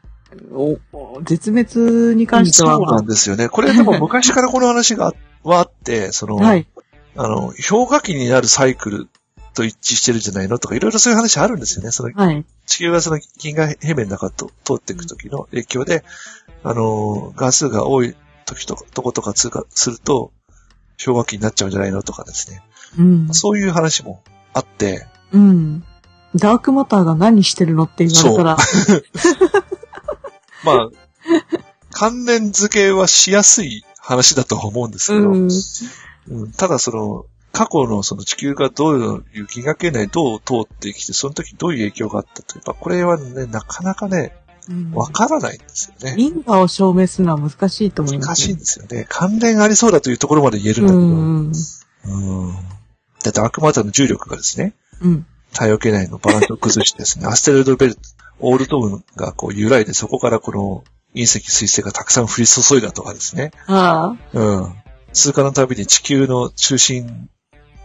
[0.51, 0.77] お
[1.23, 3.49] 絶滅に関しては、そうなんですよね。
[3.49, 5.13] これでも昔からこの話が
[5.43, 6.67] はあって、その、 はい。
[7.15, 9.07] あの、氷河期になるサイクル
[9.57, 11.91] と一致してるんじゃないのとか、いろいろそういう話あるんですよね。
[11.91, 12.45] そのはい。
[12.67, 16.03] 地球がその銀河平面の中と通っていく時の影響で、
[16.63, 18.15] あの、ガスが多い
[18.45, 20.31] 時とか、とことか通過すると、
[21.03, 22.61] 氷河期になっちゃうんじゃないのとかですね。
[22.99, 23.33] うん。
[23.33, 24.21] そういう話も
[24.53, 25.83] あって、うん。
[26.35, 28.57] ダークマターが何してるのって言われたら、
[30.63, 30.89] まあ、
[31.91, 35.49] 関連付けはしやすい話だとは思うんですけど、うん。
[36.29, 37.25] うんただその、
[37.57, 44.35] 過去のその地球がどういう銀河系内どう通ってきて、その時どういう影響があったというか、これはね、なかなかね、
[44.69, 46.15] うんわからないんですよね。
[46.17, 48.27] 因果を証明するのは難しいと思います。
[48.27, 49.07] 難しいんですよね。
[49.09, 52.47] 関連ありそうだというところまで言えるんうだけど、ん。
[52.47, 52.53] うん
[53.23, 55.25] だってアクマターの重力がですね、うん。
[55.51, 58.01] 太陽系内のバランスを崩してですね、アステロイドベルト、
[58.39, 60.83] オールトウンがこう揺らいで、そこからこの
[61.15, 63.51] 隕石、水星がたくさん降り注いだとかですね。
[63.65, 64.39] ああ。
[64.39, 64.75] うん。
[65.13, 67.29] 通過のたびに地球の中心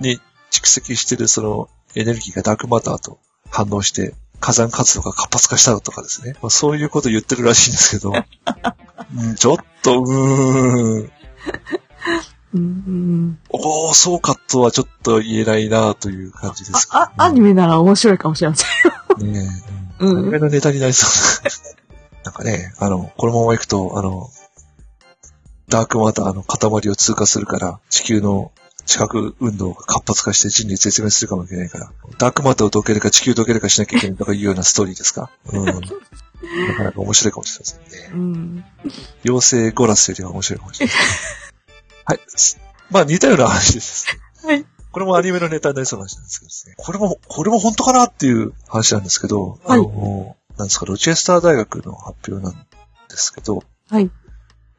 [0.02, 0.20] に
[0.50, 3.18] 蓄積しているそのエネルギーがダークマターと
[3.50, 6.34] 反応して火山活動が活発化したとかですね。
[6.42, 8.12] まあ、そういうことを言ってるらしいんですけど、
[9.16, 11.12] うん、ちょっと、うーん、
[12.54, 13.38] うん。
[13.50, 18.66] おー、そうかとはちょっと言えないなという感じですあ、あ、アニメなら面白いかもしれませ
[19.24, 19.32] ん。
[19.32, 19.48] ね
[20.00, 20.04] え。
[20.04, 21.50] うんアニメのネタになりそうな。
[22.24, 24.30] なんかね、あの、このまま行くと、あの、
[25.68, 28.52] ダークマターの塊を通過するから、地球の
[28.84, 35.30] 地殻運動が活発化して人類絶滅するかもしれないから、ダークマターをどけるか地球をどけるかしなきゃいけないとかいうようなストーリーですか？
[35.52, 35.64] うん。
[35.64, 38.10] なかなか面白いかもしれませんね。
[38.12, 38.64] うん。
[39.24, 40.94] 妖精ゴラスよりは面白いかもしれない。
[42.04, 42.20] はい。
[42.90, 44.06] まあ似たような話です。
[44.44, 44.66] はい。
[44.90, 46.74] これもアニメのネタになりそうな話なんですけどですね。
[46.76, 52.66] これも、これも本当かなっていう話なんですけど、はいあの、なんですか、ロチェスター大学の発表なん
[53.08, 54.10] ですけど、はい。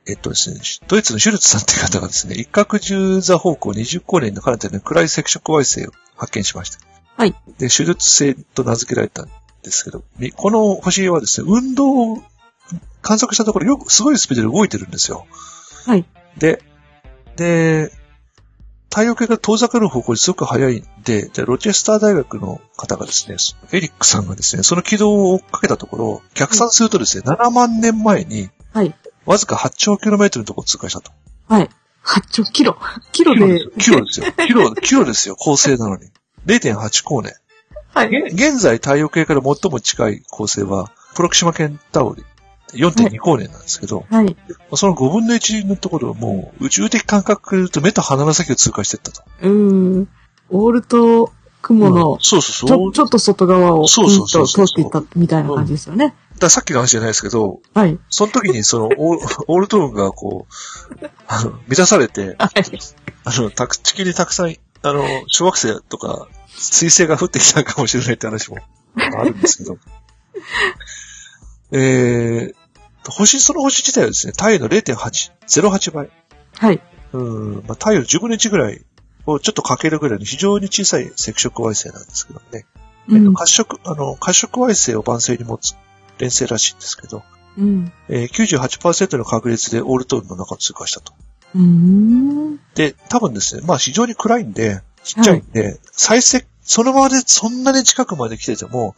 [0.06, 6.80] えっとですね、ドイツのシュルツさんっていう方がですね、一角十座方向20光年の彼方に暗い赤色矮星を発見しました。
[7.16, 7.36] はい。
[7.58, 9.30] で、シュルツ星と名付けられたん
[9.64, 12.24] ですけど、みこの星はですね、運動を
[13.02, 15.26] 観測したところよく、すごいスピードで動いてるんですよ。
[15.86, 16.06] はい。
[16.38, 16.62] で、
[17.38, 17.92] で、
[18.90, 23.38] 太陽系が遠ざかる方向にすごく速いんで、でロチェスター大学の方がですね、
[23.72, 28.94] エリックさんがですね、その軌道を追っかけたところ、逆算するとですね、7万年前に、はい。
[29.26, 31.12] わずか8兆キロメートルのところを通過したと。
[31.48, 31.70] はい。
[32.06, 32.78] 8兆、キロ。
[33.12, 34.26] キロで、キロですよ。
[34.46, 35.36] キロ、キロですよ。
[35.36, 36.12] 恒星なのに。
[36.46, 37.34] 0.8光年。
[37.94, 38.10] はい。
[38.10, 42.24] げ現在太陽系から最も近い恒星は、プロキシマケンタウリ。
[42.74, 44.36] 4.2光年なんですけど、はい。
[44.76, 49.24] その5分の1のところをもう宇宙的感覚と目と鼻の先を通過していったと。
[49.44, 50.08] うーん。
[50.50, 51.32] オールと
[51.62, 52.94] 雲の、そうそうちょ、そう。
[52.94, 56.06] ちょっと外側を、そうそうそうそう通っていったみたいな感じですよね。
[56.06, 58.00] だからさっきの話じゃないですけど、はい。
[58.10, 58.96] その時にそのオー
[59.48, 62.64] オールトーンがこう、あの、満たされて、はい。
[63.26, 68.58] あの、たく地球にたくさん、あの、小惑星とか、水星が降ってきたかもしれないって話も
[68.96, 69.78] あるんですけど。
[71.72, 72.54] えー、
[73.10, 76.10] 星、その星自体はですね、太陽の0.8、08倍。
[76.56, 76.82] はい。
[77.14, 78.86] うん、まあ、太陽の10分の1ぐらい
[79.26, 82.66] をちょっとかけるぐらいの非常に小さい赤色矮星なんですけどね。
[83.10, 83.34] えっと、うん。
[83.34, 85.76] 褐色、あの、褐色矮星を晩星に持つ
[86.24, 87.24] 連星らしいんですけど、
[87.58, 87.92] うん。
[88.10, 91.14] えー、98%の確率でオールトーンの中を通過したと。
[92.76, 98.96] で、多分ですね、まあ非常に暗いんで、ちっちゃいんで、再生、そのままでそんなに近くまで来てても、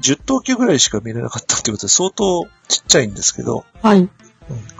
[0.00, 4.00] 10等級ぐらいしか見れなかったってことで相当ちっちゃいんですけど、はい。
[4.00, 4.10] うん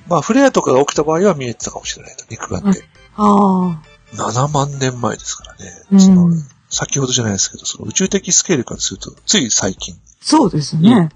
[0.09, 2.85] まあフレアとかが起きた場合は見えてたかもしれないと、肉眼で。
[3.16, 3.82] ああ。
[4.15, 5.73] 7万年前ですからね。
[5.93, 6.31] うんその
[6.69, 11.11] 先ほどじゃないですけど、その宇宙的スケールからすると、つい最近、そうですね。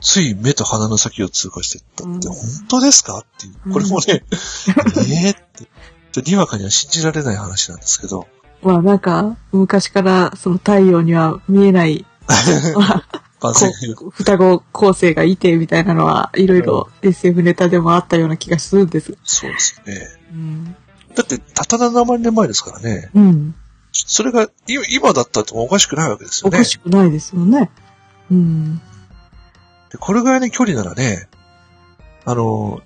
[0.00, 3.18] つい目と鼻の先を通過していったって、うん本当ですか？
[3.18, 3.72] っていう。
[3.72, 4.22] これもね、
[5.08, 5.34] ええっ
[6.12, 8.26] て、にわかには信じられない話なんですけど、
[8.62, 12.04] まあなんか、昔からその太陽には見えない、
[14.12, 19.16] 双子構成がいてみたいなのは、いろいろ SF ネタでもあったような気がするんです。
[19.24, 20.08] そうですね。
[20.32, 20.76] うん。
[21.14, 23.10] だって、たった7万年前ですからね。
[23.14, 23.54] うん。
[23.92, 24.48] それが、い
[24.90, 26.64] 今だったってもおかしくないわけですよねおか。
[26.64, 27.70] しくないですよね。
[28.30, 28.80] うん。
[29.90, 31.28] でこれぐらいの距離ならね、
[32.24, 32.82] あの、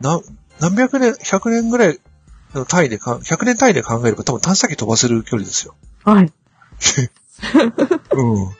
[0.00, 0.20] な、
[0.60, 2.00] 何百年、100年ぐらい
[2.54, 5.74] の単位でか、100年単位で考えれば多分探査機飛ばせる距離ですよ。
[6.04, 6.32] はい。
[8.12, 8.50] うん。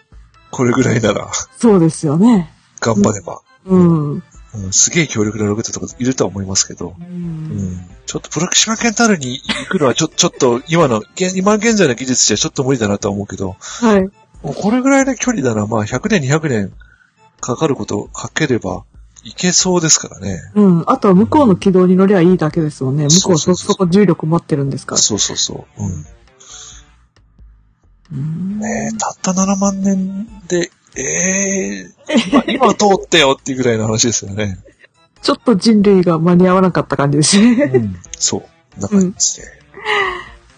[0.50, 1.28] これぐらいなら、
[1.58, 2.52] そうですよね。
[2.80, 3.40] 頑張れば。
[3.66, 4.12] うん。
[4.12, 4.22] うん。
[4.54, 14.02] うん、すげえ強力なロケットとかいるとは思いますけど、うん、ちょっとプロキシマケンタルに行くのはちょ、ちょっと今の、現今現在の技術じゃちょっと無理だなとは思うけど、はい。
[14.44, 16.72] もうこれぐらいの距離ならまあ100年200年
[17.44, 18.84] かかることをかければ
[19.22, 20.40] いけそうですからね。
[20.54, 20.84] うん。
[20.86, 23.08] あとは向こうの軌道に乗りゃいいだけですもんね。
[23.08, 25.00] 向こうそ、そこ重力持ってるんですから。
[25.00, 25.82] そうそうそう。
[25.82, 26.06] うん。
[28.12, 31.90] うんねえたった7万年で、ええ
[32.30, 34.58] 今、今通ってよっていうぐらいの話ですよね。
[35.22, 37.64] ちょっと人類が間に合わなかった感じですね。
[37.64, 37.96] うん。
[38.18, 38.38] そ
[38.78, 38.80] う。
[38.80, 39.46] な感じですね。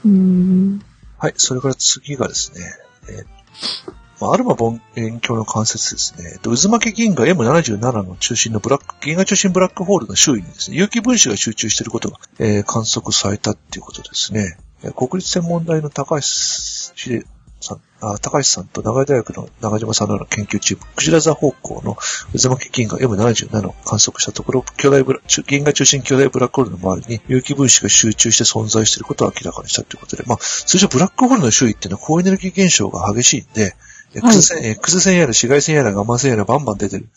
[0.04, 0.82] うん。
[1.18, 1.34] はい。
[1.36, 2.60] それから次がですね、
[3.08, 6.38] えーまあ、アルマ望遠鏡の関節ですね。
[6.42, 14.58] と渦巻き銀河 M77 の中心のブラック、銀河中心ブラックホールの周囲にですね、有機分子が集中していることが、えー観測されたっていうことですね。
[14.94, 21.96] 国立天文台の高橋さん、あ高橋さんと長井大学の長島さんの研究チーム、クジラ座方向の
[22.38, 33.74] 渦巻き銀河 M77 を観測したところ、巨大ブラ銀河中心巨大ブラックホールの周りに有機分子が集中して存在していることを明らかにしたということで、まあ、通常ブラックホールの周囲っていうのは高エネルギー現象が激しいんで、
[34.16, 37.08] X 線、X 線やら紫外線やらガンマ線やらバンバン出てる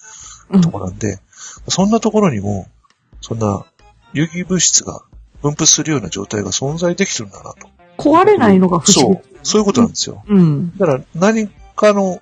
[0.50, 1.20] うんところなんで、
[1.68, 2.68] そんなところにも、
[3.22, 3.66] そんな
[4.14, 5.02] 有機物質が
[5.42, 7.70] 分布するような状態が存在できてるんだなと。
[7.98, 9.16] 壊れないのが不思議。
[9.16, 9.38] そう。
[9.44, 10.24] そういうことなんですよ。
[10.28, 10.78] うん。
[10.78, 12.22] だから何かの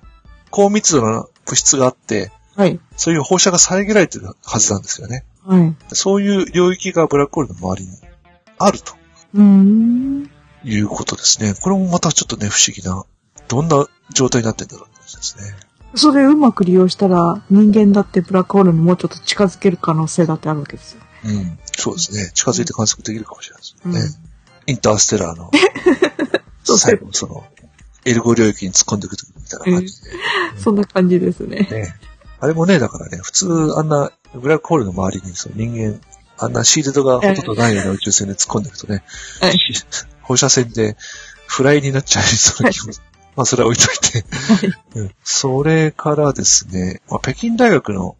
[0.50, 2.80] 高密度な物質があって、はい。
[2.96, 5.24] そういう放射が遮られてるはずなんですよね。
[5.44, 5.76] はい。
[5.94, 7.96] そういう領域がブラックホールの周りに
[8.58, 8.94] あると
[9.34, 10.30] うーん。
[10.64, 11.54] いうことですね。
[11.60, 13.04] これもまたちょっとね、不思議な、
[13.48, 15.68] どんな状態になってんだろうって話ですね。
[15.94, 21.02] それうまく利用したら、人間だってブラックホールにもうちょっと近づける可能性だってあるわけですよ。
[21.24, 21.58] うん。
[21.76, 22.30] そうですね。
[22.34, 23.92] 近づいて観測できるかもしれないですうん。
[23.92, 24.00] ね。
[24.66, 25.50] インターステラーの
[26.78, 27.44] 最後のその、
[28.04, 30.10] エルゴ領域に突っ込んでいくときみたいな感じで。
[30.60, 31.66] そんな感じですね。
[31.70, 31.94] ね。
[32.40, 36.00] あれもね、だからね、普通あんなブラックホールの周りにその人間、
[36.36, 39.02] あんなシールドがほとんどないような宇宙船で突っ込んでいくとね、
[39.40, 39.58] はい
[40.22, 40.98] 放射線で
[41.46, 42.92] フライになっちゃいそうな気も。
[43.38, 44.24] まあそれは置いといて。
[44.96, 48.16] うんそれからですね、まあ、北京大学の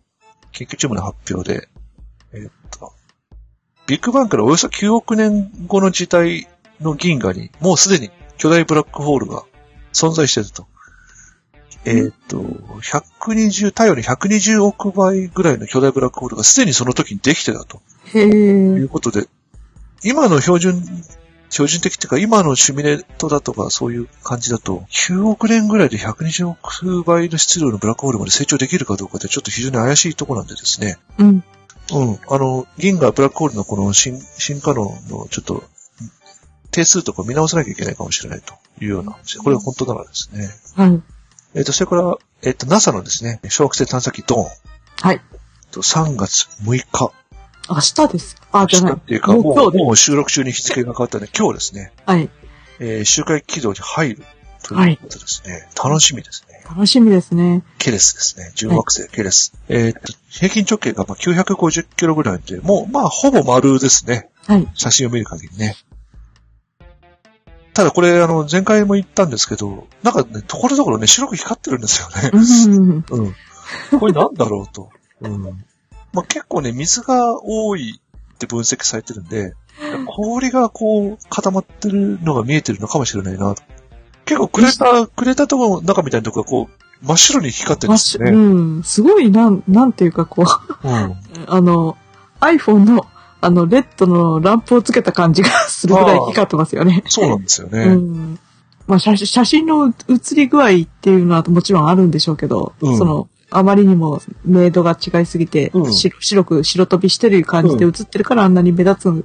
[0.53, 1.69] 研究チームの発表で、
[2.33, 2.93] えーっと、
[3.89, 6.47] ビッグバンからおよそ9億年後の時代
[6.81, 9.43] の銀河に、もうすでに巨大ブラックホールが
[9.93, 10.69] 存在していると。
[11.85, 17.81] えーっと、120、太陽の120億倍ぐらいの巨大ブラックホールがすでにその時にできてたと
[18.15, 18.29] へいえ。
[18.83, 19.27] うことで、
[20.05, 20.81] 今の標準、
[21.51, 30.99] 標準的っていうか、今のシミュレートだとか、そういう感じだと、9億年ぐらいで120億倍の質量のブラックホールまで成長できるかどうかってちょっと非常に怪しいところなんでですね。
[31.19, 31.45] うん。
[31.93, 32.19] うん。
[32.29, 35.65] あの、銀河ブラックホールのこの進進化論のちょっと、
[36.71, 39.39] 定数とか見直さなきゃいけないかもしれないというような話。
[39.39, 40.49] これが本当ならですね。
[40.77, 41.03] はい。
[41.55, 44.49] えっ、と、それから、えっ、と、NASA のですね、小惑星探査機ドーン。
[45.01, 45.21] はい。
[45.71, 47.13] と3月6日。
[47.69, 48.37] 明日です。
[48.53, 48.93] あ、じゃない。
[48.95, 52.29] っていうか、もうもう今日でもう収録中に日付が変わったんで、今日ですね、はい。
[52.81, 54.23] えー周回軌道に入る
[54.63, 55.69] ということですね。
[55.83, 56.49] 楽しみですね。
[56.69, 57.63] 楽しみですね。
[57.79, 58.53] ケレスですね。
[58.55, 59.55] 重惑星ケレス。
[59.69, 64.29] えーっと、平均直径がまあ950キロぐらいで、もう、まあ、ほぼ丸ですね。
[64.47, 64.69] はい。
[64.75, 65.77] 写真を見る限りね。
[67.73, 72.31] ただこれ、あの、前回も言ったんですけど、なんかね、ところどころね、白く光ってるんですよね。
[72.33, 73.05] うん。
[73.93, 74.01] うん。
[74.01, 74.91] これなんだろうと。
[75.21, 75.65] うん。
[76.13, 78.01] まあ、結構ね、水が多い
[78.35, 79.55] って分析されてるんで、
[80.07, 83.55] 氷がこう固まってるのが見えてるのかもしれないな。
[84.25, 88.31] 結構くれた、くれたとの中みたいなとこがこう、真っ白に光ってるんですよね。
[88.33, 88.83] うん。
[88.83, 91.17] すごい、なん、なんていうかこう、うん。
[91.47, 91.97] あの、
[92.41, 93.07] iPhone の、
[93.41, 97.05] あの、レッドのランプをつけた感じがするぐらい光ってますよね。
[97.07, 97.85] そうなんですよね。
[97.85, 98.39] うん。
[98.87, 109.25] まあ写真、写真の写り具合っていうのはもちろんあるんでしょうけど、うんその、あまりにも明度が違いすぎて、うん白白く白飛びしてる感じで写ってるからあんなに目立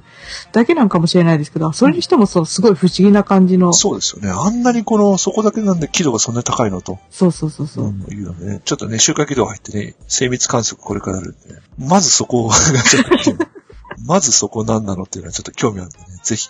[0.52, 4.30] だけなんかもしれないですけど、それにしてもそう、すごい不思議な感じの、そそうですよね。
[4.30, 6.94] あんなにこの、そこだけなんで輝度がそんなに高いのと。
[6.94, 7.84] うそうそうそう。
[7.86, 8.62] うん、いね。
[8.64, 11.38] ちょっとね、周回軌道入ってね、精密観測これからあるんで、
[11.78, 13.38] まずそこがちょっと気に
[14.06, 16.48] まずそこ何なのっていうのはちょっと興味あるんでね、ぜひ、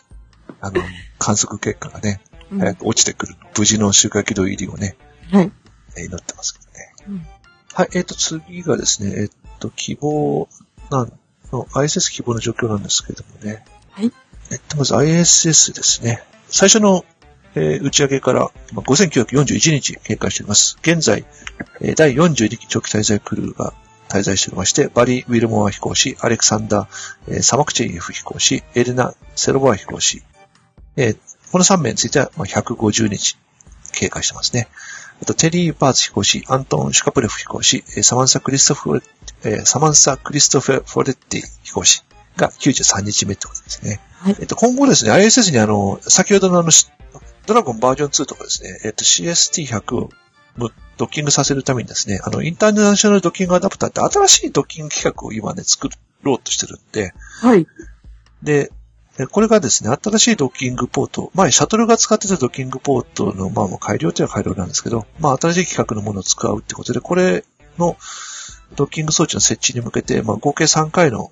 [0.61, 0.81] あの、
[1.19, 2.21] 観測結果がね、
[2.53, 3.35] うん早く落ちてくる。
[3.59, 4.97] 無事の周回軌道入りをね、
[5.33, 5.51] はい。
[5.97, 6.95] えー祈ってますけどね。
[7.09, 7.34] うん
[7.75, 10.49] はい、えっ、と、次がですね、えっ、と、希望
[10.91, 11.13] なん
[11.55, 13.65] の、ISS 希望の状況なんですけれどもね。
[13.91, 14.13] はい。
[14.51, 16.23] えっと、まず ISS ですね。
[16.49, 17.05] 最初の、
[17.57, 20.77] えー打ち上げから、まあ、5941日経過しています。
[20.83, 21.25] 現在、
[21.81, 23.73] えー第42期長期滞在クルーが
[24.09, 30.23] 滞在しておりまして、バリー・ウィルモア飛行士、アレクサンダー、えーサマクチェイエフ飛行士、エレナ・セロボア飛行士、
[30.97, 31.19] えー
[31.53, 33.39] この3名については、まあ、150日
[33.93, 34.69] 経過してますね。
[35.23, 39.03] あと、テリー・バーツ飛行士、アントン・シュカプレフ飛行士、えーサマンサ・クリストフ、
[39.45, 42.03] えーサマンサ・クリストフ・フォレッティ飛行士
[42.37, 44.01] が93日目ってことですね。
[44.19, 46.91] はいえっと、今後ですね、ISS にあの、先ほどのあの、し
[47.47, 50.09] ドラゴンバージョン2とかですね、えっと、CST100
[50.97, 55.89] ドッキングさせるためにですね、あの、インターナショナルドッキングアダプターって新しいドッキング企画を今ね、作
[56.23, 57.67] ろうとしてるんで、はい。
[58.43, 58.73] で、で
[59.31, 67.45] これがですね、新しいドッキングポート、前シャトルが使ってたドッキングポートの、まあ改良というのは改良なんですけど、まあ新しい企画のものを使うってことで、これ
[67.79, 67.97] の
[68.75, 71.31] ドッキング装置の設置に向けて、まあ合計3回の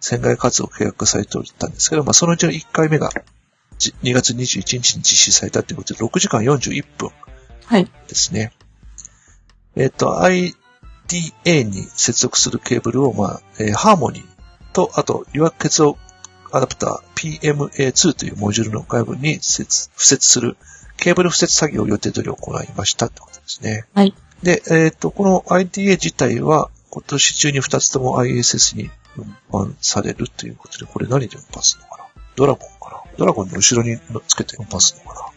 [0.00, 3.10] 船外活動を契約されておったんですけど、まあそのうちの1回目が
[3.78, 7.10] じ2月21日に実施されたということで、6時間41分
[7.64, 7.90] はい。
[8.06, 8.52] ですね。
[9.74, 10.54] えっ、と、IDA
[11.64, 14.24] に接続するケーブルを、まあ、えーハーモニー
[14.72, 15.98] と、あと、油圧結合
[16.56, 20.56] アダプター PMA2 というモジュールの外部に接付設する
[20.96, 23.84] ケーブル付設作業を予定通り行いましたってことですね。
[23.94, 24.14] はい。
[24.42, 32.04] で、えっ、と、この IDA 自体は今年中に2つとも ISS に運搬されるということで、これ何で運搬するのかな？
[32.36, 33.10] ドラゴンかな？
[33.18, 35.32] ドラゴンの後ろにつけて運搬するのか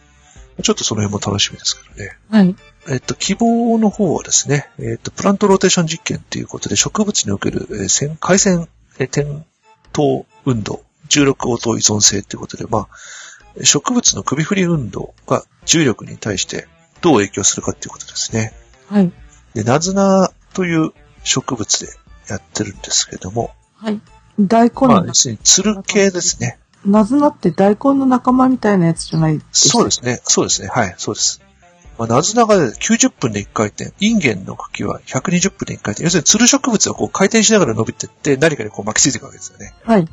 [0.58, 0.62] な？
[0.62, 2.16] ちょっとその辺も楽しみですけどね。
[2.30, 2.54] はい。
[2.88, 8.68] えっと、希望の方はですね、えっと、プラントローテーション実験ということで、植物における、えー線回線、
[8.98, 9.44] えー点
[9.92, 16.66] 灯運動、重力応答依存性ということで、まあ、植物の首振り運動が重力に対して
[17.02, 18.52] どう影響するかということですね。
[18.88, 19.12] はい。
[19.54, 20.92] で、ナズナという
[21.24, 21.92] 植物で
[22.28, 24.00] やってるんですけども、はい。
[24.38, 26.58] 大根まあ、の要、するに、つる系ですね。
[26.84, 30.20] なずなって大根の仲間みたいなやつじゃないですそうですね。
[30.24, 30.68] そうですね。
[30.68, 31.42] はい、そうです。
[31.98, 36.04] まあ、ナズナが90分で1回転、インゲンの茎は120分で1回転。
[36.04, 39.74] 要するに、つる植物がこう回転しながら伸びてって、何かにこう巻きついていくわけですよね。
[39.84, 40.08] はい。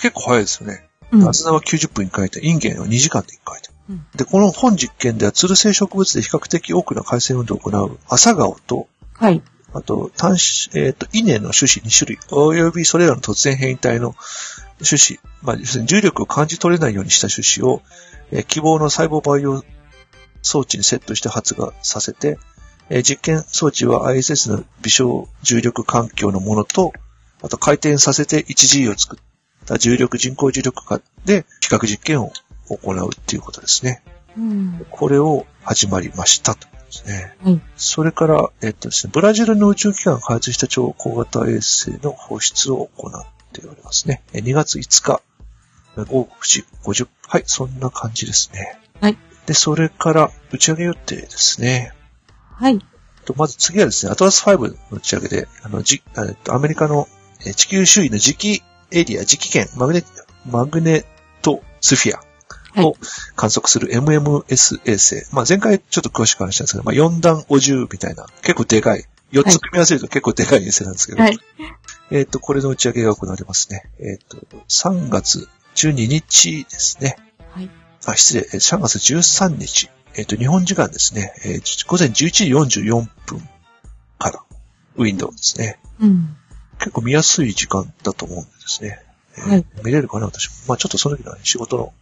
[0.00, 0.86] 結構早いですよね。
[1.12, 3.72] うんナズナは90分1回転、インゲンは2時間で1回転。
[3.90, 9.42] うんで、この本実験では、つる性植物で比較的多くの回線運動を行う朝顔と、はい。
[9.72, 10.36] あと、単
[10.70, 14.14] 種、えっ、と、稲の種子2種類、およびそれらの突然変異体の
[14.82, 17.82] 種子、まあ、要するに重力を感じ取れないようにした種子を、
[18.30, 19.64] えー希望の細胞培養
[20.42, 22.38] 装置にセットして発芽させて、
[22.88, 26.92] えー実験装置は ISS の微小重力環境のものと、
[27.42, 29.33] あと回転させて 1G を作った
[29.78, 32.32] 重力人工重力化で比較実験を
[32.68, 34.02] 行うっていうことですね。
[34.36, 34.86] うん。
[34.90, 37.36] これを始まりましたとですね。
[37.42, 37.60] はい。
[37.76, 44.22] それから、えっとですね、ブラジルの宇宙機関が開発した超小型衛星の放出を行っておりますね。
[44.32, 45.22] え2月5日、
[45.96, 48.78] 午後9時50はい、そんな感じですね。
[49.00, 49.18] はい。
[49.46, 51.92] で、それから、打ち上げ予定ですね。
[52.56, 52.78] はい。
[53.24, 57.08] とまず次はですね、アトラス5の打ち上げで、あの、じ、えっと、アメリカの
[57.46, 58.62] えー地球周囲の磁気
[58.94, 60.04] エリア、磁気圏、マグネ、
[60.50, 61.04] マグネッ
[61.42, 62.96] トスフィアはいを
[63.36, 65.26] 観測する MMS 衛星。
[65.32, 69.04] まあ、前回ちょっと詳しく話したんですけど、まあ、4段お重みたいな、結構でかい。
[69.32, 71.38] 4つ組み合わせると結構でかい衛星なんですけど、はい。
[72.10, 73.90] えっ、と、これの打ち上げが行われますね。
[73.98, 74.36] えっ、と、
[74.68, 77.16] 3月12日ですね。
[77.50, 77.70] はい。
[78.06, 79.90] あ、失礼、えー3月13日。
[80.16, 81.32] えっ、と、日本時間ですね。
[81.44, 83.48] えー午前11時44分
[84.18, 84.42] から、
[84.96, 85.80] ウィンドウですね。
[86.00, 86.36] うん。
[86.78, 89.00] 結構見やすい時間だと思うんですね。
[89.36, 90.54] えーはい見れるかな、私も。
[90.68, 91.92] まあちょっとその時の、ね、仕事の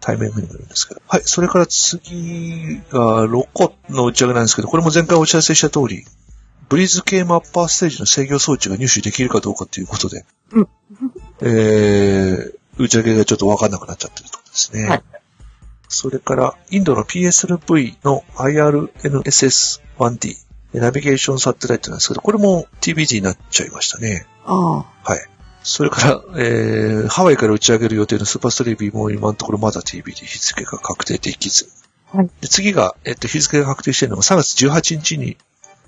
[0.00, 1.02] タイミングにもよるんですけど。
[1.06, 1.22] はい。
[1.24, 6.04] それから次が6個の打ち上げなんですけど、これも前回お知らせした通り、
[6.68, 10.68] ブリーズ系マッパーステージの制御装置が入手できるかどうかということで、うん
[11.42, 14.88] えー、打ち上げがちょっとわかんなくなっちゃってるところですね。
[14.88, 15.02] はい
[15.86, 20.36] それから、インドの PSLV の IRNSS-1D、
[20.80, 24.26] ナビゲーションサテライトなんですけど、これも TBD になっちゃいましたね。
[24.44, 25.10] ああ。
[25.10, 25.20] はい。
[25.62, 31.68] それから、えー、ハワイから打ち上げる予定のスーパーストリービーも今のところまだ TBD 日付が確定できず。
[32.12, 32.30] はい。
[32.40, 35.38] で次が、えっと、日付が確定しているのが3月18日に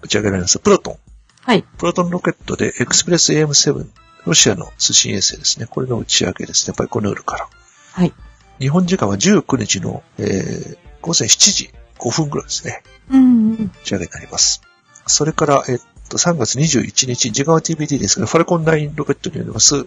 [0.03, 0.97] 打ち上げられますプロトン。
[1.43, 1.63] はい。
[1.63, 3.87] プロトンロケットでエクスプレス AM7、
[4.25, 5.67] ロシアの通信衛星ですね。
[5.67, 6.75] これの打ち上げですね。
[6.77, 7.49] バイコヌールから。
[7.93, 8.13] はい。
[8.59, 12.83] 日本時間は19日の、えー、午前7時5分ぐらいですね。
[13.11, 13.53] うん。
[13.53, 14.63] 打ち上げになります。
[15.07, 15.79] それから、えっ
[16.09, 19.87] と、3月21日、時間は TBD ですが、ファルコン9ロケットによります、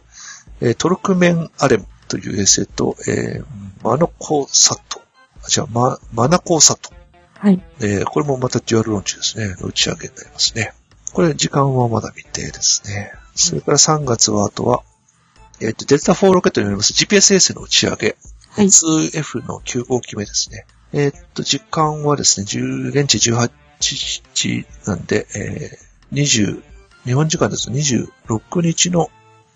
[0.62, 3.46] えートルクメンアレムという衛星と、えー
[3.82, 5.02] マノコサト、
[5.42, 6.92] あ、違う、マ、マナコサト。
[7.36, 7.62] はい。
[7.80, 9.56] えーこれもまたデュアルローンチですね。
[9.62, 10.74] 打ち上げになりますね。
[11.14, 13.14] これ、時間はまだ未定ですね。
[13.36, 14.84] それから3月は、あとは、
[15.62, 18.18] えっ、と、デルタ4ロケットによります GPS 衛星の打ち上げ。
[18.52, 20.66] はい 2F の9号機目ですね。
[20.92, 26.62] えっ、と、時間はですね、10現地18日なんで、えー、20、
[27.06, 29.10] 日本時間ですと26日の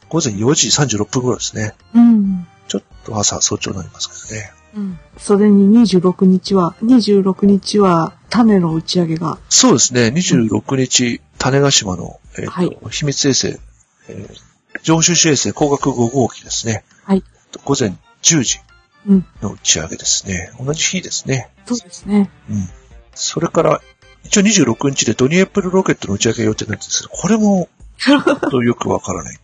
[0.10, 0.68] 午前4時
[0.98, 1.74] 36分頃ですね。
[1.94, 2.48] うん。
[2.68, 4.52] ちょっと朝早朝になりますけどね。
[4.76, 5.00] うん。
[5.18, 16.84] それに26日は、26日は種の打ち上げが、そうですね、26日、種子島の、えーとはい秘密衛星、えー上州市衛星光学5号機ですね。
[17.04, 17.24] はい。
[17.64, 17.90] 午前
[18.24, 18.60] 10時
[19.06, 19.26] うん。
[19.42, 20.52] の打ち上げですね。
[20.60, 21.50] 同じ日ですね。
[21.66, 22.30] そうですね。
[22.50, 22.68] うん。
[23.14, 23.82] それから、
[24.24, 27.70] 一応26日でドニエプルロケットの打ち上げ予定なんですけど、これも、
[28.50, 29.38] とよくわからない。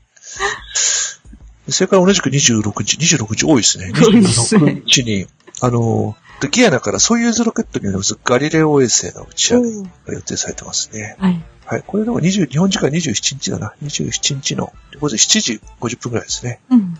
[1.69, 3.91] それから同じく26日、26日多いですね。
[3.93, 5.27] 多いですね26日に、
[5.61, 11.15] あの、ギアナからソユーズロケットによるガリレオ衛星の打ち上げが予定されてますね。
[11.19, 11.43] はい。
[11.65, 11.83] はい。
[11.85, 13.73] これでも20、日本時間27日だな。
[13.83, 16.59] 27日の午前7時50分ぐらいですね。
[16.69, 16.97] うん。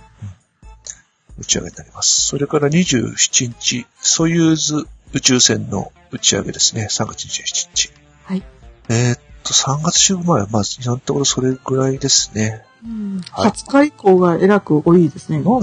[1.39, 2.21] 打ち上げになります。
[2.27, 6.87] それから27日、ソユーズ宇宙船の打ち上げですね。
[6.89, 7.91] 3月27日。
[8.25, 8.43] はい。
[8.89, 12.63] えーっと、3月中前は、まあ、今のところそれぐらいですね。
[12.83, 13.21] うん。
[13.31, 15.39] はい20日以降がえらく多いですね。
[15.39, 15.59] なん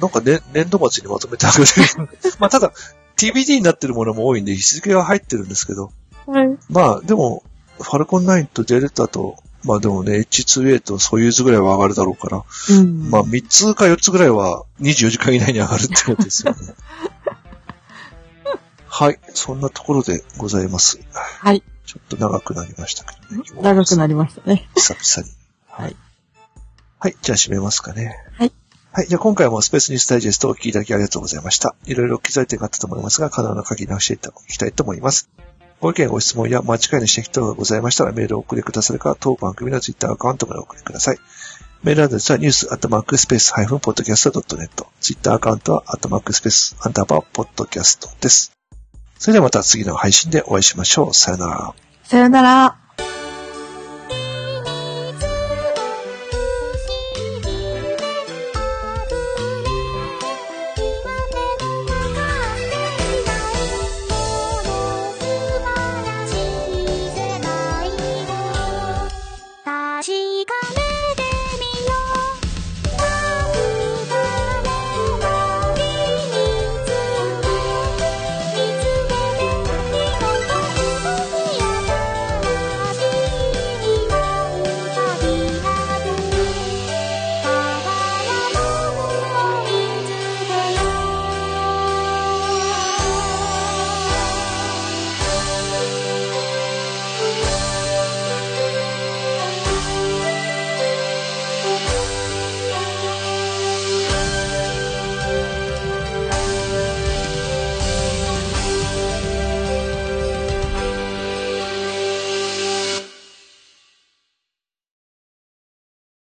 [0.00, 1.64] なんかね、年度末にまとめてあげる。
[2.38, 2.72] まあ、ただ、
[3.16, 5.90] TBD になってるものも多いんで、日付は入ってるんですけど、
[6.26, 6.58] はい。
[6.68, 7.42] まあ、でも、
[7.78, 13.10] ファルコン9とデルタと、まあでもね、H2A とソユーズぐらいは上がるだろうから、うん。
[13.10, 16.58] まあ3つか4つぐらいは24時間以内に上がるってことですよね。
[18.88, 19.18] はい。
[19.34, 20.98] そんなところでございます。
[21.12, 21.62] はい。
[21.84, 23.44] ちょっと長くなりましたけどね。
[23.62, 24.68] 長くなりましたね。
[24.74, 25.34] 久々に。
[25.68, 25.96] はい。
[26.98, 27.16] はい。
[27.20, 28.16] じゃあ締めますかね。
[28.32, 28.52] はい。
[28.92, 29.06] はい。
[29.06, 31.74] じゃあ今回もスペースニュースダイジェストをお聞きいただきありがとうございました。
[31.84, 35.28] いろいろ機材点があったと思いますが、可能な限り直していただきたいと思います。
[35.80, 41.18] ご意見、ご質問や間違いの指摘等がございましたらメールをお送りくださるか、当番組のツイッターアカウントまでお送りください。
[41.82, 44.86] メールアドレスはニュースアットマークスペースハイフンポッドキャスト .net。
[45.00, 48.55] ツイッターアカウントはアットマークスペースアンダーバーポッドキャストです。
[49.18, 51.14] それではまた次の配信でお会いしましょう。
[51.14, 51.74] さよなら。
[52.04, 52.85] さよなら。